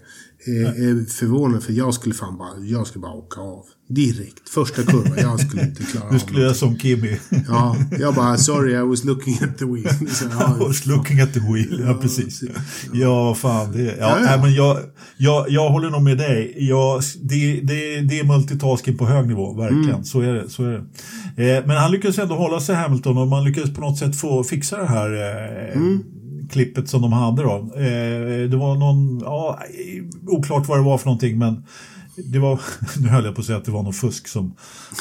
Är, 0.46 0.64
är 0.64 1.04
förvånande 1.10 1.60
för 1.60 1.72
jag 1.72 1.94
skulle 1.94 2.14
fan 2.14 2.38
bara, 2.38 2.58
jag 2.64 2.86
skulle 2.86 3.02
bara 3.02 3.12
åka 3.12 3.40
av. 3.40 3.64
Direkt. 3.88 4.48
Första 4.48 4.82
kurvan, 4.82 5.12
jag 5.16 5.40
skulle 5.40 5.62
inte 5.62 5.82
klara 5.82 6.08
av 6.08 6.18
skulle 6.18 6.42
jag 6.42 6.56
som 6.56 6.78
Kimmy. 6.78 7.16
Ja, 7.48 7.76
jag 8.00 8.14
bara, 8.14 8.36
sorry 8.48 8.72
I 8.72 8.82
was 8.82 9.04
looking 9.04 9.34
at 9.42 9.58
the 9.58 9.64
wheel. 9.64 10.08
Så, 10.08 10.24
I 10.24 10.28
ja, 10.30 10.56
was 10.60 10.86
looking 10.86 11.20
at 11.20 11.34
the 11.34 11.40
wheel, 11.40 11.84
ja 11.86 11.94
precis. 11.94 12.42
Ja, 12.92 13.34
fan. 13.34 13.72
Det, 13.72 13.82
ja, 13.82 13.94
Ja, 14.00 14.18
ja. 14.30 14.42
Men 14.42 14.54
jag, 14.54 14.78
jag, 15.16 15.50
jag 15.50 15.70
håller 15.70 15.90
nog 15.90 16.02
med 16.02 16.18
dig. 16.18 16.56
Jag, 16.58 17.02
det, 17.22 17.60
det, 17.60 18.00
det 18.00 18.18
är 18.20 18.24
multitasking 18.24 18.96
på 18.98 19.06
hög 19.06 19.26
nivå, 19.28 19.54
verkligen. 19.54 19.90
Mm. 19.90 20.04
Så 20.04 20.20
är 20.20 20.34
det. 20.34 20.48
Så 20.48 20.64
är 20.64 20.84
det. 21.36 21.56
Eh, 21.56 21.66
men 21.66 21.76
han 21.76 21.90
lyckades 21.90 22.18
ändå 22.18 22.34
hålla 22.34 22.60
sig 22.60 22.74
Hamilton 22.74 23.18
och 23.18 23.28
man 23.28 23.44
lyckades 23.44 23.74
på 23.74 23.80
något 23.80 23.98
sätt 23.98 24.16
få 24.16 24.44
fixa 24.44 24.76
det 24.78 24.86
här 24.86 25.10
eh, 25.12 25.76
Mm. 25.76 26.04
Klippet 26.50 26.88
som 26.88 27.02
de 27.02 27.12
hade 27.12 27.42
då. 27.42 27.56
Eh, 27.76 28.48
det 28.50 28.56
var 28.56 28.76
någon, 28.76 29.18
ja, 29.20 29.58
oklart 30.26 30.68
vad 30.68 30.78
det 30.78 30.82
var 30.82 30.98
för 30.98 31.06
någonting 31.06 31.38
men 31.38 31.64
det 32.32 32.38
var, 32.38 32.60
nu 33.00 33.08
höll 33.08 33.24
jag 33.24 33.34
på 33.34 33.40
att 33.40 33.46
säga 33.46 33.58
att 33.58 33.64
det 33.64 33.70
var 33.70 33.82
någon 33.82 33.92
fusk 33.92 34.28
som, 34.28 34.54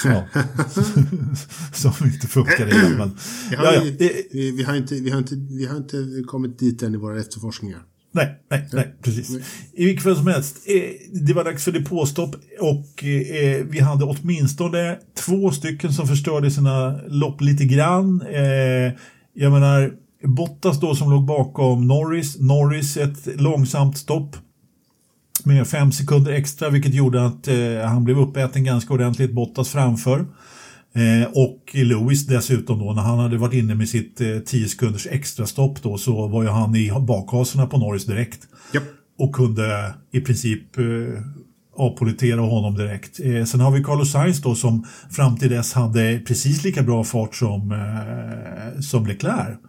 ja, 0.06 0.24
som 1.74 1.94
inte 2.06 2.28
funkade 2.28 2.72
igen. 2.72 2.96
Men, 2.98 3.18
vi, 3.50 3.56
har, 3.56 3.66
ja, 3.66 3.74
ja, 3.74 3.84
ju- 3.84 3.92
det, 3.92 4.12
vi, 4.32 4.52
vi, 4.52 4.64
har 4.64 4.76
inte, 4.76 4.96
vi, 4.96 5.10
har 5.10 5.18
inte, 5.18 5.36
vi 5.36 5.66
har 5.66 5.78
inte 5.78 5.98
kommit 6.28 6.60
dit 6.60 6.84
än 6.84 6.94
i 6.94 6.98
våra 6.98 7.20
efterforskningar. 7.20 7.80
Nej, 8.16 8.40
nej, 8.52 8.70
nej, 8.74 8.96
precis. 9.02 9.30
I 9.74 9.86
vilket 9.86 10.04
fall 10.04 10.16
som 10.16 10.28
helst, 10.28 10.58
eh, 10.66 11.20
det 11.28 11.34
var 11.34 11.44
dags 11.44 11.64
för 11.64 11.72
depåstopp 11.72 12.36
och 12.60 13.04
eh, 13.04 13.66
vi 13.70 13.80
hade 13.80 14.06
åtminstone 14.06 14.98
två 15.26 15.52
stycken 15.52 15.94
som 15.94 16.08
förstörde 16.08 16.52
sina 16.52 17.00
lopp 17.08 17.42
lite 17.42 17.66
grann. 17.66 18.24
Jag 19.36 19.52
menar, 19.52 19.92
Bottas 20.24 20.80
då 20.80 20.96
som 20.96 21.12
låg 21.12 21.26
bakom 21.26 21.88
Norris, 21.88 22.40
Norris 22.40 22.98
ett 22.98 23.42
långsamt 23.42 23.98
stopp 23.98 24.36
med 25.44 25.68
fem 25.68 25.92
sekunder 25.92 26.32
extra 26.32 26.70
vilket 26.70 26.94
gjorde 26.94 27.26
att 27.26 27.48
eh, 27.48 27.86
han 27.86 28.04
blev 28.04 28.20
uppäten 28.20 28.64
ganska 28.64 28.94
ordentligt, 28.94 29.32
Bottas 29.34 29.70
framför. 29.70 30.26
Eh, 30.96 31.32
och 31.34 31.72
Lewis 31.74 32.28
dessutom 32.28 32.80
då 32.80 32.94
när 32.94 33.02
han 33.02 33.20
hade 33.20 33.38
varit 33.38 33.54
inne 33.54 33.76
med 33.76 33.90
sitt 33.90 34.22
eh, 34.22 34.40
10 34.40 34.68
sekunders 34.68 35.08
extra 35.12 35.46
stopp 35.46 35.84
då 35.84 35.98
så 35.98 36.28
var 36.28 36.44
ju 36.44 36.50
han 36.50 36.76
i 36.76 36.92
bakhasorna 37.08 37.68
på 37.68 37.78
Norris 37.78 38.06
direkt. 38.06 38.40
Japp. 38.74 38.84
Och 39.18 39.36
kunde 39.36 39.94
i 40.12 40.20
princip 40.20 40.78
eh, 40.78 40.84
avpolitera 41.76 42.42
honom 42.42 42.76
direkt. 42.76 43.20
Eh, 43.20 43.44
sen 43.44 43.60
har 43.60 43.72
vi 43.72 43.84
Carlos 43.84 44.12
Sainz 44.12 44.42
då 44.42 44.56
som 44.56 44.86
fram 45.12 45.38
till 45.38 45.50
dess 45.50 45.74
hade 45.74 46.22
precis 46.28 46.64
lika 46.64 46.84
bra 46.84 47.04
fart 47.04 47.36
som, 47.36 47.72
eh, 47.72 48.82
som 48.82 49.06
Leclerc. 49.08 49.60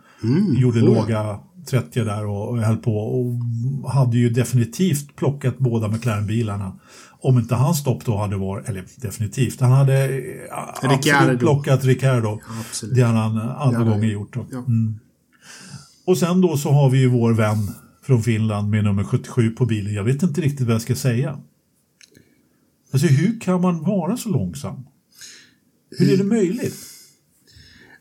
Gjorde 0.59 0.81
oh. 0.81 0.85
låga 0.85 1.39
30 1.71 2.05
där 2.05 2.27
och, 2.27 2.49
och 2.49 2.59
höll 2.59 2.77
på 2.77 2.97
och 2.97 3.91
hade 3.91 4.19
ju 4.19 4.31
definitivt 4.31 5.17
plockat 5.17 5.59
båda 5.59 5.89
McLaren-bilarna. 5.89 6.79
Om 7.21 7.39
inte 7.39 7.55
hans 7.55 7.79
stopp 7.79 8.05
då 8.05 8.17
hade 8.17 8.37
varit, 8.37 8.69
eller 8.69 8.85
definitivt, 8.97 9.61
han 9.61 9.73
hade 9.73 10.09
eh, 10.09 10.23
absolut 10.51 10.97
Ricciardo. 10.97 11.39
plockat 11.39 11.85
Ricardo. 11.85 12.41
Absolut. 12.61 12.95
Det 12.95 13.03
har 13.03 13.15
han 13.15 13.39
andra 13.39 13.79
hade 13.79 13.91
gånger 13.91 14.09
gjort. 14.09 14.37
Ja. 14.51 14.65
Och 16.07 16.19
sen 16.19 16.41
då 16.41 16.57
så 16.57 16.71
har 16.71 16.91
vi 16.91 16.99
ju 16.99 17.09
vår 17.09 17.33
vän 17.33 17.71
från 18.03 18.23
Finland 18.23 18.71
med 18.71 18.85
nummer 18.85 19.05
77 19.05 19.51
på 19.51 19.67
bilen. 19.67 19.95
Jag 19.95 20.05
vet 20.05 20.23
inte 20.23 20.41
riktigt 20.41 20.67
vad 20.67 20.75
jag 20.75 20.83
ska 20.83 20.95
säga. 20.95 21.39
Alltså 22.93 23.07
hur 23.07 23.41
kan 23.41 23.61
man 23.61 23.83
vara 23.83 24.17
så 24.17 24.29
långsam? 24.29 24.85
Hur 25.99 26.13
är 26.13 26.17
det 26.17 26.25
möjligt? 26.25 26.94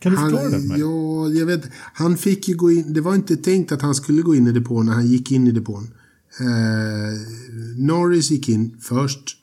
Kan 0.04 0.12
du 0.12 0.18
förklara 0.18 0.44
det 0.44 0.50
för 0.50 0.58
Han, 0.58 0.68
mig? 0.68 0.80
ja, 0.80 1.30
jag 1.40 1.46
vet. 1.46 1.70
Han 1.94 2.18
fick 2.18 2.48
ju 2.48 2.56
gå 2.56 2.72
in. 2.72 2.94
Det 2.94 3.02
var 3.02 3.16
inte 3.16 3.38
tänkt 3.38 3.72
att 3.72 3.82
han 3.82 3.96
skulle 3.96 4.22
gå 4.22 4.36
in 4.36 4.48
i 4.48 4.52
depån 4.52 4.86
när 4.86 4.94
han 4.94 5.08
gick 5.08 5.32
in 5.32 5.48
i 5.48 5.52
depån. 5.52 5.84
Eh, 6.40 7.20
Norris 7.78 8.32
gick 8.32 8.50
in 8.50 8.78
först 8.82 9.38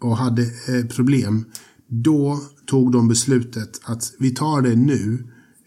och 0.00 0.16
hade 0.16 0.42
eh, 0.42 0.86
problem. 0.88 1.44
Då 1.88 2.40
tog 2.66 2.92
de 2.92 3.08
beslutet 3.08 3.80
att 3.84 4.12
vi 4.18 4.30
tar 4.30 4.62
det 4.62 4.76
nu. 4.76 5.24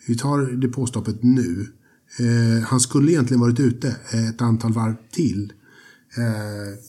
Vi 0.07 0.17
tar 0.17 0.61
depåstoppet 0.61 1.23
nu. 1.23 1.67
Eh, 2.19 2.63
han 2.63 2.79
skulle 2.79 3.11
egentligen 3.11 3.41
varit 3.41 3.59
ute 3.59 3.95
ett 4.29 4.41
antal 4.41 4.73
varv 4.73 4.95
till. 5.11 5.53
Eh, 6.17 6.79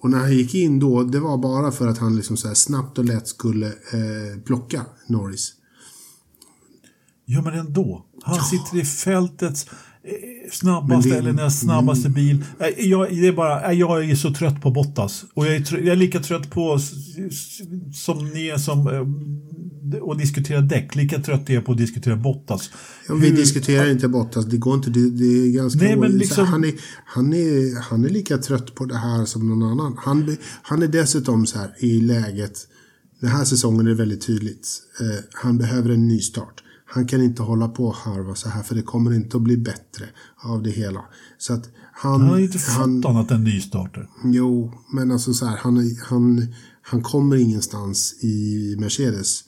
och 0.00 0.10
när 0.10 0.18
han 0.18 0.32
gick 0.36 0.54
in 0.54 0.78
då, 0.78 1.02
det 1.02 1.20
var 1.20 1.38
bara 1.38 1.72
för 1.72 1.88
att 1.88 1.98
han 1.98 2.16
liksom 2.16 2.36
så 2.36 2.54
snabbt 2.54 2.98
och 2.98 3.04
lätt 3.04 3.28
skulle 3.28 3.66
eh, 3.66 4.40
plocka 4.44 4.86
Norris. 5.06 5.52
Ja 7.26 7.42
men 7.42 7.54
ändå. 7.54 8.06
Han 8.22 8.44
sitter 8.44 8.78
i 8.78 8.84
fältets 8.84 9.66
eh, 10.04 10.50
snabbaste 10.52 11.08
det- 11.10 11.16
eller 11.16 11.32
näst 11.32 11.60
snabbaste 11.60 12.08
bil. 12.08 12.44
Eh, 12.60 12.86
Jag, 12.88 13.10
det 13.10 13.26
är 13.28 13.32
bara, 13.32 13.70
eh, 13.72 13.78
jag 13.78 14.10
är 14.10 14.14
så 14.14 14.34
trött 14.34 14.62
på 14.62 14.70
Bottas. 14.70 15.24
Och 15.34 15.46
jag 15.46 15.54
är, 15.56 15.60
trö- 15.60 15.78
jag 15.80 15.92
är 15.92 15.96
lika 15.96 16.20
trött 16.20 16.50
på 16.50 16.78
som 17.94 18.28
ni 18.28 18.48
är 18.48 18.58
som 18.58 18.86
att 20.12 20.18
diskutera 20.18 20.60
däck. 20.60 20.94
Lika 20.94 21.22
trött 21.22 21.50
är 21.50 21.54
jag 21.54 21.64
på 21.64 21.72
att 21.72 21.78
diskutera 21.78 22.16
Bottas. 22.16 22.70
Ja, 23.08 23.14
vi 23.14 23.28
Hur- 23.28 23.36
diskuterar 23.36 23.90
inte 23.90 24.08
Bottas, 24.08 24.44
det 24.46 24.56
går 24.56 24.74
inte, 24.74 24.90
det, 24.90 25.10
det 25.10 25.24
är 25.24 25.50
ganska... 25.52 25.80
Nej, 25.84 26.12
liksom- 26.12 26.46
han, 26.46 26.64
är, 26.64 26.72
han, 27.06 27.32
är, 27.32 27.80
han 27.82 28.04
är 28.04 28.08
lika 28.08 28.38
trött 28.38 28.74
på 28.74 28.84
det 28.84 28.96
här 28.96 29.24
som 29.24 29.48
någon 29.48 29.62
annan. 29.62 29.96
Han, 29.98 30.36
han 30.62 30.82
är 30.82 30.88
dessutom 30.88 31.46
så 31.46 31.58
här 31.58 31.74
i 31.78 32.00
läget, 32.00 32.58
den 33.20 33.30
här 33.30 33.44
säsongen 33.44 33.86
är 33.86 33.94
väldigt 33.94 34.26
tydligt. 34.26 34.68
Eh, 35.00 35.24
han 35.32 35.58
behöver 35.58 35.90
en 35.90 36.08
ny 36.08 36.18
start. 36.20 36.60
Han 36.86 37.06
kan 37.06 37.22
inte 37.22 37.42
hålla 37.42 37.68
på 37.68 37.86
och 37.86 37.94
harva 37.94 38.34
så 38.34 38.48
här 38.48 38.62
för 38.62 38.74
det 38.74 38.82
kommer 38.82 39.14
inte 39.14 39.36
att 39.36 39.42
bli 39.42 39.56
bättre 39.56 40.04
av 40.36 40.62
det 40.62 40.70
hela. 40.70 41.04
Så 41.38 41.52
att 41.52 41.70
han... 41.92 42.20
Han 42.20 42.30
har 42.30 42.38
ju 42.38 42.44
inte 42.44 42.58
fått 42.58 43.04
annat 43.04 43.30
än 43.30 43.44
nystarter. 43.44 44.08
Jo, 44.24 44.72
men 44.92 45.10
alltså 45.10 45.34
så 45.34 45.46
här, 45.46 45.56
han, 45.56 45.96
han, 46.08 46.54
han 46.82 47.02
kommer 47.02 47.36
ingenstans 47.36 48.24
i 48.24 48.76
Mercedes. 48.78 49.44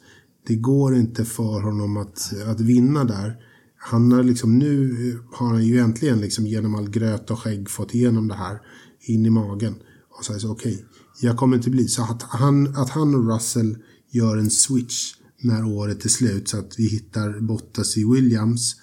Det 0.46 0.56
går 0.56 0.96
inte 0.96 1.24
för 1.24 1.60
honom 1.62 1.96
att, 1.96 2.32
att 2.46 2.60
vinna 2.60 3.04
där. 3.04 3.36
Han 3.78 4.12
har 4.12 4.22
liksom, 4.22 4.58
nu 4.58 5.18
har 5.32 5.48
han 5.48 5.64
ju 5.64 5.78
äntligen 5.78 6.20
liksom 6.20 6.46
genom 6.46 6.74
all 6.74 6.90
gröt 6.90 7.30
och 7.30 7.38
skägg 7.38 7.70
fått 7.70 7.94
igenom 7.94 8.28
det 8.28 8.34
här 8.34 8.60
in 9.00 9.26
i 9.26 9.30
magen. 9.30 9.74
Och 10.18 10.24
säger 10.24 10.40
så 10.40 10.50
okej, 10.50 10.84
Jag 11.20 11.36
kommer 11.36 11.56
inte 11.56 11.70
bli 11.70 11.88
så 11.88 12.02
att 12.02 12.22
han, 12.22 12.76
att 12.76 12.90
han 12.90 13.14
och 13.14 13.34
Russell 13.34 13.78
gör 14.10 14.36
en 14.36 14.50
switch 14.50 15.14
när 15.40 15.64
året 15.64 16.04
är 16.04 16.08
slut 16.08 16.48
så 16.48 16.58
att 16.58 16.78
vi 16.78 16.88
hittar 16.88 17.40
Bottas 17.40 17.96
i 17.96 18.04
Williams 18.04 18.76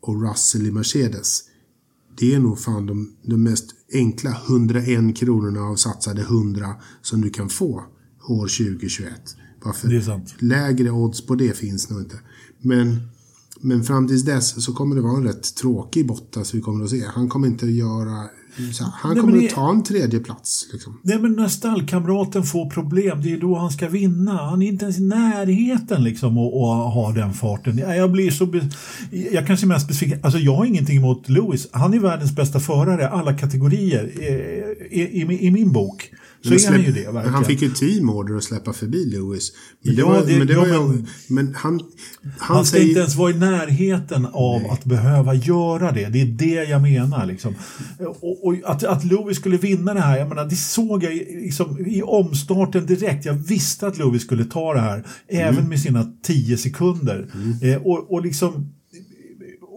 och 0.00 0.28
Russell 0.28 0.66
i 0.66 0.70
Mercedes. 0.70 1.42
Det 2.18 2.34
är 2.34 2.38
nog 2.38 2.58
fan 2.58 2.86
de, 2.86 3.12
de 3.22 3.42
mest 3.42 3.66
enkla 3.92 4.30
101 4.30 5.16
kronorna 5.16 5.60
av 5.60 5.76
satsade 5.76 6.20
100 6.20 6.74
som 7.02 7.20
du 7.20 7.30
kan 7.30 7.48
få 7.48 7.84
år 8.28 8.48
2021. 8.68 9.12
Varför 9.62 9.88
Det 9.88 9.96
är 9.96 10.00
sant. 10.00 10.34
lägre 10.38 10.90
odds 10.90 11.26
på 11.26 11.34
det 11.34 11.56
finns 11.56 11.90
nog 11.90 12.00
inte. 12.00 12.20
Men, 12.60 13.00
men 13.60 13.84
fram 13.84 14.08
tills 14.08 14.24
dess 14.24 14.64
så 14.64 14.72
kommer 14.72 14.96
det 14.96 15.02
vara 15.02 15.16
en 15.16 15.24
rätt 15.24 15.54
tråkig 15.54 16.06
Bottas 16.06 16.54
vi 16.54 16.60
kommer 16.60 16.84
att 16.84 16.90
se. 16.90 17.04
Han 17.06 17.28
kommer 17.28 17.48
inte 17.48 17.66
att 17.66 17.72
göra... 17.72 18.28
Så 18.72 18.84
här, 18.84 18.92
han 18.96 19.12
Nej, 19.14 19.20
kommer 19.20 19.38
det- 19.40 19.46
att 19.46 19.52
ta 19.54 19.70
en 19.70 19.82
tredje 19.82 20.20
plats 20.20 20.68
liksom. 20.72 20.98
Nej 21.02 21.18
men 21.18 21.32
när 21.32 21.48
stallkamraten 21.48 22.42
får 22.42 22.70
problem, 22.70 23.22
det 23.22 23.32
är 23.32 23.40
då 23.40 23.54
han 23.54 23.70
ska 23.70 23.88
vinna. 23.88 24.32
Han 24.32 24.62
är 24.62 24.66
inte 24.68 24.84
ens 24.84 24.98
i 24.98 25.02
närheten 25.02 26.04
liksom 26.04 26.38
och, 26.38 26.60
och 26.60 26.66
ha 26.68 27.12
den 27.12 27.32
farten. 27.32 27.78
Jag 27.78 27.96
jag 27.96 28.12
blir 28.12 28.30
så... 28.30 28.46
Be... 28.46 28.68
Jag 29.32 29.46
kanske 29.46 29.66
är 29.66 29.68
mest 29.68 29.88
besviken. 29.88 30.20
Alltså 30.22 30.38
jag 30.38 30.56
har 30.56 30.64
ingenting 30.64 30.96
emot 30.96 31.28
Lewis. 31.28 31.68
Han 31.72 31.94
är 31.94 31.98
världens 31.98 32.32
bästa 32.36 32.60
förare, 32.60 33.08
alla 33.08 33.38
kategorier. 33.38 34.04
I, 34.90 35.00
i, 35.00 35.22
i, 35.22 35.46
i 35.46 35.50
min 35.50 35.72
bok 35.72 36.10
så 36.42 36.54
är 36.54 36.70
han 36.70 36.80
ju 36.82 36.92
det 36.92 37.00
verkligen. 37.04 37.34
Han 37.34 37.44
fick 37.44 37.62
ju 37.62 37.70
team 37.70 38.10
order 38.10 38.36
att 38.36 38.44
släppa 38.44 38.72
förbi 38.72 39.04
Lewis. 39.04 39.52
Men 39.84 39.94
det 39.94 40.00
Ja, 40.00 40.08
var, 40.08 40.26
det- 40.26 40.38
men 40.38 40.46
det 40.46 40.52
ja, 40.52 40.60
var 40.60 40.88
men- 40.88 41.06
men 41.28 41.46
han, 41.54 41.54
han, 41.58 41.80
Han 42.38 42.66
ska 42.66 42.76
säger, 42.76 42.88
inte 42.88 43.00
ens 43.00 43.16
vara 43.16 43.30
i 43.30 43.34
närheten 43.38 44.26
av 44.32 44.62
att 44.70 44.84
behöva 44.84 45.34
göra 45.34 45.92
det. 45.92 46.06
Det 46.08 46.20
är 46.20 46.26
det 46.26 46.64
jag 46.70 46.82
menar. 46.82 47.26
Liksom. 47.26 47.54
Och, 48.20 48.46
och 48.46 48.54
att, 48.64 48.84
att 48.84 49.04
Lewis 49.04 49.36
skulle 49.36 49.56
vinna 49.56 49.94
det 49.94 50.00
här, 50.00 50.18
jag 50.18 50.28
menar, 50.28 50.44
det 50.44 50.56
såg 50.56 51.04
jag 51.04 51.14
i- 51.14 51.40
liksom, 51.42 51.86
i 51.86 52.02
omstarten 52.02 52.86
direkt. 52.86 53.24
Jag 53.24 53.34
visste 53.34 53.86
att 53.86 53.98
Lewis 53.98 54.22
skulle 54.22 54.44
ta 54.44 54.74
det 54.74 54.80
här, 54.80 55.06
även 55.28 55.68
med 55.68 55.80
sina 55.80 56.12
10 56.22 56.56
sekunder. 56.56 57.28
Eh, 57.62 57.76
och, 57.82 58.12
och 58.12 58.22
liksom 58.22 58.72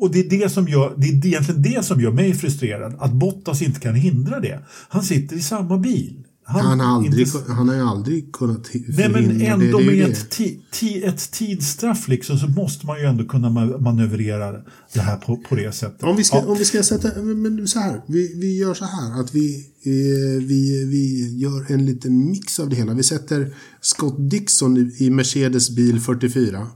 och 0.02 0.12
det 0.12 0.20
är, 0.20 0.30
det, 0.30 0.50
som 0.50 0.68
gör, 0.68 0.94
det 0.98 1.08
är 1.08 1.26
egentligen 1.26 1.62
det 1.62 1.86
som 1.86 2.02
gör 2.02 2.12
mig 2.12 2.34
frustrerad, 2.34 2.96
att 3.00 3.12
Bottas 3.14 3.62
inte 3.62 3.80
kan 3.80 3.96
hindra 3.96 4.40
det. 4.40 4.60
Han 4.90 5.04
sitter 5.04 5.36
i 5.36 5.42
samma 5.42 5.78
bil. 5.78 6.24
Han, 6.60 6.80
har 6.80 6.96
aldrig, 6.96 7.28
inte- 7.28 7.52
han 7.52 7.70
har 7.70 7.76
ju 7.76 7.82
aldrig 7.82 8.34
kunnat 8.34 8.70
Nej 8.74 9.10
men 9.10 9.42
ändå 9.42 9.78
det. 9.78 9.84
det, 9.86 9.92
med 9.92 10.10
ett, 10.12 10.30
ti, 10.30 10.60
ti, 10.72 11.04
ett 11.04 11.32
tidsstraff 11.32 12.08
liksom, 12.08 12.38
så 12.38 12.48
måste 12.48 12.86
man 12.86 13.00
ju 13.00 13.06
ändå 13.06 13.26
kunna 13.26 13.50
ma- 13.50 13.82
manövrera 13.82 14.52
det 14.94 15.00
här 15.02 15.18
på, 15.18 15.38
på 15.38 15.56
det 15.56 15.72
sättet. 15.72 16.04
Om 16.04 16.16
vi 16.16 16.24
ska, 16.24 16.38
Ja. 16.38 16.46
om 16.46 16.58
vi 16.58 16.66
ska 16.66 16.84
sätta, 16.84 17.22
men 17.22 17.68
så 17.68 17.80
här, 17.80 18.02
vi, 18.08 18.34
vi 18.40 18.58
gör 18.58 18.74
så 18.74 18.86
här 18.86 19.22
att 19.22 19.36
vi, 19.36 19.56
eh, 19.84 20.44
vi, 20.48 20.86
vi 20.86 21.36
gör 21.38 21.72
en 21.72 21.86
liten 21.86 22.30
mix 22.30 22.60
av 22.60 22.70
det 22.70 22.76
hela. 22.76 22.94
Vi 22.94 23.04
sätter 23.04 23.56
Scott 23.82 24.16
Dixon 24.30 24.78
i, 24.78 25.06
i 25.06 25.10
Mercedes 25.10 25.70
bil 25.76 26.00
44 26.02 26.68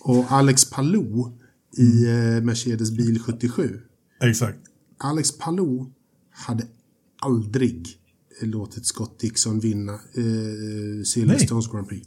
och 0.00 0.24
Alex 0.32 0.64
Palou 0.70 1.32
i 1.76 2.06
eh, 2.06 2.42
Mercedes 2.44 2.90
bil 2.90 3.18
77. 3.20 3.80
Exakt. 4.22 4.58
Alex 4.98 5.38
Palou 5.38 5.92
hade 6.30 6.66
aldrig 7.20 7.86
låtit 8.42 8.86
Scott 8.86 9.20
Dixon 9.20 9.60
vinna 9.60 9.92
eh, 9.92 11.04
Silverstones 11.04 11.70
Grand 11.72 11.88
Prix. 11.88 12.06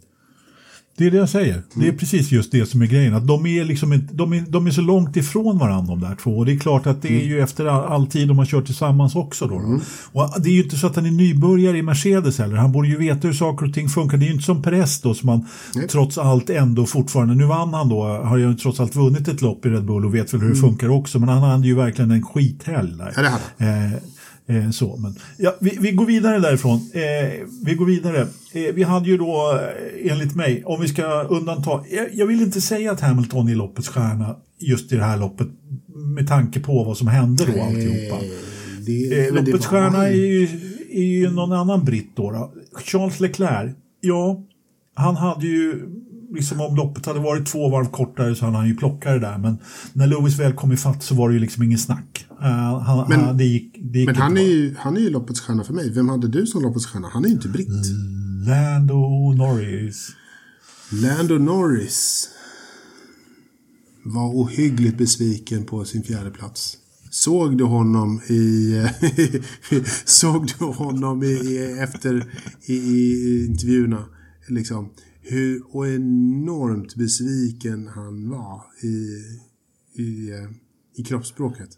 Det 1.00 1.06
är 1.08 1.12
det 1.12 1.18
jag 1.18 1.30
säger. 1.30 1.64
Det 1.74 1.80
är 1.82 1.84
Mm. 1.86 1.98
precis 1.98 2.32
just 2.32 2.52
det 2.52 2.66
som 2.66 2.82
är 2.82 2.86
grejen. 2.86 3.14
Att 3.16 3.28
de, 3.28 3.46
är 3.46 3.66
liksom 3.66 3.94
inte, 3.94 4.14
de, 4.14 4.34
är, 4.34 4.42
de 4.50 4.68
är 4.68 4.72
så 4.72 4.82
långt 4.82 5.18
ifrån 5.18 5.58
varandra 5.58 5.96
de 5.96 6.00
där 6.02 6.16
två. 6.16 6.38
Och 6.38 6.46
det 6.46 6.52
är 6.54 6.60
klart 6.60 6.88
att 6.88 7.02
det 7.02 7.08
är 7.08 7.12
Mm. 7.20 7.28
ju 7.30 7.40
efter 7.42 7.66
all, 7.66 7.84
all 7.94 8.08
tid 8.08 8.28
de 8.28 8.38
har 8.38 8.46
kört 8.46 8.66
tillsammans 8.66 9.16
också. 9.16 9.48
Då, 9.48 9.60
då. 9.60 9.80
Och 10.22 10.42
det 10.42 10.50
är 10.50 10.54
ju 10.54 10.64
inte 10.64 10.76
så 10.78 10.88
att 10.88 10.96
han 10.96 11.06
är 11.06 11.12
nybörjare 11.12 11.78
i 11.78 11.82
Mercedes 11.82 12.38
heller. 12.38 12.56
Han 12.56 12.72
borde 12.72 12.88
ju 12.88 12.98
veta 12.98 13.28
hur 13.28 13.34
saker 13.34 13.66
och 13.66 13.74
ting 13.74 13.90
funkar. 13.90 14.18
Det 14.18 14.26
är 14.26 14.28
ju 14.28 14.34
inte 14.34 14.46
som 14.46 14.62
Perez 14.62 15.02
då 15.02 15.14
som 15.14 15.30
han 15.30 15.46
trots 15.90 16.18
allt 16.18 16.50
ändå 16.50 16.86
fortfarande, 16.86 17.36
nu 17.36 17.46
vann 17.46 17.74
han 17.74 17.90
då, 17.90 18.04
har 18.04 18.38
ju 18.38 18.54
trots 18.56 18.80
allt 18.80 18.96
vunnit 18.96 19.28
ett 19.28 19.42
lopp 19.42 19.66
i 19.66 19.70
Red 19.70 19.86
Bull 19.86 20.06
och 20.06 20.16
vet 20.16 20.34
väl 20.34 20.42
hur 20.42 20.50
det 20.50 20.56
funkar 20.56 20.90
också. 20.90 21.20
Men 21.20 21.30
han 21.30 21.42
hade 21.44 21.68
ju 21.68 21.76
verkligen 21.76 22.12
en 22.12 22.24
skithelg 22.26 22.92
där. 22.98 23.04
Mm. 23.04 23.14
Ja, 23.16 23.22
det 23.22 23.30
hade. 23.70 23.86
Eh, 23.86 23.92
Eh, 24.50 24.70
så, 24.70 24.98
men, 24.98 25.16
ja, 25.38 25.56
vi, 25.60 25.78
vi 25.80 25.92
går 25.92 26.06
vidare 26.06 26.40
därifrån. 26.40 26.78
Eh, 26.94 27.46
vi 27.66 27.74
går 27.76 27.86
vidare. 27.86 28.22
Eh, 28.54 28.74
vi 28.74 28.84
hade 28.84 29.10
ju 29.10 29.18
då, 29.18 29.60
eh, 29.62 30.12
enligt 30.12 30.36
mig, 30.36 30.64
om 30.66 30.82
vi 30.82 30.88
ska 30.88 31.24
undanta... 31.24 31.84
Jag, 31.92 32.08
jag 32.14 32.28
vill 32.28 32.42
inte 32.42 32.62
säga 32.62 32.92
att 32.92 33.02
Hamilton 33.02 33.48
är 33.48 33.56
loppets 33.56 33.88
stjärna 33.88 34.36
just 34.60 34.92
i 34.92 34.96
det 34.96 35.04
här 35.04 35.18
loppet 35.18 35.48
med 36.16 36.28
tanke 36.28 36.60
på 36.60 36.84
vad 36.84 36.98
som 36.98 37.08
hände 37.08 37.46
då 37.46 37.62
alltihopa. 37.64 38.16
Det, 38.86 39.28
Eh, 39.28 39.34
loppets 39.34 39.66
stjärna 39.66 40.08
är 40.08 40.14
ju. 40.14 40.40
ju, 40.40 40.48
är 40.92 41.04
ju 41.04 41.30
någon 41.30 41.54
annan 41.54 41.86
britt 41.86 42.12
då, 42.16 42.32
då. 42.32 42.54
Charles 42.86 43.20
Leclerc, 43.20 43.72
ja, 44.02 44.44
han 44.94 45.16
hade 45.16 45.48
ju, 45.48 45.82
liksom 46.34 46.62
om 46.62 46.76
loppet 46.76 47.06
hade 47.06 47.20
varit 47.20 47.46
två 47.46 47.70
varv 47.70 47.86
kortare 47.86 48.36
så 48.36 48.46
hade 48.46 48.58
han 48.58 48.68
ju 48.68 48.76
plockat 48.76 49.14
det 49.14 49.20
där. 49.20 49.38
Men 49.38 49.58
när 49.94 50.08
Lewis 50.08 50.40
väl 50.40 50.54
kom 50.54 50.72
ifatt 50.72 51.04
så 51.04 51.16
var 51.16 51.30
det 51.30 51.34
ju 51.34 51.40
liksom 51.40 51.64
ingen 51.64 51.78
snack. 51.78 52.26
Eh, 52.42 52.80
han, 52.80 53.10
Men- 53.10 53.20
han, 53.20 53.38
det 53.38 53.44
gick, 53.46 53.76
det 53.82 54.00
gick 54.00 54.08
Men 54.08 54.16
han 54.16 54.38
är, 54.38 54.42
ju, 54.42 54.76
han 54.78 54.98
är 54.98 55.02
ju 55.02 55.10
loppets 55.10 55.40
stjärna 55.42 55.64
för 55.64 55.74
mig. 55.74 55.94
Vem 55.94 56.10
hade 56.10 56.28
du 56.28 56.46
som 56.48 56.62
loppets 56.62 56.86
stjärna? 56.86 57.10
Han 57.14 57.24
är 57.26 57.30
ju 57.30 57.36
inte 57.36 57.48
britt. 57.48 57.68
Lando 58.48 59.34
Norris. 59.38 60.10
Lando 60.92 61.38
Norris 61.38 62.30
var 64.04 64.28
ohyggligt 64.44 64.98
besviken 64.98 65.66
på 65.66 65.86
sin 65.86 66.04
fjärde 66.04 66.32
plats. 66.32 66.78
Såg 67.10 67.58
du 67.58 67.64
honom 67.64 68.22
i... 68.28 68.74
såg 70.06 70.48
du 70.60 70.66
honom 70.66 71.24
i, 71.24 71.28
i, 71.28 71.80
efter 71.80 72.26
i, 72.66 72.74
i 72.74 73.46
intervjuerna? 73.46 74.06
Liksom, 74.48 74.90
hur 75.30 75.76
och 75.76 75.88
enormt 75.88 76.96
besviken 76.96 77.88
han 77.88 78.30
var 78.30 78.62
i, 78.84 79.24
i, 80.02 80.32
eh, 80.32 80.50
i 80.96 81.04
kroppsspråket. 81.04 81.70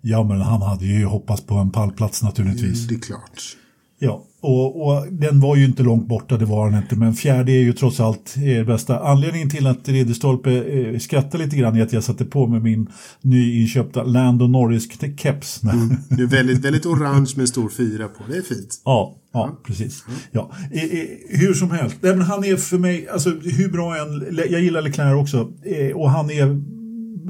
Ja, 0.00 0.24
men 0.24 0.40
han 0.40 0.62
hade 0.62 0.86
ju 0.86 1.04
hoppats 1.04 1.46
på 1.46 1.54
en 1.54 1.70
pallplats 1.70 2.22
naturligtvis. 2.22 2.88
Det 2.88 2.94
är 2.94 2.98
klart. 2.98 3.56
Ja, 4.04 4.24
och, 4.40 4.86
och 4.86 5.12
den 5.12 5.40
var 5.40 5.56
ju 5.56 5.64
inte 5.64 5.82
långt 5.82 6.08
borta, 6.08 6.36
det 6.36 6.44
var 6.44 6.70
den 6.70 6.82
inte. 6.82 6.96
Men 6.96 7.14
fjärde 7.14 7.52
är 7.52 7.60
ju 7.60 7.72
trots 7.72 8.00
allt 8.00 8.36
er 8.36 8.64
bästa. 8.64 8.98
Anledningen 8.98 9.50
till 9.50 9.66
att 9.66 9.88
Ridderstolpe 9.88 10.50
eh, 10.52 10.98
skrattar 10.98 11.38
lite 11.38 11.56
grann 11.56 11.76
är 11.76 11.82
att 11.82 11.92
jag 11.92 12.04
satte 12.04 12.24
på 12.24 12.46
mig 12.46 12.60
min 12.60 12.88
nyinköpta 13.20 14.02
Lando 14.02 14.46
Norris-keps. 14.46 15.60
Det 16.08 16.22
är 16.22 16.26
väldigt, 16.26 16.64
väldigt 16.64 16.86
orange 16.86 17.32
med 17.36 17.42
en 17.42 17.48
stor 17.48 17.68
fyra 17.68 18.08
på. 18.08 18.22
Det 18.28 18.36
är 18.36 18.42
fint. 18.42 18.82
Ja, 18.84 19.16
ja 19.32 19.60
precis. 19.66 20.04
Ja. 20.30 20.50
Eh, 20.72 20.82
eh, 20.82 21.06
hur 21.28 21.54
som 21.54 21.70
helst, 21.70 21.96
Nej, 22.00 22.16
men 22.16 22.26
han 22.26 22.44
är 22.44 22.56
för 22.56 22.78
mig, 22.78 23.08
alltså 23.08 23.30
hur 23.30 23.68
bra 23.68 23.96
än, 23.96 24.36
jag 24.50 24.60
gillar 24.60 24.82
Leclerc 24.82 25.22
också, 25.22 25.52
eh, 25.64 25.96
och 25.96 26.10
han 26.10 26.30
är, 26.30 26.60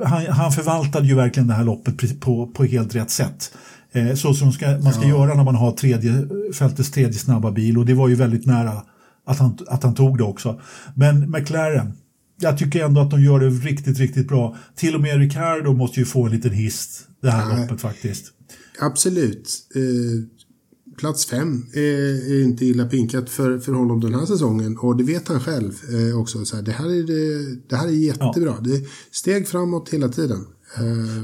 han, 0.04 0.26
han 0.26 0.52
förvaltade 0.52 1.06
ju 1.06 1.14
verkligen 1.14 1.46
det 1.46 1.54
här 1.54 1.64
loppet 1.64 2.20
på, 2.20 2.46
på 2.46 2.64
helt 2.64 2.94
rätt 2.94 3.10
sätt. 3.10 3.52
Eh, 3.92 4.14
så 4.14 4.34
som 4.34 4.52
ska, 4.52 4.78
man 4.78 4.92
ska 4.92 5.08
göra 5.08 5.34
när 5.34 5.44
man 5.44 5.54
har 5.54 5.72
tredje, 5.72 6.28
fältets 6.52 6.90
tredje 6.90 7.18
snabba 7.18 7.50
bil 7.50 7.78
och 7.78 7.86
det 7.86 7.94
var 7.94 8.08
ju 8.08 8.14
väldigt 8.14 8.46
nära 8.46 8.82
att 9.26 9.38
han, 9.38 9.58
att 9.66 9.82
han 9.82 9.94
tog 9.94 10.18
det 10.18 10.24
också. 10.24 10.60
Men 10.94 11.30
McLaren, 11.30 11.92
jag 12.40 12.58
tycker 12.58 12.84
ändå 12.84 13.00
att 13.00 13.10
de 13.10 13.22
gör 13.22 13.40
det 13.40 13.50
riktigt, 13.50 13.98
riktigt 13.98 14.28
bra. 14.28 14.56
Till 14.76 14.94
och 14.94 15.00
med 15.00 15.18
Ricardo 15.18 15.72
måste 15.72 16.00
ju 16.00 16.06
få 16.06 16.26
en 16.26 16.32
liten 16.32 16.50
hiss 16.50 17.06
det 17.22 17.30
här 17.30 17.60
loppet 17.60 17.80
faktiskt. 17.80 18.32
Absolut. 18.80 19.68
Eh, 19.74 20.42
plats 20.98 21.26
fem 21.26 21.66
är, 21.74 22.32
är 22.32 22.42
inte 22.42 22.64
illa 22.64 22.86
pinkat 22.86 23.30
för, 23.30 23.58
för 23.58 23.72
honom 23.72 24.00
den 24.00 24.14
här 24.14 24.26
säsongen. 24.26 24.78
Och 24.78 24.96
det 24.96 25.04
vet 25.04 25.28
han 25.28 25.40
själv 25.40 25.72
eh, 25.92 26.20
också. 26.20 26.44
Så 26.44 26.56
här, 26.56 26.62
det, 26.62 26.72
här 26.72 26.86
är 26.86 27.02
det, 27.02 27.56
det 27.68 27.76
här 27.76 27.86
är 27.86 27.92
jättebra. 27.92 28.60
Det 28.60 28.74
är 28.74 28.82
steg 29.10 29.48
framåt 29.48 29.88
hela 29.88 30.08
tiden. 30.08 30.46
Eh, 30.76 31.22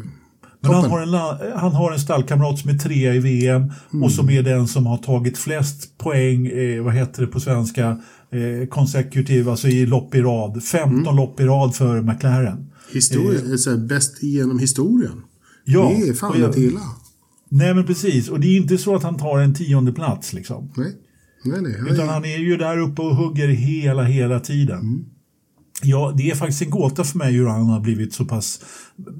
Men 0.61 0.71
han 0.75 0.91
har, 0.91 1.01
en, 1.03 1.11
la- 1.11 1.39
han 1.57 1.73
har 1.73 1.93
en 1.93 1.99
stallkamrat 2.01 2.59
som 2.59 2.71
är 2.71 2.75
trea 2.79 3.15
i 3.15 3.19
VM 3.19 3.73
och 4.05 4.13
som 4.13 4.31
är 4.31 4.43
den 4.43 4.69
som 4.69 4.87
har 4.87 4.97
tagit 4.99 5.39
flest 5.39 5.99
poäng, 5.99 6.47
eh, 6.47 6.83
vad 6.83 6.95
heter 6.95 7.21
det 7.23 7.27
på 7.29 7.41
svenska, 7.41 7.89
eh, 8.31 8.69
consecutive, 8.69 9.51
alltså 9.51 9.69
i 9.69 9.87
lopp 9.87 10.15
i 10.15 10.21
rad. 10.21 10.63
15 10.65 11.17
lopp 11.17 11.41
i 11.41 11.45
rad 11.45 11.75
för 11.77 12.03
McLaren. 12.03 12.71
Historia, 12.93 13.59
så 13.59 13.71
här, 13.71 13.77
bäst 13.79 14.23
genom 14.23 14.59
historien. 14.59 15.23
Ja, 15.65 15.93
det 16.01 16.09
är 16.09 16.13
fan 16.15 16.41
jag- 16.41 16.49
inte 16.49 16.61
illa. 16.61 16.81
Nej 17.51 17.75
men 17.75 17.85
precis, 17.87 18.29
och 18.29 18.41
det 18.41 18.47
är 18.47 18.57
inte 18.57 18.79
så 18.79 18.95
att 18.95 19.03
han 19.03 19.17
tar 19.17 19.39
en 19.39 19.55
tionde 19.55 19.93
plats 19.93 20.33
liksom. 20.33 20.73
Nej, 20.77 20.93
nej, 21.45 21.61
nej. 21.63 21.93
Utan 21.95 22.09
han 22.09 22.25
är 22.25 22.39
ju 22.39 22.57
där 22.57 22.79
uppe 22.79 23.03
och 23.03 23.17
hugger 23.17 23.49
hela, 23.49 24.03
hela 24.03 24.41
tiden. 24.41 25.05
Ja, 25.83 26.15
det 26.17 26.31
är 26.31 26.35
faktiskt 26.35 26.63
en 26.63 26.71
gåta 26.71 27.05
för 27.05 27.19
mig 27.19 27.33
hur 27.33 27.47
han 27.47 27.67
har 27.67 27.81
blivit 27.81 28.13
så 28.15 28.25
pass... 28.25 28.61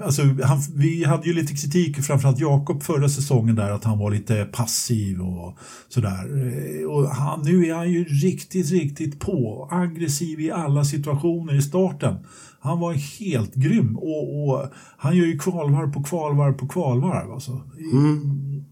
Alltså, 0.03 0.21
han, 0.21 0.59
vi 0.75 1.03
hade 1.03 1.27
ju 1.27 1.33
lite 1.33 1.53
kritik, 1.53 2.01
framförallt 2.01 2.39
Jakob 2.39 2.83
förra 2.83 3.09
säsongen 3.09 3.55
där, 3.55 3.71
att 3.71 3.83
han 3.83 3.99
var 3.99 4.11
lite 4.11 4.45
passiv 4.51 5.21
och 5.21 5.57
sådär. 5.89 6.47
Eh, 6.81 6.89
Och 6.89 7.09
han, 7.09 7.41
nu 7.41 7.65
är 7.65 7.73
han 7.73 7.91
ju 7.91 8.03
riktigt, 8.03 8.71
riktigt 8.71 9.19
på. 9.19 9.67
Aggressiv 9.71 10.39
i 10.39 10.51
alla 10.51 10.85
situationer 10.85 11.55
i 11.55 11.61
starten. 11.61 12.15
Han 12.59 12.79
var 12.79 12.93
helt 12.93 13.55
grym 13.55 13.97
och, 13.97 14.49
och 14.49 14.65
han 14.97 15.17
gör 15.17 15.25
ju 15.25 15.39
kvalvarv 15.39 15.93
på 15.93 16.03
kvalvarv 16.03 16.53
på 16.53 16.67
kvalvarv. 16.67 17.31
Alltså. 17.31 17.61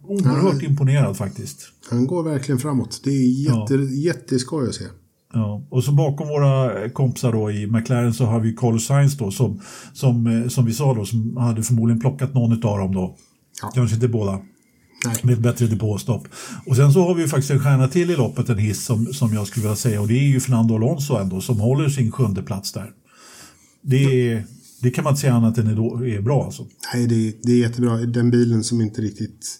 Oerhört 0.03 0.63
imponerad 0.63 1.17
faktiskt. 1.17 1.59
Han 1.89 2.07
går 2.07 2.23
verkligen 2.23 2.59
framåt. 2.59 3.01
Det 3.03 3.09
är 3.09 3.49
jätte, 3.49 3.73
jätteskoj 3.95 4.67
att 4.67 4.75
se. 4.75 4.83
Ja, 5.37 5.67
och 5.69 5.83
så 5.83 5.91
bakom 5.91 6.27
våra 6.27 6.89
kompisar 6.89 7.31
då 7.31 7.51
i 7.51 7.67
McLaren 7.67 8.13
så 8.13 8.25
har 8.25 8.39
vi 8.39 8.53
Carlos 8.53 8.85
Sainz 8.85 9.17
då 9.17 9.31
som, 9.31 9.61
som, 9.93 10.27
eh, 10.27 10.47
som 10.47 10.65
vi 10.65 10.73
sa 10.73 10.93
då, 10.93 11.05
som 11.05 11.37
hade 11.37 11.63
förmodligen 11.63 11.99
plockat 11.99 12.33
någon 12.33 12.51
av 12.51 12.77
dem 12.79 12.93
då. 12.93 13.15
Ja. 13.61 13.71
Kanske 13.75 13.95
inte 13.95 14.07
båda. 14.07 14.31
Nej. 15.05 15.15
Med 15.23 15.33
ett 15.33 15.39
bättre 15.39 15.67
depåstopp. 15.67 16.27
Och 16.65 16.75
sen 16.75 16.93
så 16.93 17.07
har 17.07 17.15
vi 17.15 17.21
ju 17.21 17.27
faktiskt 17.27 17.51
en 17.51 17.59
stjärna 17.59 17.87
till 17.87 18.11
i 18.11 18.15
loppet, 18.15 18.49
en 18.49 18.57
hiss 18.57 18.85
som, 18.85 19.05
som 19.05 19.33
jag 19.33 19.47
skulle 19.47 19.63
vilja 19.63 19.75
säga 19.75 20.01
och 20.01 20.07
det 20.07 20.13
är 20.13 20.27
ju 20.27 20.39
Fernando 20.39 20.75
Alonso 20.75 21.15
ändå 21.15 21.41
som 21.41 21.59
håller 21.59 21.89
sin 21.89 22.11
sjunde 22.11 22.43
plats 22.43 22.73
där. 22.73 22.91
Det, 23.81 24.31
är, 24.31 24.43
det 24.81 24.89
kan 24.89 25.03
man 25.03 25.13
inte 25.13 25.21
säga 25.21 25.33
annat 25.33 25.57
än 25.57 25.67
är, 25.67 26.05
är 26.05 26.21
bra 26.21 26.45
alltså. 26.45 26.65
Nej, 26.93 27.07
det, 27.07 27.37
det 27.43 27.51
är 27.51 27.57
jättebra. 27.57 27.97
Den 27.97 28.31
bilen 28.31 28.63
som 28.63 28.81
inte 28.81 29.01
riktigt... 29.01 29.59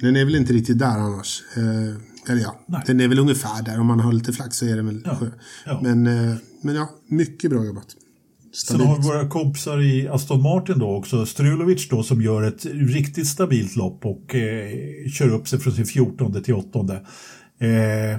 Den 0.00 0.16
är 0.16 0.24
väl 0.24 0.36
inte 0.36 0.52
riktigt 0.52 0.78
där 0.78 0.98
annars. 0.98 1.42
Eh, 1.56 2.15
eller 2.28 2.40
ja, 2.42 2.60
Nej. 2.66 2.82
den 2.86 3.00
är 3.00 3.08
väl 3.08 3.18
ungefär 3.18 3.62
där. 3.62 3.80
Om 3.80 3.86
man 3.86 4.00
har 4.00 4.12
lite 4.12 4.32
flax 4.32 4.56
så 4.56 4.66
är 4.66 4.76
den 4.76 4.86
väl 4.86 5.02
Ja, 5.04 5.16
sjö. 5.16 5.26
ja. 5.66 5.80
Men, 5.82 6.06
eh, 6.06 6.36
men 6.62 6.74
ja, 6.74 6.88
mycket 7.08 7.50
bra 7.50 7.64
jobbat. 7.64 7.86
Sen 8.52 8.80
har 8.80 8.86
vi 8.86 9.02
Stabilt. 9.02 9.08
våra 9.08 9.28
kompisar 9.28 9.80
i 9.82 10.08
Aston 10.08 10.42
Martin 10.42 10.78
då 10.78 10.96
också, 10.96 11.26
Strulovic 11.26 11.88
då 11.88 12.02
som 12.02 12.22
gör 12.22 12.42
ett 12.42 12.64
riktigt 12.66 13.26
stabilt 13.28 13.76
lopp 13.76 14.04
och 14.06 14.34
eh, 14.34 14.70
kör 15.12 15.28
upp 15.28 15.48
sig 15.48 15.58
från 15.58 15.72
sin 15.72 15.86
14 15.86 16.42
till 16.42 16.54
8. 16.54 16.78
Eh, 17.58 18.18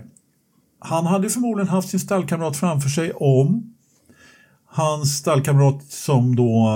han 0.80 1.06
hade 1.06 1.30
förmodligen 1.30 1.68
haft 1.70 1.90
sin 1.90 2.00
stallkamrat 2.00 2.58
framför 2.58 2.90
sig 2.90 3.12
om 3.14 3.74
hans 4.70 5.18
stallkamrat 5.18 5.84
som 5.90 6.36
då 6.36 6.68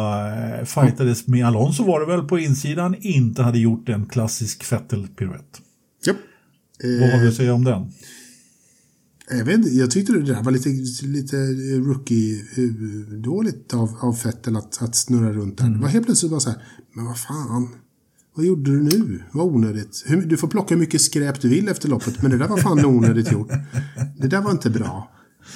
eh, 0.59 0.65
fightades 0.65 1.27
med 1.27 1.45
Alonso 1.47 1.83
var 1.83 1.99
det 1.99 2.05
väl 2.05 2.21
på 2.27 2.39
insidan 2.39 2.95
inte 2.99 3.43
hade 3.43 3.59
gjort 3.59 3.89
en 3.89 4.05
klassisk 4.05 4.71
Vettel-piruett. 4.71 5.61
Japp. 6.07 6.17
Vad 6.83 7.09
har 7.09 7.17
vi 7.19 7.23
Eh, 7.25 7.29
att 7.29 7.35
säga 7.35 7.53
om 7.53 7.63
den? 7.63 7.91
jag, 9.29 9.45
vet 9.45 9.55
inte, 9.57 9.69
jag 9.69 9.91
tyckte 9.91 10.13
det 10.13 10.21
där 10.21 10.43
var 10.43 10.51
lite, 10.51 10.69
lite 11.07 11.35
rookie-dåligt 11.79 13.73
av, 13.73 13.97
av 13.99 14.13
Fettel 14.13 14.55
att, 14.55 14.81
att 14.81 14.95
snurra 14.95 15.31
runt 15.33 15.57
där. 15.57 15.69
Det 15.69 15.79
var 15.79 15.87
helt 15.87 16.05
plötsligt 16.05 16.31
bara 16.31 16.39
så 16.39 16.49
här, 16.49 16.63
men 16.95 17.05
vad 17.05 17.19
fan. 17.19 17.69
Vad 18.35 18.45
gjorde 18.45 18.71
du 18.71 18.83
nu? 18.83 19.23
Vad 19.31 19.45
onödigt. 19.45 20.05
Du 20.25 20.37
får 20.37 20.47
plocka 20.47 20.75
hur 20.75 20.79
mycket 20.79 21.01
skräp 21.01 21.41
du 21.41 21.49
vill 21.49 21.67
efter 21.69 21.89
loppet, 21.89 22.21
men 22.21 22.31
det 22.31 22.37
där 22.37 22.47
var 22.47 22.57
fan 22.57 22.85
onödigt 22.85 23.31
gjort. 23.31 23.51
Det 24.17 24.27
där 24.27 24.41
var 24.41 24.51
inte 24.51 24.69
bra. 24.69 25.11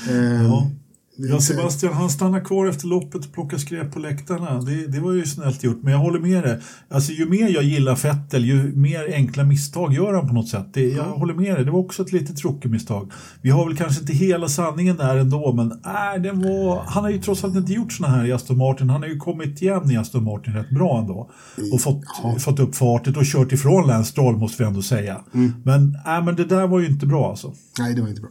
Eh, 0.10 0.44
Ja. 0.44 0.72
Ja, 1.18 1.40
Sebastian 1.40 1.94
han 1.94 2.10
stannar 2.10 2.40
kvar 2.40 2.68
efter 2.68 2.88
loppet 2.88 3.26
och 3.26 3.34
plockar 3.34 3.58
skräp 3.58 3.94
på 3.94 4.00
läktarna. 4.00 4.62
Det, 4.62 4.88
det 4.88 5.00
var 5.00 5.14
ju 5.14 5.26
snällt 5.26 5.64
gjort, 5.64 5.84
men 5.84 5.94
jag 5.94 6.00
håller 6.00 6.20
med 6.20 6.44
dig. 6.44 6.60
Alltså, 6.90 7.12
ju 7.12 7.30
mer 7.30 7.50
jag 7.50 7.64
gillar 7.64 7.96
Fettel, 7.96 8.46
ju 8.46 8.76
mer 8.76 9.14
enkla 9.14 9.44
misstag 9.44 9.94
gör 9.94 10.14
han 10.14 10.28
på 10.28 10.34
något 10.34 10.48
sätt. 10.48 10.74
Det, 10.74 10.90
jag 10.90 11.04
håller 11.04 11.34
med 11.34 11.56
dig, 11.56 11.66
det 11.66 11.72
var 11.72 11.80
också 11.80 12.04
ett 12.04 12.12
litet 12.12 12.38
tråkigt 12.38 12.72
misstag. 12.72 13.12
Vi 13.42 13.50
har 13.50 13.66
väl 13.66 13.78
kanske 13.78 14.02
inte 14.02 14.14
hela 14.14 14.48
sanningen 14.48 14.98
där 14.98 15.18
ändå, 15.18 15.54
men 15.54 15.72
äh, 15.72 16.22
det 16.22 16.32
var, 16.32 16.84
han 16.86 17.04
har 17.04 17.12
ju 17.12 17.22
trots 17.22 17.44
allt 17.44 17.56
inte 17.56 17.74
gjort 17.74 17.94
såna 17.94 18.10
här 18.10 18.26
i 18.26 18.32
Aston 18.32 18.58
Martin. 18.58 18.90
Han 18.90 19.02
har 19.02 19.10
ju 19.10 19.18
kommit 19.18 19.62
igen 19.62 19.92
i 19.92 19.98
Aston 19.98 20.24
Martin 20.24 20.54
rätt 20.54 20.70
bra 20.70 21.00
ändå. 21.00 21.32
Och 21.74 21.82
fått, 21.82 22.02
fått 22.40 22.60
upp 22.60 22.76
fartet 22.76 23.18
och 23.18 23.24
kört 23.26 23.52
ifrån 23.52 23.88
Lance 23.88 24.12
Stroll 24.12 24.38
måste 24.38 24.64
vi 24.64 24.68
ändå 24.68 24.82
säga. 24.82 25.22
Men, 25.64 25.98
äh, 26.06 26.26
men 26.26 26.36
det 26.36 26.46
där 26.46 26.68
var 26.68 26.80
ju 26.80 26.88
inte 26.88 27.06
bra 27.06 27.30
alltså. 27.30 27.54
Nej, 27.80 27.94
det 27.94 28.02
var 28.02 28.10
inte 28.10 28.22
bra. 28.22 28.30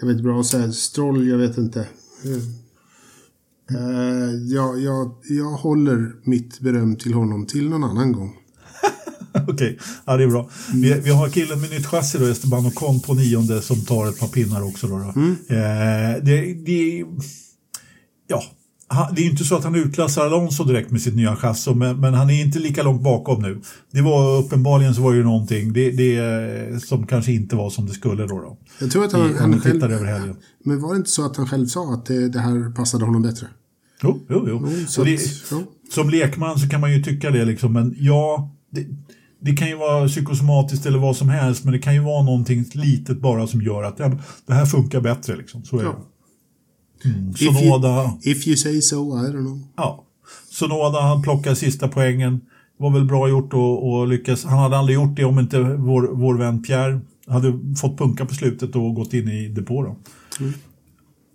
Det 0.00 0.06
var 0.06 0.12
inte 0.12 0.22
bra. 0.22 0.38
Och 0.38 0.46
så 0.46 0.58
här, 0.58 0.70
Stroll, 0.70 1.28
jag 1.28 1.38
vet 1.38 1.58
inte. 1.58 1.80
Eh, 3.70 4.34
jag, 4.48 4.80
jag, 4.80 5.14
jag 5.28 5.50
håller 5.50 6.12
mitt 6.24 6.60
beröm 6.60 6.96
till 6.96 7.14
honom 7.14 7.46
till 7.46 7.68
någon 7.68 7.84
annan 7.84 8.12
gång. 8.12 8.36
Okej, 9.48 9.78
ja, 10.04 10.16
det 10.16 10.22
är 10.22 10.28
bra. 10.28 10.50
Vi, 10.74 11.00
vi 11.00 11.10
har 11.10 11.28
killen 11.28 11.60
med 11.60 11.70
nytt 11.70 11.86
chassi 11.86 12.18
då, 12.18 12.26
Esteban 12.26 12.66
Ocon 12.66 13.00
på 13.00 13.14
nionde 13.14 13.62
som 13.62 13.80
tar 13.80 14.08
ett 14.08 14.20
par 14.20 14.28
pinnar 14.28 14.62
också. 14.62 14.86
Då, 14.86 14.98
då. 14.98 15.08
Eh, 15.54 16.24
det, 16.24 16.54
det, 16.54 17.04
ja, 18.26 18.42
det 19.16 19.22
är 19.22 19.30
inte 19.30 19.44
så 19.44 19.56
att 19.56 19.64
han 19.64 19.74
utklassar 19.74 20.26
Alonso 20.26 20.64
direkt 20.64 20.90
med 20.90 21.00
sitt 21.00 21.14
nya 21.16 21.36
chassi, 21.36 21.74
men, 21.74 22.00
men 22.00 22.14
han 22.14 22.30
är 22.30 22.40
inte 22.44 22.58
lika 22.58 22.82
långt 22.82 23.02
bakom 23.02 23.42
nu. 23.42 23.60
Det 23.92 24.02
var 24.02 24.38
uppenbarligen 24.38 24.94
så 24.94 25.02
var 25.02 25.10
det 25.12 25.18
ju 25.18 25.24
någonting 25.24 25.72
det, 25.72 25.90
det, 25.90 26.84
som 26.84 27.06
kanske 27.06 27.32
inte 27.32 27.56
var 27.56 27.70
som 27.70 27.86
det 27.86 27.92
skulle 27.92 28.22
då. 28.26 28.34
då. 28.40 28.56
Jag 28.80 28.90
tror 28.90 29.04
att 29.04 29.12
I- 29.12 29.16
han, 29.16 29.30
om 29.30 29.36
han 29.52 29.60
själv... 29.60 29.84
över 29.84 30.04
helgen. 30.06 30.36
Men 30.64 30.80
var 30.80 30.92
det 30.92 30.96
inte 30.96 31.10
så 31.10 31.26
att 31.26 31.36
han 31.36 31.46
själv 31.46 31.66
sa 31.66 31.94
att 31.94 32.06
det, 32.06 32.28
det 32.28 32.38
här 32.40 32.74
passade 32.74 33.04
honom 33.04 33.22
bättre? 33.22 33.46
Jo, 34.02 34.26
jo, 34.30 34.44
jo. 34.48 34.68
Jo, 34.70 34.86
så 34.88 35.04
det, 35.04 35.14
att, 35.14 35.20
ja. 35.50 35.62
Som 35.94 36.10
lekman 36.10 36.58
så 36.58 36.68
kan 36.68 36.80
man 36.80 36.92
ju 36.92 37.02
tycka 37.02 37.30
det 37.30 37.44
liksom, 37.44 37.72
men 37.72 37.94
ja, 37.98 38.54
det, 38.72 38.86
det 39.42 39.52
kan 39.56 39.68
ju 39.68 39.76
vara 39.76 40.08
psykosomatiskt 40.08 40.86
eller 40.86 40.98
vad 40.98 41.16
som 41.16 41.28
helst, 41.28 41.64
men 41.64 41.72
det 41.72 41.78
kan 41.78 41.94
ju 41.94 42.00
vara 42.00 42.22
någonting 42.24 42.64
litet 42.74 43.20
bara 43.20 43.46
som 43.46 43.62
gör 43.62 43.82
att 43.82 43.98
ja, 43.98 44.12
det 44.46 44.54
här 44.54 44.66
funkar 44.66 45.00
bättre. 45.00 45.36
Liksom. 45.36 45.64
Så 45.64 45.78
är 45.78 45.82
Ja. 45.82 45.88
det. 45.88 45.96
Mm. 47.04 47.30
If 47.30 47.42
you, 47.42 47.54
Sonoda, 47.54 48.18
if 48.22 48.46
you 48.46 48.56
say 48.56 48.80
so, 48.80 48.96
I 48.96 49.26
don't 49.26 49.32
know. 49.32 49.60
ja. 49.76 50.04
Sonoda, 50.50 51.00
han 51.00 51.22
plockar 51.22 51.54
sista 51.54 51.88
poängen. 51.88 52.40
Det 52.76 52.82
var 52.82 52.90
väl 52.90 53.04
bra 53.04 53.28
gjort 53.28 53.54
och, 53.54 53.92
och 53.92 54.08
lyckas. 54.08 54.44
Han 54.44 54.58
hade 54.58 54.76
aldrig 54.78 54.94
gjort 54.94 55.16
det 55.16 55.24
om 55.24 55.38
inte 55.38 55.60
vår, 55.60 56.08
vår 56.12 56.34
vän 56.34 56.62
Pierre 56.62 57.00
hade 57.26 57.58
fått 57.80 57.98
punka 57.98 58.26
på 58.26 58.34
slutet 58.34 58.76
och 58.76 58.94
gått 58.94 59.14
in 59.14 59.28
i 59.28 59.48
depå. 59.48 59.82
Då. 59.82 59.96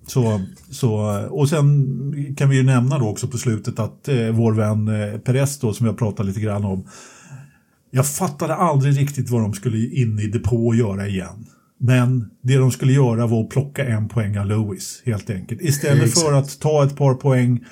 Så, 0.08 0.42
så, 0.70 0.92
och 1.30 1.50
sen 1.50 2.36
kan 2.38 2.50
vi 2.50 2.56
ju 2.56 2.64
nämna 2.64 3.00
då 3.00 3.08
också 3.08 3.28
på 3.28 3.38
slutet 3.38 3.80
att 3.80 4.08
eh, 4.08 4.30
vår 4.32 4.54
vän 4.54 4.88
eh, 4.88 5.20
Perez 5.20 5.60
då, 5.60 5.74
som 5.74 5.86
jag 5.86 5.98
pratade 5.98 6.28
lite 6.30 6.40
grann 6.40 6.66
om. 6.66 6.84
Jag 7.92 8.08
fattade 8.08 8.56
aldrig 8.56 8.98
riktigt 9.00 9.30
vad 9.30 9.42
de 9.42 9.54
skulle 9.54 9.78
in 9.78 10.20
i 10.20 10.28
depå 10.28 10.68
och 10.68 10.76
göra 10.76 11.08
igen. 11.08 11.46
Men 11.80 12.30
det 12.42 12.58
de 12.58 12.72
skulle 12.72 12.94
göra 12.94 13.28
var 13.28 13.44
att 13.44 13.50
plocka 13.50 13.86
en 13.86 14.08
poäng 14.08 14.38
av 14.38 14.46
Lewis 14.46 15.02
helt 15.06 15.30
enkelt. 15.30 15.62
Istället 15.62 16.04
Exakt. 16.04 16.28
för 16.28 16.34
att 16.34 16.60
ta 16.60 16.86
ett 16.86 16.96
par 16.96 17.14
poäng 17.14 17.66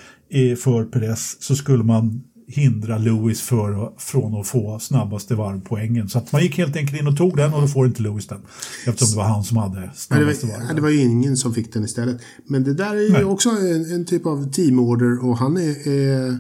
för 0.58 0.86
Perez 0.86 1.38
så 1.40 1.56
skulle 1.56 1.84
man 1.84 2.24
hindra 2.48 2.98
Lewis 2.98 3.42
för, 3.42 3.94
från 3.98 4.42
att 4.42 4.48
få 4.48 4.80
snabbaste 4.80 5.36
varvpoängen. 5.36 6.10
Så 6.10 6.18
att 6.18 6.32
man 6.32 6.42
gick 6.42 6.58
helt 6.58 6.76
enkelt 6.76 7.02
in 7.02 7.08
och 7.08 7.18
tog 7.18 7.38
den 7.38 7.54
och 7.54 7.62
då 7.62 7.68
får 7.68 7.86
inte 7.86 8.02
Lewis 8.02 8.28
den. 8.28 8.42
Eftersom 8.88 9.12
det 9.12 9.18
var 9.18 9.24
han 9.24 9.44
som 9.44 9.58
hade 9.58 9.82
det, 9.82 9.92
snabbaste 9.96 10.46
var, 10.46 10.54
varven. 10.54 10.76
det 10.76 10.82
var 10.82 10.90
ju 10.90 11.00
ingen 11.00 11.38
som 11.38 11.54
fick 11.54 11.74
den 11.74 11.84
istället. 11.84 12.22
Men 12.46 12.64
det 12.64 12.74
där 12.74 12.96
är 12.96 13.02
ju 13.02 13.12
Nej. 13.12 13.24
också 13.24 13.50
en, 13.50 13.92
en 13.94 14.06
typ 14.06 14.26
av 14.26 14.52
teamorder 14.52 15.26
och 15.26 15.38
han 15.38 15.58
är, 15.58 15.88
är 15.88 16.40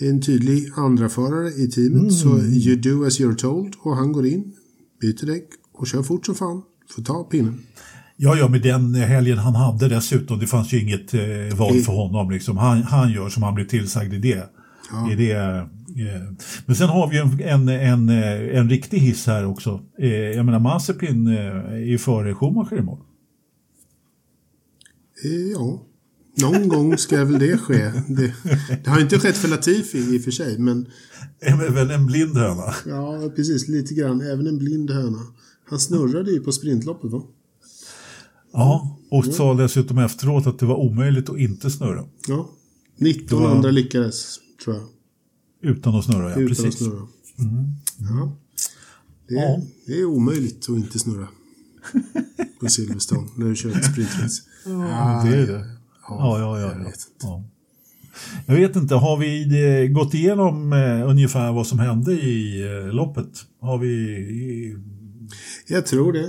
en 0.00 0.22
tydlig 0.22 0.72
andraförare 0.76 1.48
i 1.48 1.68
teamet. 1.68 2.00
Mm. 2.00 2.10
Så 2.10 2.38
you 2.38 2.76
do 2.76 3.06
as 3.06 3.20
you're 3.20 3.36
told 3.36 3.74
och 3.78 3.96
han 3.96 4.12
går 4.12 4.26
in, 4.26 4.52
byter 5.00 5.26
däck 5.26 5.48
och 5.72 5.86
kör 5.86 6.02
fort 6.02 6.26
som 6.26 6.34
fan. 6.34 6.62
Får 6.94 7.02
ta 7.02 7.24
pinnen. 7.24 7.60
Ja, 8.16 8.36
ja, 8.36 8.48
med 8.48 8.62
den 8.62 8.94
helgen 8.94 9.38
han 9.38 9.54
hade 9.54 9.88
dessutom, 9.88 10.38
det 10.38 10.46
fanns 10.46 10.72
ju 10.72 10.80
inget 10.82 11.14
eh, 11.14 11.56
val 11.58 11.80
för 11.80 11.92
honom. 11.92 12.30
Liksom. 12.30 12.56
Han, 12.56 12.82
han 12.82 13.12
gör 13.12 13.28
som 13.28 13.42
han 13.42 13.54
blir 13.54 13.64
tillsagd 13.64 14.14
i 14.14 14.18
det. 14.18 14.48
I 15.12 15.14
det 15.14 15.32
eh. 15.32 15.64
Men 16.66 16.76
sen 16.76 16.88
har 16.88 17.08
vi 17.08 17.18
en, 17.18 17.40
en, 17.40 17.68
en, 17.68 18.08
eh, 18.08 18.58
en 18.58 18.70
riktig 18.70 18.98
hiss 18.98 19.26
här 19.26 19.46
också. 19.46 19.80
Eh, 19.98 20.08
jag 20.10 20.46
menar, 20.46 20.58
Mazepin 20.58 21.26
eh, 21.26 21.34
är 21.56 21.76
ju 21.86 21.98
före 21.98 22.34
Schumacher 22.34 22.78
i 22.78 22.82
mål. 22.82 22.98
Eh, 25.24 25.30
Ja, 25.54 25.82
någon 26.40 26.68
gång 26.68 26.98
ska 26.98 27.24
väl 27.24 27.38
det 27.38 27.58
ske. 27.58 27.92
Det, 28.08 28.34
det 28.84 28.90
har 28.90 29.00
inte 29.00 29.18
skett 29.18 29.36
för 29.36 29.48
Latifi 29.48 29.98
i 29.98 30.18
och 30.18 30.22
för 30.22 30.30
sig, 30.30 30.58
men 30.58 30.86
väl 31.74 31.90
en 31.90 32.06
blind 32.06 32.36
höna. 32.36 32.74
ja, 32.86 33.32
precis, 33.36 33.68
lite 33.68 33.94
grann. 33.94 34.20
Även 34.20 34.46
en 34.46 34.58
blind 34.58 34.90
höna. 34.90 35.18
Han 35.70 35.78
snurrade 35.78 36.30
ju 36.30 36.40
på 36.40 36.52
sprintloppet, 36.52 37.10
va? 37.10 37.22
Ja, 38.52 38.98
och 39.10 39.24
sa 39.24 39.54
dessutom 39.54 39.98
efteråt 39.98 40.46
att 40.46 40.58
det 40.58 40.66
var 40.66 40.76
omöjligt 40.76 41.28
att 41.30 41.38
inte 41.38 41.70
snurra. 41.70 42.04
Ja. 42.28 42.50
19 42.96 43.38
Det 43.42 43.48
var- 43.48 43.54
andra 43.56 43.70
lyckades, 43.70 44.36
tror 44.64 44.76
jag. 44.76 44.84
Utan 45.70 45.94
att 45.94 46.04
snurra, 46.04 46.30
ja. 46.30 46.36
Utan 46.36 46.48
Precis. 46.48 46.66
att 46.66 46.72
snurra. 46.74 47.06
Ja. 47.98 48.36
Det, 49.28 49.34
är, 49.34 49.42
Ja. 49.48 49.62
det 49.86 49.92
är 50.00 50.04
omöjligt 50.04 50.62
att 50.70 50.76
inte 50.76 50.98
snurra. 50.98 51.28
På 52.60 52.68
Silverstone, 52.68 53.28
när 53.36 53.46
du 53.46 53.56
kör 53.56 53.70
ett 53.70 53.84
sprintrace. 53.92 54.42
Ja, 54.66 55.22
det 55.26 55.36
är 55.36 55.46
det. 55.46 55.52
Ja, 56.08 56.38
ja, 56.38 56.38
ja. 56.38 56.60
jag 56.60 56.70
ja. 56.70 56.78
vet 56.78 56.86
inte. 56.86 56.96
ja. 57.20 57.44
Jag 58.46 58.54
vet 58.54 58.76
inte, 58.76 58.94
har 58.94 59.16
vi 59.16 59.88
gått 59.88 60.14
igenom 60.14 60.72
eh, 60.72 61.08
ungefär 61.08 61.52
vad 61.52 61.66
som 61.66 61.78
hände 61.78 62.12
i 62.12 62.62
eh, 62.62 62.94
loppet? 62.94 63.28
Har 63.60 63.78
vi... 63.78 64.76
Jag 65.68 65.86
tror 65.86 66.12
det. 66.12 66.24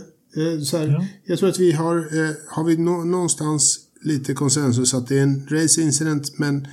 Eh, 0.56 0.62
Så 0.62 0.78
här, 0.78 0.88
Ja. 0.88 1.06
Jag 1.26 1.40
tror 1.40 1.50
att 1.50 1.60
vi 1.60 1.72
har, 1.72 1.96
eh, 1.98 2.32
har 2.48 2.64
vi 2.64 2.78
nå- 2.78 3.04
någonstans 3.04 3.80
lite 4.02 4.34
konsensus 4.34 4.94
att 4.94 5.08
det 5.08 5.20
är 5.20 5.24
en 5.24 5.48
race 5.52 5.82
incident, 5.82 6.40
men 6.40 6.68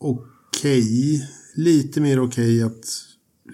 okej. 0.00 1.28
Lite 1.54 2.00
mer 2.00 2.20
okej 2.24 2.62
att 2.62 2.84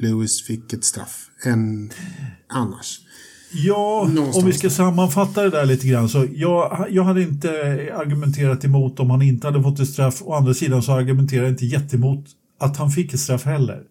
Lewis 0.00 0.42
fick 0.42 0.72
ett 0.72 0.84
straff 0.84 1.30
än 1.44 1.90
annars. 2.48 3.00
Ja, 3.52 4.08
Någonstans 4.14 4.36
om 4.44 4.50
vi 4.50 4.58
ska 4.58 4.70
sammanfatta 4.70 5.42
det 5.42 5.50
där 5.50 5.66
lite 5.66 5.86
grann. 5.86 6.08
Så 6.08 6.26
jag, 6.34 6.86
jag 6.90 7.04
hade 7.04 7.22
inte 7.22 7.50
argumenterat 7.94 8.64
emot 8.64 9.00
om 9.00 9.10
han 9.10 9.22
inte 9.22 9.46
hade 9.46 9.62
fått 9.62 9.80
ett 9.80 9.88
straff. 9.88 10.22
Å 10.22 10.34
andra 10.34 10.54
sidan 10.54 10.82
så 10.82 10.92
argumenterar 10.92 11.42
jag 11.42 11.52
inte 11.52 11.66
jättemot 11.66 12.24
att 12.58 12.76
han 12.76 12.90
fick 12.90 13.14
ett 13.14 13.20
straff 13.20 13.44
heller. 13.44 13.82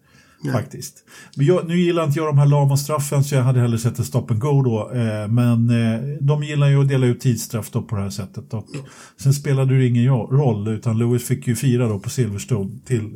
Nej. 0.42 0.52
Faktiskt. 0.52 1.04
Men 1.36 1.46
jag, 1.46 1.68
nu 1.68 1.80
gillar 1.80 2.04
inte 2.04 2.18
jag 2.18 2.28
de 2.28 2.38
här 2.38 2.46
lama 2.46 2.76
straffen 2.76 3.24
så 3.24 3.34
jag 3.34 3.42
hade 3.42 3.60
hellre 3.60 3.78
sett 3.78 3.98
en 3.98 4.04
stop 4.04 4.26
and 4.30 4.40
go 4.40 4.62
då. 4.62 4.90
Eh, 4.94 5.28
men 5.28 5.70
eh, 5.70 6.00
de 6.20 6.42
gillar 6.42 6.68
ju 6.68 6.80
att 6.80 6.88
dela 6.88 7.06
ut 7.06 7.20
tidsstraff 7.20 7.70
då 7.70 7.82
på 7.82 7.96
det 7.96 8.02
här 8.02 8.10
sättet. 8.10 8.54
Och 8.54 8.66
ja. 8.72 8.80
Sen 9.16 9.34
spelade 9.34 9.78
det 9.78 9.86
ingen 9.86 10.08
roll 10.08 10.68
utan 10.68 10.98
Lewis 10.98 11.24
fick 11.24 11.46
ju 11.46 11.56
fira 11.56 11.88
då 11.88 11.98
på 11.98 12.10
Silverstone 12.10 12.70
till 12.84 13.10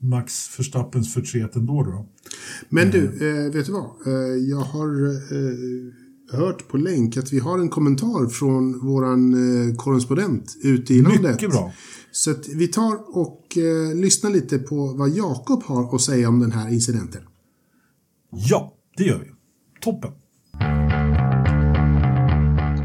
Max 0.00 0.58
Verstappens 0.58 1.14
förtret 1.14 1.56
ändå. 1.56 1.82
Då. 1.82 2.06
Men 2.68 2.90
du, 2.90 2.98
eh, 2.98 3.46
eh 3.46 3.52
vet 3.52 3.66
du 3.66 3.72
vad? 3.72 3.84
Eh, 4.06 4.36
jag 4.48 4.60
har 4.60 5.06
eh, 5.06 6.38
hört 6.38 6.68
på 6.68 6.76
länk 6.76 7.16
att 7.16 7.32
vi 7.32 7.38
har 7.38 7.58
en 7.58 7.68
kommentar 7.68 8.28
från 8.28 8.86
våran 8.86 9.36
korrespondent 9.76 10.56
ute 10.62 10.94
i 10.94 11.02
landet. 11.02 11.32
Mycket 11.32 11.50
bra. 11.50 11.72
Så 12.10 12.30
att 12.30 12.48
vi 12.48 12.68
tar 12.68 13.18
och 13.18 13.56
eh, 13.56 13.96
lyssnar 13.96 14.30
lite 14.30 14.58
på 14.58 14.94
vad 14.98 15.08
Jakob 15.08 15.62
har 15.62 15.94
att 15.94 16.00
säga 16.00 16.28
om 16.28 16.40
den 16.40 16.52
här 16.52 16.68
incidenten. 16.68 17.28
Ja, 18.30 18.72
det 18.96 19.04
gör 19.04 19.18
vi. 19.18 19.30
Toppen. 19.80 20.12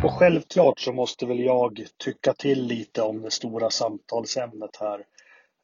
Och 0.04 0.12
självklart 0.12 0.80
så 0.80 0.94
måste 0.94 1.26
väl 1.26 1.40
jag 1.40 1.86
tycka 1.98 2.34
till 2.34 2.64
lite 2.64 3.02
om 3.02 3.22
det 3.22 3.32
stora 3.32 3.70
samtalsämnet 3.70 4.76
här 4.80 5.00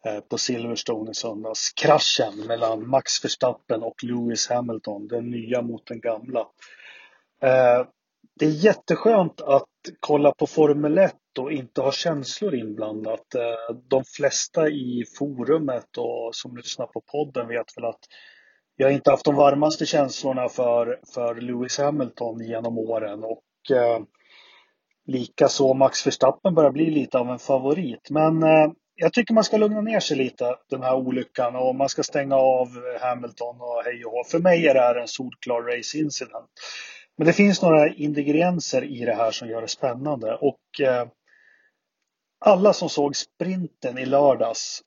eh, 0.05 0.19
på 0.19 0.37
Silverstone 0.37 1.11
i 1.11 1.13
söndags. 1.13 1.73
Kraschen 1.73 2.47
mellan 2.47 2.89
Max 2.89 3.25
Verstappen 3.25 3.83
och 3.83 4.03
Lewis 4.03 4.49
Hamilton, 4.49 5.07
den 5.07 5.29
nya 5.29 5.61
mot 5.61 5.87
den 5.87 5.99
gamla. 5.99 6.39
Eh, 7.41 7.87
det 8.39 8.45
är 8.45 8.65
jätteskönt 8.65 9.41
att 9.41 9.69
kolla 9.99 10.31
på 10.31 10.47
Formel 10.47 10.97
1 10.97 11.13
och 11.39 11.51
inte 11.51 11.81
har 11.81 11.91
känslor 11.91 12.55
inblandat. 12.55 13.35
Eh, 13.35 13.75
de 13.89 14.03
flesta 14.03 14.69
i 14.69 15.05
forumet 15.17 15.97
och 15.97 16.35
som 16.35 16.57
lyssnar 16.57 16.85
på 16.85 17.01
podden 17.01 17.47
vet 17.47 17.77
väl 17.77 17.85
att 17.85 17.99
jag 18.75 18.91
inte 18.91 19.11
haft 19.11 19.25
de 19.25 19.35
varmaste 19.35 19.85
känslorna 19.85 20.49
för, 20.49 20.99
för 21.13 21.35
Lewis 21.35 21.77
Hamilton 21.77 22.39
genom 22.39 22.77
åren 22.77 23.23
och 23.23 23.77
eh, 23.77 23.99
likaså 25.07 25.73
Max 25.73 26.07
Verstappen 26.07 26.55
börjar 26.55 26.71
bli 26.71 26.89
lite 26.91 27.17
av 27.17 27.29
en 27.29 27.39
favorit. 27.39 28.09
Men 28.09 28.43
eh, 28.43 28.71
jag 28.95 29.13
tycker 29.13 29.33
man 29.33 29.43
ska 29.43 29.57
lugna 29.57 29.81
ner 29.81 29.99
sig 29.99 30.17
lite 30.17 30.55
den 30.69 30.83
här 30.83 30.95
olyckan 30.95 31.55
och 31.55 31.75
man 31.75 31.89
ska 31.89 32.03
stänga 32.03 32.35
av 32.35 32.67
Hamilton 33.01 33.55
och 33.61 33.81
hej 33.85 34.05
och 34.05 34.11
hå. 34.11 34.23
För 34.23 34.39
mig 34.39 34.67
är 34.67 34.73
det 34.73 34.79
här 34.79 34.95
en 34.95 35.07
solklar 35.07 35.77
race 35.77 35.97
incident. 35.97 36.49
Men 37.17 37.27
det 37.27 37.33
finns 37.33 37.61
några 37.61 37.93
ingredienser 37.93 38.83
i 38.83 39.05
det 39.05 39.13
här 39.13 39.31
som 39.31 39.49
gör 39.49 39.61
det 39.61 39.67
spännande 39.67 40.35
och 40.35 40.81
eh, 40.81 41.07
alla 42.39 42.73
som 42.73 42.89
såg 42.89 43.15
sprinten 43.15 43.97
i 43.97 44.05
lördags, 44.05 44.81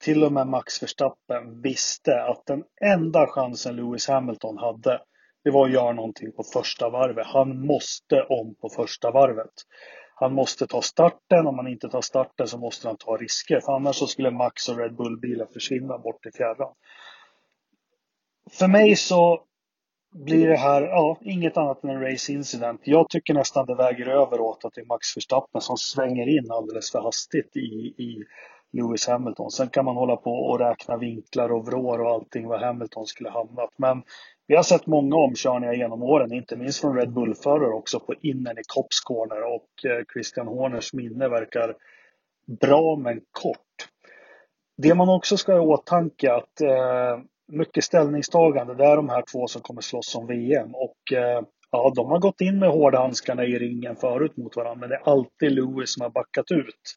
till 0.00 0.24
och 0.24 0.32
med 0.32 0.46
Max 0.46 0.82
Verstappen, 0.82 1.62
visste 1.62 2.22
att 2.22 2.46
den 2.46 2.64
enda 2.80 3.26
chansen 3.26 3.76
Lewis 3.76 4.08
Hamilton 4.08 4.58
hade, 4.58 5.00
det 5.44 5.50
var 5.50 5.66
att 5.66 5.72
göra 5.72 5.92
någonting 5.92 6.32
på 6.32 6.42
första 6.52 6.90
varvet. 6.90 7.26
Han 7.26 7.66
måste 7.66 8.22
om 8.22 8.54
på 8.54 8.68
första 8.68 9.10
varvet. 9.10 9.52
Han 10.14 10.34
måste 10.34 10.66
ta 10.66 10.82
starten. 10.82 11.46
Om 11.46 11.58
han 11.58 11.68
inte 11.68 11.88
tar 11.88 12.00
starten 12.00 12.48
så 12.48 12.58
måste 12.58 12.88
han 12.88 12.96
ta 12.96 13.16
risker. 13.16 13.60
För 13.60 13.72
annars 13.72 13.96
så 13.96 14.06
skulle 14.06 14.30
Max 14.30 14.68
och 14.68 14.78
Red 14.78 14.96
Bull-bilen 14.96 15.46
försvinna 15.52 15.98
bort 15.98 16.26
i 16.26 16.30
fjärran. 16.32 16.74
För 18.50 18.68
mig 18.68 18.96
så 18.96 19.44
blir 20.12 20.48
det 20.48 20.56
här 20.56 20.82
ja, 20.82 21.18
inget 21.20 21.56
annat 21.56 21.84
än 21.84 21.90
en 21.90 22.02
race 22.02 22.32
incident. 22.32 22.80
Jag 22.84 23.08
tycker 23.08 23.34
nästan 23.34 23.66
det 23.66 23.74
väger 23.74 24.06
över 24.06 24.40
åt 24.40 24.64
att 24.64 24.74
det 24.74 24.80
är 24.80 24.86
Max 24.86 25.16
Verstappen 25.16 25.60
som 25.60 25.76
svänger 25.76 26.38
in 26.38 26.50
alldeles 26.50 26.90
för 26.90 27.00
hastigt 27.00 27.56
i, 27.56 27.94
i 27.98 28.24
Lewis 28.72 29.08
Hamilton. 29.08 29.50
Sen 29.50 29.68
kan 29.68 29.84
man 29.84 29.96
hålla 29.96 30.16
på 30.16 30.30
och 30.30 30.58
räkna 30.58 30.96
vinklar 30.96 31.52
och 31.52 31.66
vrår 31.66 32.00
och 32.00 32.10
allting 32.10 32.48
var 32.48 32.58
Hamilton 32.58 33.06
skulle 33.06 33.30
hamnat. 33.30 33.70
Men 33.76 34.02
vi 34.46 34.56
har 34.56 34.62
sett 34.62 34.86
många 34.86 35.16
omkörningar 35.16 35.72
genom 35.72 36.02
åren, 36.02 36.32
inte 36.32 36.56
minst 36.56 36.80
från 36.80 36.96
Red 36.96 37.12
Bull-förare 37.12 37.74
också 37.74 38.00
på 38.00 38.14
innen 38.20 38.58
i 38.58 38.62
Cops 38.66 39.00
Corner 39.00 39.42
och 39.54 39.90
eh, 39.90 40.04
Christian 40.12 40.46
Horners 40.46 40.92
minne 40.92 41.28
verkar 41.28 41.76
bra 42.60 42.96
men 42.96 43.20
kort. 43.30 43.88
Det 44.76 44.94
man 44.94 45.08
också 45.08 45.36
ska 45.36 45.52
ha 45.52 45.62
i 45.62 45.66
åtanke 45.66 46.32
att 46.32 46.60
eh, 46.60 47.18
mycket 47.52 47.84
ställningstagande. 47.84 48.74
Det 48.74 48.84
är 48.84 48.96
de 48.96 49.08
här 49.08 49.24
två 49.32 49.46
som 49.46 49.62
kommer 49.62 49.80
slåss 49.80 50.14
om 50.14 50.26
VM. 50.26 50.74
Och 50.74 51.12
eh, 51.12 51.42
ja, 51.70 51.92
de 51.96 52.10
har 52.10 52.18
gått 52.18 52.40
in 52.40 52.58
med 52.58 52.68
hårdhandskarna 52.68 53.44
i 53.44 53.58
ringen 53.58 53.96
förut 53.96 54.36
mot 54.36 54.56
varandra. 54.56 54.80
Men 54.80 54.88
det 54.88 54.94
är 54.94 55.10
alltid 55.10 55.52
Lewis 55.52 55.94
som 55.94 56.02
har 56.02 56.10
backat 56.10 56.50
ut. 56.50 56.96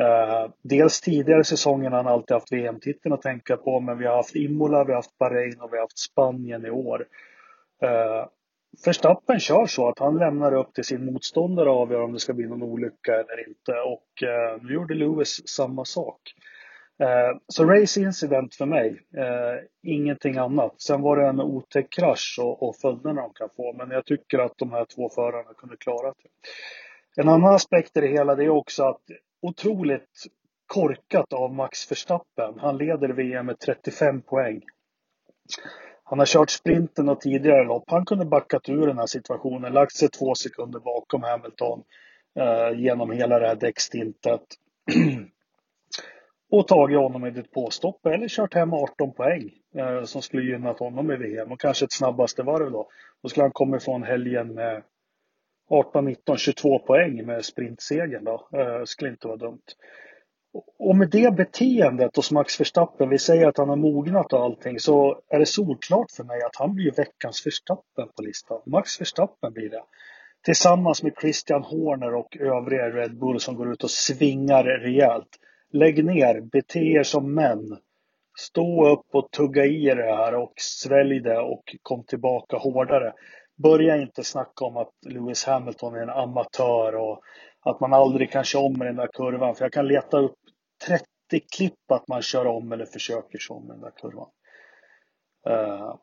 Eh, 0.00 0.50
dels 0.62 1.00
tidigare 1.00 1.44
säsongen 1.44 1.92
har 1.92 2.02
han 2.02 2.12
alltid 2.12 2.34
haft 2.34 2.52
VM-titeln 2.52 3.12
att 3.12 3.22
tänka 3.22 3.56
på. 3.56 3.80
Men 3.80 3.98
vi 3.98 4.06
har 4.06 4.16
haft 4.16 4.36
Imola, 4.36 4.84
vi 4.84 4.92
har 4.92 4.98
haft 4.98 5.18
Bahrain 5.18 5.60
och 5.60 5.72
vi 5.72 5.76
har 5.76 5.84
haft 5.84 5.98
Spanien 5.98 6.66
i 6.66 6.70
år. 6.70 7.06
Eh, 7.82 8.26
Verstappen 8.84 9.40
kör 9.40 9.66
så 9.66 9.88
att 9.88 9.98
han 9.98 10.18
lämnar 10.18 10.54
upp 10.54 10.74
till 10.74 10.84
sin 10.84 11.04
motståndare 11.04 11.70
att 11.70 11.76
avgöra 11.76 12.04
om 12.04 12.12
det 12.12 12.18
ska 12.18 12.34
bli 12.34 12.46
någon 12.46 12.62
olycka 12.62 13.12
eller 13.12 13.48
inte. 13.48 13.72
Och 13.72 14.22
eh, 14.22 14.62
nu 14.62 14.74
gjorde 14.74 14.94
Lewis 14.94 15.48
samma 15.48 15.84
sak. 15.84 16.20
Eh, 17.00 17.36
så 17.48 17.64
race 17.64 18.00
incident 18.00 18.54
för 18.54 18.66
mig, 18.66 19.02
eh, 19.16 19.64
ingenting 19.82 20.36
annat. 20.36 20.80
Sen 20.80 21.02
var 21.02 21.16
det 21.16 21.26
en 21.26 21.40
otäck 21.40 21.90
krasch 21.90 22.38
och, 22.42 22.62
och 22.62 22.76
följderna 22.76 23.22
de 23.22 23.32
kan 23.34 23.48
få, 23.56 23.72
men 23.72 23.90
jag 23.90 24.04
tycker 24.04 24.38
att 24.38 24.58
de 24.58 24.72
här 24.72 24.84
två 24.84 25.08
förarna 25.08 25.54
kunde 25.54 25.76
klara 25.76 26.08
det. 26.08 26.28
En 27.20 27.28
annan 27.28 27.54
aspekt 27.54 27.96
i 27.96 28.00
det 28.00 28.06
hela 28.06 28.34
det 28.34 28.44
är 28.44 28.48
också 28.48 28.84
att 28.84 29.02
otroligt 29.42 30.26
korkat 30.66 31.32
av 31.32 31.54
Max 31.54 31.90
Verstappen. 31.90 32.58
Han 32.58 32.78
leder 32.78 33.08
VM 33.08 33.46
med 33.46 33.58
35 33.58 34.22
poäng. 34.22 34.62
Han 36.04 36.18
har 36.18 36.26
kört 36.26 36.50
sprinten 36.50 37.08
och 37.08 37.20
tidigare 37.20 37.64
lopp. 37.64 37.84
Han 37.86 38.04
kunde 38.04 38.24
backat 38.24 38.68
ur 38.68 38.86
den 38.86 38.98
här 38.98 39.06
situationen, 39.06 39.72
lagt 39.72 39.96
sig 39.96 40.08
två 40.08 40.34
sekunder 40.34 40.80
bakom 40.80 41.22
Hamilton 41.22 41.82
eh, 42.38 42.80
genom 42.80 43.10
hela 43.10 43.38
det 43.38 43.46
här 43.46 43.56
däckstintet. 43.56 44.42
och 46.50 46.68
tagit 46.68 46.98
honom 46.98 47.26
i 47.26 47.28
ett 47.28 47.52
påstopp 47.52 48.06
eller 48.06 48.28
kört 48.28 48.54
hem 48.54 48.74
18 48.74 49.12
poäng 49.12 49.50
eh, 49.74 50.04
som 50.04 50.22
skulle 50.22 50.42
gynnat 50.42 50.78
honom 50.78 51.10
i 51.10 51.16
VM 51.16 51.52
och 51.52 51.60
kanske 51.60 51.84
ett 51.84 51.92
snabbaste 51.92 52.42
varv 52.42 52.70
då. 52.70 52.88
Då 53.22 53.28
skulle 53.28 53.44
han 53.44 53.52
komma 53.52 53.76
ifrån 53.76 54.02
helgen 54.02 54.54
med 54.54 54.82
18, 55.70 56.04
19, 56.04 56.36
22 56.36 56.78
poäng 56.78 57.26
med 57.26 57.44
sprintsegern 57.44 58.24
då. 58.24 58.48
Eh, 58.52 58.84
skulle 58.84 59.10
inte 59.10 59.26
vara 59.26 59.36
dumt. 59.36 59.62
Och 60.78 60.96
med 60.96 61.10
det 61.10 61.34
beteendet 61.34 62.16
hos 62.16 62.30
Max 62.30 62.60
Verstappen, 62.60 63.08
vi 63.08 63.18
säger 63.18 63.48
att 63.48 63.58
han 63.58 63.68
har 63.68 63.76
mognat 63.76 64.32
och 64.32 64.40
allting, 64.40 64.80
så 64.80 65.20
är 65.28 65.38
det 65.38 65.46
solklart 65.46 66.10
för 66.10 66.24
mig 66.24 66.42
att 66.42 66.56
han 66.56 66.74
blir 66.74 66.92
veckans 66.92 67.46
Verstappen 67.46 68.08
på 68.16 68.22
listan. 68.22 68.60
Max 68.66 69.00
Verstappen 69.00 69.52
blir 69.52 69.70
det. 69.70 69.82
Tillsammans 70.44 71.02
med 71.02 71.12
Christian 71.20 71.62
Horner 71.62 72.14
och 72.14 72.36
övriga 72.36 72.90
Red 72.90 73.18
Bull 73.18 73.40
som 73.40 73.54
går 73.54 73.72
ut 73.72 73.84
och 73.84 73.90
svingar 73.90 74.64
rejält. 74.64 75.28
Lägg 75.72 76.04
ner, 76.04 76.40
bete 76.40 76.78
er 76.78 77.02
som 77.02 77.34
män. 77.34 77.78
Stå 78.38 78.88
upp 78.88 79.06
och 79.12 79.30
tugga 79.30 79.64
i 79.64 79.86
er 79.86 79.96
det 79.96 80.16
här 80.16 80.34
och 80.34 80.52
svälj 80.56 81.20
det 81.20 81.38
och 81.38 81.62
kom 81.82 82.04
tillbaka 82.04 82.56
hårdare. 82.56 83.12
Börja 83.62 83.96
inte 83.96 84.24
snacka 84.24 84.64
om 84.64 84.76
att 84.76 84.92
Lewis 85.06 85.44
Hamilton 85.44 85.94
är 85.94 86.02
en 86.02 86.10
amatör 86.10 86.94
och 86.94 87.20
att 87.60 87.80
man 87.80 87.92
aldrig 87.92 88.30
kan 88.30 88.44
köra 88.44 88.62
om 88.62 88.82
i 88.82 88.84
den 88.84 88.96
där 88.96 89.08
kurvan. 89.12 89.54
För 89.54 89.64
jag 89.64 89.72
kan 89.72 89.88
leta 89.88 90.18
upp 90.18 90.38
30 90.86 91.04
klipp 91.56 91.92
att 91.92 92.08
man 92.08 92.22
kör 92.22 92.46
om 92.46 92.72
eller 92.72 92.86
försöker 92.86 93.38
köra 93.38 93.58
om 93.58 93.64
i 93.64 93.68
den 93.68 93.80
där 93.80 93.92
kurvan. 93.96 94.28
Eh, 95.48 95.94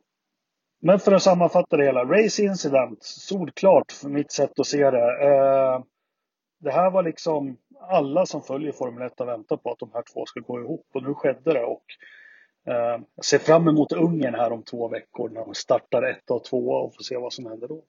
men 0.81 0.99
för 0.99 1.11
att 1.11 1.23
sammanfatta 1.23 1.77
det 1.77 1.85
hela. 1.85 2.03
Race 2.05 2.43
incident, 2.43 3.03
solklart 3.03 3.91
för 3.91 4.09
mitt 4.09 4.31
sätt 4.31 4.59
att 4.59 4.67
se 4.67 4.91
det. 4.91 5.27
Eh, 5.27 5.83
det 6.65 6.71
här 6.71 6.91
var 6.91 7.03
liksom 7.03 7.57
alla 7.79 8.25
som 8.25 8.41
följer 8.41 8.71
Formel 8.71 9.07
1 9.07 9.13
har 9.17 9.25
väntat 9.25 9.63
på 9.63 9.71
att 9.71 9.79
de 9.79 9.89
här 9.93 10.03
två 10.13 10.25
ska 10.25 10.39
gå 10.39 10.61
ihop 10.61 10.85
och 10.93 11.03
nu 11.03 11.13
skedde 11.13 11.53
det. 11.53 11.63
Och, 11.63 11.83
eh, 12.67 13.01
jag 13.15 13.25
ser 13.25 13.37
fram 13.37 13.67
emot 13.67 13.91
Ungern 13.91 14.35
här 14.35 14.51
om 14.51 14.63
två 14.63 14.87
veckor 14.87 15.29
när 15.29 15.45
de 15.45 15.53
startar 15.53 16.03
ett 16.03 16.31
och 16.31 16.43
två 16.43 16.69
och 16.69 16.95
får 16.95 17.03
se 17.03 17.17
vad 17.17 17.33
som 17.33 17.45
händer 17.45 17.67
då. 17.67 17.83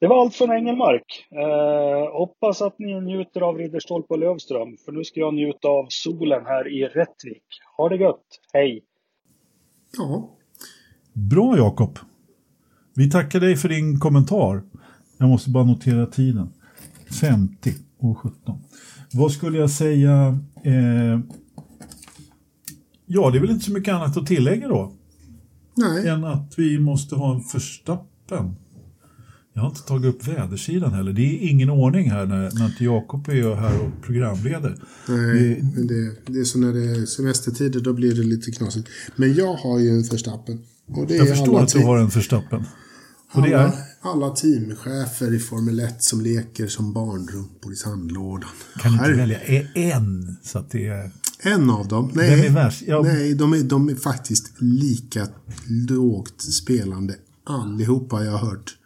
Det 0.00 0.06
var 0.06 0.20
allt 0.20 0.34
från 0.34 0.52
Engelmark. 0.52 1.26
Eh, 1.30 2.12
hoppas 2.18 2.62
att 2.62 2.78
ni 2.78 3.00
njuter 3.00 3.40
av 3.40 3.58
Ridderstolpe 3.58 4.14
och 4.14 4.18
Lövström 4.20 4.76
för 4.84 4.92
nu 4.92 5.04
ska 5.04 5.20
jag 5.20 5.34
njuta 5.34 5.68
av 5.68 5.86
solen 5.88 6.46
här 6.46 6.68
i 6.68 6.84
Rättvik. 6.84 7.44
Ha 7.76 7.88
det 7.88 7.96
gött, 7.96 8.26
hej! 8.52 8.84
Ja. 9.98 10.30
Bra 11.12 11.56
Jakob. 11.56 11.98
Vi 12.96 13.10
tackar 13.10 13.40
dig 13.40 13.56
för 13.56 13.68
din 13.68 14.00
kommentar. 14.00 14.62
Jag 15.18 15.28
måste 15.28 15.50
bara 15.50 15.64
notera 15.64 16.06
tiden. 16.06 16.52
50 17.20 17.70
och 17.98 18.18
17. 18.18 18.58
Vad 19.12 19.32
skulle 19.32 19.58
jag 19.58 19.70
säga? 19.70 20.38
Eh, 20.64 21.20
ja, 23.06 23.30
det 23.30 23.38
är 23.38 23.40
väl 23.40 23.50
inte 23.50 23.64
så 23.64 23.72
mycket 23.72 23.94
annat 23.94 24.16
att 24.16 24.26
tillägga 24.26 24.68
då. 24.68 24.92
Nej. 25.76 26.08
Än 26.08 26.24
att 26.24 26.54
vi 26.56 26.78
måste 26.78 27.14
ha 27.14 27.34
en 27.34 27.40
förstappen. 27.40 28.56
Jag 29.52 29.62
har 29.62 29.68
inte 29.68 29.82
tagit 29.82 30.14
upp 30.14 30.28
vädersidan 30.28 30.92
heller. 30.92 31.12
Det 31.12 31.22
är 31.22 31.50
ingen 31.50 31.70
ordning 31.70 32.10
här 32.10 32.26
när, 32.26 32.50
när 32.58 32.66
inte 32.66 32.84
Jakob 32.84 33.28
är 33.28 33.54
här 33.54 33.80
och 33.80 34.02
programleder. 34.02 34.76
Nej, 35.08 35.62
men 35.74 35.86
det, 35.86 36.32
det 36.32 36.40
är 36.40 36.44
så 36.44 36.58
när 36.58 36.72
det 36.72 36.84
är 36.84 37.06
semestertider 37.06 37.80
då 37.80 37.92
blir 37.92 38.14
det 38.14 38.22
lite 38.22 38.50
knasigt. 38.50 38.88
Men 39.16 39.34
jag 39.34 39.54
har 39.54 39.78
ju 39.78 39.88
en 39.88 40.04
det 41.08 41.16
Jag 41.16 41.28
förstår 41.28 41.60
att 41.60 41.68
du 41.68 41.84
har 41.84 41.98
en 41.98 42.08
Verstappen. 42.08 42.64
Alla, 43.42 43.62
är? 43.62 43.72
alla 44.00 44.30
teamchefer 44.30 45.34
i 45.34 45.38
Formel 45.38 45.80
1 45.80 46.02
som 46.02 46.20
leker 46.20 46.66
som 46.66 46.92
barnrumpor 46.92 47.72
i 47.72 47.76
sandlådan. 47.76 48.50
Kan 48.80 48.92
du 48.92 48.98
inte 48.98 49.04
Här- 49.10 49.16
välja 49.16 49.40
en 49.74 50.36
så 50.42 50.58
att 50.58 50.70
det 50.70 50.86
är... 50.86 51.10
En 51.42 51.70
av 51.70 51.88
dem. 51.88 52.10
Vem 52.14 52.26
Nej, 52.26 52.46
är 52.46 52.50
värst? 52.50 52.82
Ja. 52.86 53.02
nej 53.02 53.34
de, 53.34 53.52
är, 53.52 53.62
de 53.62 53.88
är 53.88 53.94
faktiskt 53.94 54.52
lika 54.58 55.28
lågt 55.88 56.42
spelande 56.42 57.14
allihopa 57.46 58.24
jag 58.24 58.32
har 58.32 58.38
hört. 58.50 58.76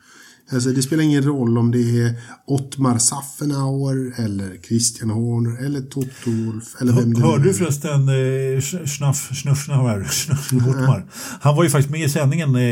Alltså 0.52 0.68
det 0.70 0.82
spelar 0.82 1.02
ingen 1.02 1.22
roll 1.22 1.58
om 1.58 1.70
det 1.70 1.78
är 1.78 2.14
Ottmar 2.46 2.98
Saffenauer 2.98 4.24
eller 4.24 4.56
Christian 4.68 5.10
Horner 5.10 5.64
eller 5.66 5.80
Toto 5.80 6.30
Wolff 6.30 6.64
eller 6.80 6.92
vem 6.92 7.14
det 7.14 7.20
Hörde 7.20 7.44
du 7.44 7.54
förresten 7.54 8.08
eh, 8.08 8.60
Schnaff, 8.86 9.30
Schnuffnauer, 9.32 10.04
Schnuffnauer? 10.04 11.04
Han 11.40 11.56
var 11.56 11.64
ju 11.64 11.70
faktiskt 11.70 11.90
med 11.90 12.00
i 12.00 12.08
sändningen 12.08 12.54
eh, 12.56 12.62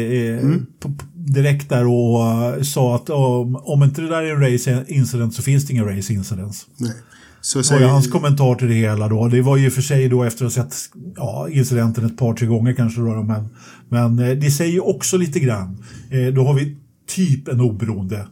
Mm. 0.47 0.67
på, 0.81 0.93
direkt 1.15 1.69
där 1.69 1.87
och 1.87 2.27
eh, 2.57 2.63
sa 2.63 2.95
att 2.97 3.11
om, 3.11 3.57
om 3.57 3.83
inte 3.83 4.01
det 4.01 4.09
där 4.09 4.23
är 4.23 4.35
en 4.35 4.53
race 4.53 4.85
incident 4.89 5.35
så 5.35 5.43
finns 5.43 5.67
det 5.67 5.73
ingen 5.73 5.85
race 5.97 6.13
incidents. 6.13 6.67
Nej. 6.77 6.93
Så 7.41 7.59
Det 7.59 7.71
var 7.71 7.77
ju 7.77 7.79
säger, 7.79 7.93
hans 7.93 8.11
kommentar 8.11 8.55
till 8.55 8.69
det 8.69 8.75
hela 8.75 9.09
då. 9.09 9.29
Det 9.29 9.43
var 9.43 9.57
ju 9.57 9.71
för 9.71 9.83
sig 9.83 10.09
då 10.09 10.25
efter 10.25 10.47
att 10.47 10.57
ha 10.57 10.65
sett 10.65 10.75
ja, 11.17 11.49
incidenten 11.51 12.07
ett 12.07 12.19
par, 12.19 12.35
tre 12.35 12.47
gånger 12.47 12.73
kanske 12.73 13.01
då. 13.01 13.23
Men, 13.23 13.49
men 13.89 14.19
eh, 14.19 14.37
det 14.37 14.51
säger 14.51 14.73
ju 14.73 14.81
också 14.81 15.17
lite 15.17 15.41
grann. 15.41 15.85
Eh, 16.11 16.35
då 16.35 16.45
har 16.45 16.55
vi 16.55 16.77
typ 17.07 17.49
en 17.49 17.61
oberoende 17.61 18.29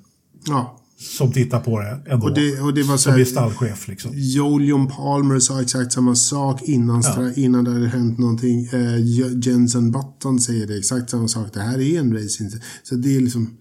ja. 0.47 0.81
som 0.99 1.33
tittar 1.33 1.61
på 1.61 1.81
det 1.81 2.03
ändå. 2.13 2.27
Och 2.27 2.35
det, 2.35 2.61
och 2.61 2.75
det 2.75 2.83
var 2.83 2.97
så 2.97 3.03
som 3.03 3.13
här, 3.13 3.21
är 3.21 3.25
stallchef 3.25 3.89
liksom. 3.89 4.11
Jolion 4.15 4.89
Palmer 4.89 5.39
sa 5.39 5.63
exakt 5.63 5.93
samma 5.93 6.15
sak 6.15 6.63
innan, 6.63 7.03
stra- 7.03 7.39
innan 7.39 7.65
det 7.65 7.71
hade 7.71 7.89
hänt 7.89 8.19
någonting. 8.19 8.69
J- 9.01 9.41
Jensen 9.43 9.91
Button 9.91 10.41
säger 10.41 10.67
det 10.67 10.79
exakt 10.79 11.11
samma 11.11 11.29
sak. 11.29 11.47
Det 11.53 11.61
här 11.61 11.81
är 11.81 11.99
en 12.01 12.15
racing. 12.15 12.51
Så 12.83 12.95
det 12.95 13.17
är 13.17 13.21
liksom... 13.21 13.57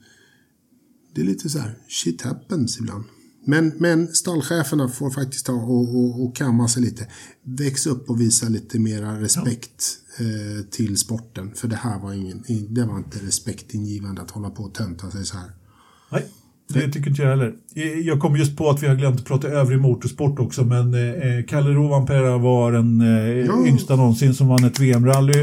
Det 1.15 1.21
är 1.21 1.25
lite 1.25 1.49
så 1.49 1.59
här, 1.59 1.77
shit 1.87 2.21
happens 2.21 2.79
ibland. 2.79 3.03
Men, 3.45 3.73
men 3.77 4.07
stallcheferna 4.07 4.89
får 4.89 5.09
faktiskt 5.11 5.45
ta 5.45 5.53
och, 5.53 5.95
och, 5.95 6.23
och 6.23 6.35
kamma 6.35 6.67
sig 6.67 6.81
lite. 6.83 7.07
Väx 7.43 7.85
upp 7.85 8.09
och 8.09 8.21
visa 8.21 8.49
lite 8.49 8.79
mera 8.79 9.21
respekt 9.21 9.83
eh, 10.19 10.65
till 10.71 10.97
sporten. 10.97 11.51
För 11.55 11.67
det 11.67 11.75
här 11.75 11.99
var 11.99 12.13
ingen, 12.13 12.43
det 12.69 12.83
var 12.85 12.97
inte 12.97 13.17
respektingivande 13.19 14.21
att 14.21 14.31
hålla 14.31 14.49
på 14.49 14.63
och 14.63 14.73
tönta 14.73 15.11
sig 15.11 15.25
så 15.25 15.37
här. 15.37 15.51
Nej, 16.11 16.27
det 16.67 16.91
tycker 16.91 17.09
inte 17.09 17.21
jag 17.21 17.29
heller. 17.29 17.53
Eh, 17.75 17.83
Jag 17.99 18.19
kom 18.19 18.35
just 18.37 18.57
på 18.57 18.69
att 18.69 18.83
vi 18.83 18.87
har 18.87 18.95
glömt 18.95 19.19
att 19.19 19.25
prata 19.25 19.47
övrig 19.47 19.79
motorsport 19.79 20.39
också, 20.39 20.63
men 20.63 20.93
eh, 20.93 21.45
Kalle 21.47 21.69
Rovanperä 21.69 22.37
var 22.37 22.71
den 22.71 23.01
eh, 23.01 23.45
Ja. 23.45 23.65
yngsta 23.67 23.95
någonsin 23.95 24.33
som 24.33 24.47
vann 24.47 24.63
ett 24.63 24.79
VM-rally. 24.79 25.41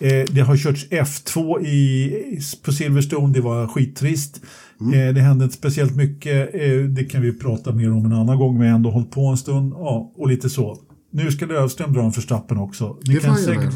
Eh, 0.00 0.24
det 0.32 0.40
har 0.40 0.56
körts 0.56 0.86
F2 0.90 1.60
i, 1.66 2.40
på 2.62 2.72
Silverstone, 2.72 3.32
det 3.34 3.40
var 3.40 3.66
skittrist. 3.66 4.40
Eh, 4.94 5.14
det 5.14 5.20
hände 5.20 5.44
inte 5.44 5.56
speciellt 5.56 5.96
mycket, 5.96 6.54
eh, 6.54 6.78
det 6.88 7.04
kan 7.04 7.22
vi 7.22 7.38
prata 7.38 7.72
mer 7.72 7.92
om 7.92 8.06
en 8.06 8.12
annan 8.12 8.38
gång, 8.38 8.58
men 8.58 8.66
jag 8.66 8.72
har 8.72 8.76
ändå 8.76 8.90
hållit 8.90 9.10
på 9.10 9.26
en 9.26 9.36
stund. 9.36 9.72
Ja, 9.72 10.12
och 10.16 10.28
lite 10.28 10.50
så. 10.50 10.78
Nu 11.10 11.30
ska 11.30 11.46
Lövström 11.46 11.92
dra 11.92 12.02
en 12.02 12.12
Förstappen 12.12 12.58
också. 12.58 12.98
Ni 13.06 13.14
Det 13.14 13.20
kan 13.20 13.36
säkert 13.36 13.74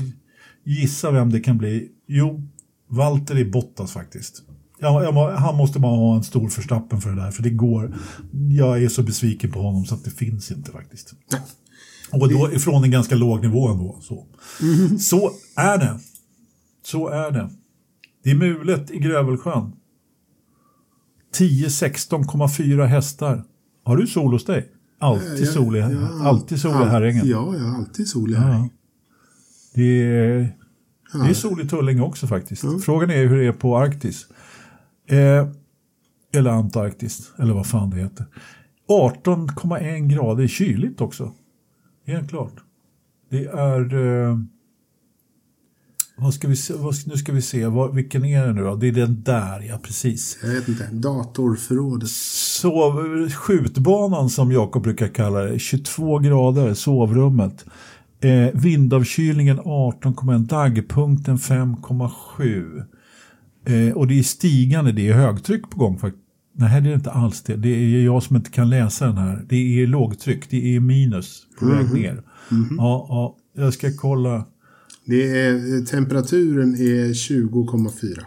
gissa 0.65 1.11
vem 1.11 1.33
det 1.33 1.41
kan 1.41 1.59
bli. 1.59 1.89
Jo, 2.09 2.43
Valtteri 2.89 3.45
Bottas 3.45 3.93
faktiskt. 3.93 4.43
Ja, 4.79 5.03
jag 5.03 5.37
han 5.37 5.57
måste 5.57 5.79
bara 5.79 5.97
ha 5.97 6.17
en 6.17 6.25
stor 6.25 6.49
förstappen 6.49 7.01
för 7.01 7.11
det 7.11 7.17
där, 7.17 7.31
för 7.31 7.43
det 7.43 7.51
går. 7.51 7.95
Jag 8.51 8.83
är 8.83 8.89
så 8.89 9.03
besviken 9.03 9.53
på 9.53 9.61
honom 9.61 9.85
så 9.85 9.95
att 9.95 10.05
det 10.05 10.11
finns 10.11 10.51
inte 10.51 10.71
faktiskt. 10.71 11.15
Nej. 11.33 11.41
Och 12.13 12.29
då 12.29 12.53
ifrån 12.53 12.85
en 12.85 12.91
ganska 12.91 13.15
låg 13.15 13.43
nivå 13.43 13.69
ändå. 13.69 13.99
Så, 14.01 14.27
så 14.99 15.31
är 15.57 15.79
det. 15.79 16.01
Så 16.83 17.09
är 17.09 17.31
det. 17.31 17.51
Det 18.25 18.31
är 18.31 18.35
mulet 18.35 18.91
i 18.91 18.99
Grövelsjön. 18.99 19.73
10-16,4 21.39 22.85
hästar. 22.87 23.45
Har 23.85 23.97
du 23.97 24.07
sol 24.07 24.33
hos 24.33 24.45
dig? 24.45 24.69
Alltid 25.01 25.49
sol 25.49 25.77
i, 25.77 25.83
alltid 26.23 26.61
sol 26.61 26.71
i 26.71 26.75
all- 26.75 26.89
Herrängen. 26.89 27.27
Ja, 27.29 27.55
jag 27.55 27.65
har 27.65 27.79
alltid 27.79 28.09
sol 28.09 28.33
i 28.33 28.35
Herrängen. 28.35 28.71
Det 29.75 29.83
är, 30.05 30.57
det 31.25 31.31
är 31.31 31.35
sol 31.35 31.61
i 31.61 31.69
Tullinge 31.69 32.03
också 32.03 32.27
faktiskt. 32.27 32.85
Frågan 32.85 33.11
är 33.11 33.27
hur 33.27 33.37
det 33.37 33.47
är 33.47 33.53
på 33.53 33.77
Arktis. 33.79 34.27
Eh, 35.09 35.49
eller 36.35 36.51
Antarktis, 36.51 37.33
eller 37.39 37.55
vad 37.55 37.67
fan 37.67 37.91
det 37.91 37.97
heter. 37.97 38.27
18,1 38.89 40.07
grader 40.07 40.47
kyligt 40.47 41.01
också. 41.01 41.33
Helt 42.07 42.29
klart. 42.29 42.55
Det 43.31 43.45
är... 43.47 43.95
Eh, 43.95 44.39
vad 46.19 46.35
ska 46.35 46.49
vi 46.49 46.57
se, 46.57 46.75
vad, 46.75 46.95
nu 47.07 47.17
ska 47.17 47.33
vi 47.33 47.43
se, 47.43 47.67
vad, 47.67 47.95
vilken 47.95 48.25
är 48.25 48.47
det 48.47 48.53
nu 48.53 48.63
då? 48.63 48.75
Det 48.75 48.89
är 48.89 48.93
den 48.93 49.23
där, 49.23 49.61
ja 49.61 49.79
precis. 49.83 50.39
Jag 50.43 50.51
vet 50.51 50.69
inte. 50.69 50.89
Datorförrådet. 50.93 52.09
Så 52.09 52.93
skjutbanan 53.35 54.31
som 54.31 54.53
Jakob 54.53 54.83
brukar 54.83 55.09
kalla 55.09 55.41
det, 55.41 55.59
22 55.59 56.19
grader, 56.19 56.75
sovrummet. 56.75 57.65
Eh, 58.21 58.49
vindavkylningen 58.55 59.61
18,1, 59.61 60.47
dagpunkten 60.47 61.37
5,7. 61.37 62.85
Eh, 63.67 63.97
och 63.97 64.07
det 64.07 64.19
är 64.19 64.23
stigande, 64.23 64.93
det 64.93 65.09
är 65.09 65.15
högtryck 65.15 65.71
på 65.71 65.79
gång 65.79 65.99
faktiskt. 65.99 66.23
Nej, 66.59 66.81
det 66.81 66.91
är 66.91 66.95
inte 66.95 67.11
alls 67.11 67.43
det. 67.43 67.57
Det 67.57 67.69
är 67.69 68.05
jag 68.05 68.23
som 68.23 68.37
inte 68.37 68.51
kan 68.51 68.71
läsa 68.71 69.07
den 69.07 69.17
här. 69.17 69.45
Det 69.49 69.83
är 69.83 69.87
lågtryck, 69.87 70.51
det 70.51 70.77
är 70.77 70.81
minus 70.81 71.43
på 71.59 71.67
väg 71.67 71.93
ner. 71.95 72.23
Ja, 72.79 73.07
ja, 73.09 73.37
jag 73.57 73.75
ska 73.75 73.91
kolla. 73.97 74.45
Det 75.07 75.39
är, 75.39 75.85
temperaturen 75.87 76.75
är 76.75 77.09
20,4. 77.13 78.25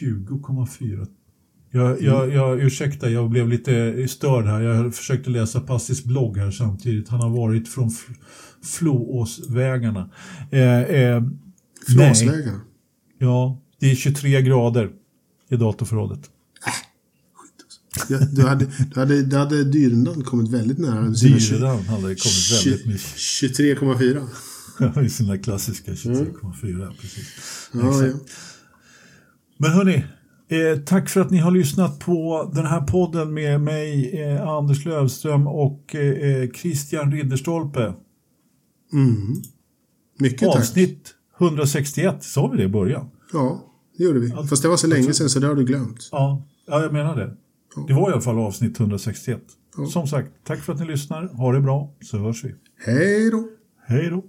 20,4. 0.00 1.06
Jag, 1.70 2.02
jag, 2.02 2.32
jag, 2.32 2.60
ursäkta, 2.60 3.10
jag 3.10 3.30
blev 3.30 3.48
lite 3.48 4.08
störd 4.08 4.44
här. 4.46 4.60
Jag 4.60 4.94
försökte 4.94 5.30
läsa 5.30 5.60
Passis 5.60 6.04
blogg 6.04 6.36
här 6.36 6.50
samtidigt. 6.50 7.08
Han 7.08 7.20
har 7.20 7.30
varit 7.30 7.68
från 7.68 7.88
Fl- 7.88 8.14
Floåsvägarna. 8.62 10.10
Eh, 10.50 10.80
eh, 10.80 11.20
nej, 11.20 11.30
Flåsvägarna. 12.14 12.60
ja, 13.18 13.60
det 13.80 13.90
är 13.90 13.94
23 13.94 14.42
grader 14.42 14.90
i 15.50 15.56
datorförrådet. 15.56 16.30
Ja, 18.08 18.18
du 18.32 18.42
hade, 18.42 18.66
du 18.94 19.00
hade, 19.00 19.22
du 19.22 19.36
hade 19.36 19.64
Dyrendal 19.64 20.24
kommit 20.24 20.50
väldigt 20.50 20.78
nära. 20.78 21.08
Dyredan 21.08 21.78
hade 21.78 22.00
kommit 22.00 22.52
väldigt 22.52 22.86
mycket. 22.86 23.02
23,4. 23.02 24.28
I 25.04 25.08
sina 25.08 25.38
klassiska 25.38 25.92
23,4. 25.92 26.92
Precis. 27.00 27.70
Ja, 27.72 28.06
ja. 28.06 28.12
Men 29.58 29.70
hörni, 29.70 30.04
eh, 30.48 30.78
tack 30.84 31.08
för 31.08 31.20
att 31.20 31.30
ni 31.30 31.38
har 31.38 31.50
lyssnat 31.50 31.98
på 31.98 32.50
den 32.54 32.66
här 32.66 32.80
podden 32.80 33.34
med 33.34 33.60
mig, 33.60 34.20
eh, 34.22 34.48
Anders 34.48 34.84
Lövström 34.84 35.46
och 35.46 35.94
eh, 35.94 36.50
Christian 36.50 37.12
Ridderstolpe. 37.12 37.94
Mm. 38.92 39.42
Mycket 40.18 40.38
tack. 40.38 40.56
Avsnitt 40.56 41.14
161, 41.40 42.24
sa 42.24 42.46
vi 42.46 42.56
det 42.56 42.64
i 42.64 42.68
början? 42.68 43.10
Ja, 43.32 43.64
det 43.98 44.04
gjorde 44.04 44.20
vi. 44.20 44.30
Fast 44.30 44.62
det 44.62 44.68
var 44.68 44.76
så 44.76 44.86
länge 44.86 45.14
sedan 45.14 45.30
så 45.30 45.38
det 45.38 45.46
har 45.46 45.54
du 45.54 45.64
glömt. 45.64 46.08
Ja, 46.12 46.48
ja 46.66 46.82
jag 46.82 46.92
menar 46.92 47.16
det. 47.16 47.36
Det 47.88 47.92
var 47.92 48.10
i 48.10 48.12
alla 48.12 48.20
fall 48.20 48.38
avsnitt 48.38 48.80
161. 48.80 49.40
Som 49.92 50.06
sagt, 50.06 50.30
tack 50.44 50.58
för 50.60 50.72
att 50.72 50.80
ni 50.80 50.86
lyssnar. 50.86 51.28
Ha 51.28 51.52
det 51.52 51.60
bra, 51.60 51.94
så 52.00 52.18
hörs 52.18 52.44
vi. 52.44 52.54
Hej 52.86 53.30
då! 53.30 53.48
Hej 53.86 54.10
då! 54.10 54.24